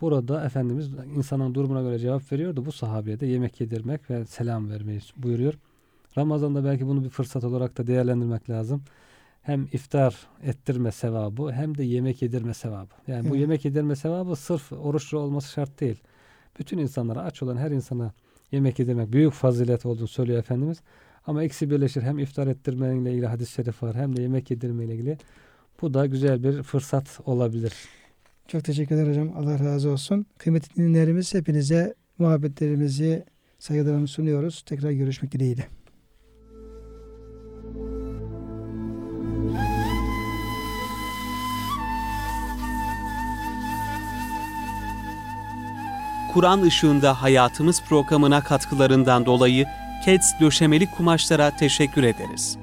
Burada 0.00 0.44
Efendimiz 0.44 0.90
insanın 1.16 1.54
durumuna 1.54 1.82
göre 1.82 1.98
cevap 1.98 2.32
veriyordu. 2.32 2.66
Bu 2.66 2.72
sahabeye 2.72 3.20
de 3.20 3.26
yemek 3.26 3.60
yedirmek 3.60 4.10
ve 4.10 4.24
selam 4.24 4.70
vermeyi 4.70 5.00
buyuruyor. 5.16 5.54
Ramazan'da 6.18 6.64
belki 6.64 6.86
bunu 6.86 7.04
bir 7.04 7.08
fırsat 7.08 7.44
olarak 7.44 7.78
da 7.78 7.86
değerlendirmek 7.86 8.50
lazım. 8.50 8.82
Hem 9.42 9.68
iftar 9.72 10.26
ettirme 10.42 10.92
sevabı 10.92 11.52
hem 11.52 11.78
de 11.78 11.84
yemek 11.84 12.22
yedirme 12.22 12.54
sevabı. 12.54 12.94
Yani 13.06 13.30
bu 13.30 13.36
yemek 13.36 13.64
yedirme 13.64 13.96
sevabı 13.96 14.36
sırf 14.36 14.72
oruçlu 14.72 15.18
olması 15.18 15.52
şart 15.52 15.80
değil. 15.80 16.00
Bütün 16.58 16.78
insanlara 16.78 17.22
aç 17.22 17.42
olan 17.42 17.56
her 17.56 17.70
insana 17.70 18.12
yemek 18.52 18.78
yedirmek 18.78 19.12
büyük 19.12 19.32
fazilet 19.32 19.86
olduğunu 19.86 20.08
söylüyor 20.08 20.38
Efendimiz. 20.38 20.82
Ama 21.28 21.44
ikisi 21.44 21.70
birleşir. 21.70 22.02
Hem 22.02 22.18
iftar 22.18 22.46
ettirmeyle 22.46 23.12
ilgili 23.12 23.26
hadis-i 23.26 23.52
şerif 23.52 23.82
var 23.82 23.96
hem 23.96 24.16
de 24.16 24.22
yemek 24.22 24.50
yedirmeyle 24.50 24.94
ilgili. 24.94 25.18
Bu 25.80 25.94
da 25.94 26.06
güzel 26.06 26.42
bir 26.42 26.62
fırsat 26.62 27.20
olabilir. 27.26 27.72
Çok 28.46 28.64
teşekkürler 28.64 29.08
hocam. 29.08 29.32
Allah 29.36 29.58
razı 29.58 29.90
olsun. 29.90 30.26
Kıymetli 30.38 30.76
dinleyenlerimiz 30.76 31.34
hepinize 31.34 31.94
muhabbetlerimizi, 32.18 33.24
saygılarımızı 33.58 34.12
sunuyoruz. 34.12 34.62
Tekrar 34.66 34.90
görüşmek 34.90 35.32
dileğiyle. 35.32 35.66
Kur'an 46.32 46.62
ışığında 46.62 47.22
hayatımız 47.22 47.82
programına 47.88 48.44
katkılarından 48.44 49.26
dolayı 49.26 49.66
KEDS 50.04 50.40
döşemeli 50.40 50.90
kumaşlara 50.90 51.50
teşekkür 51.50 52.02
ederiz. 52.02 52.58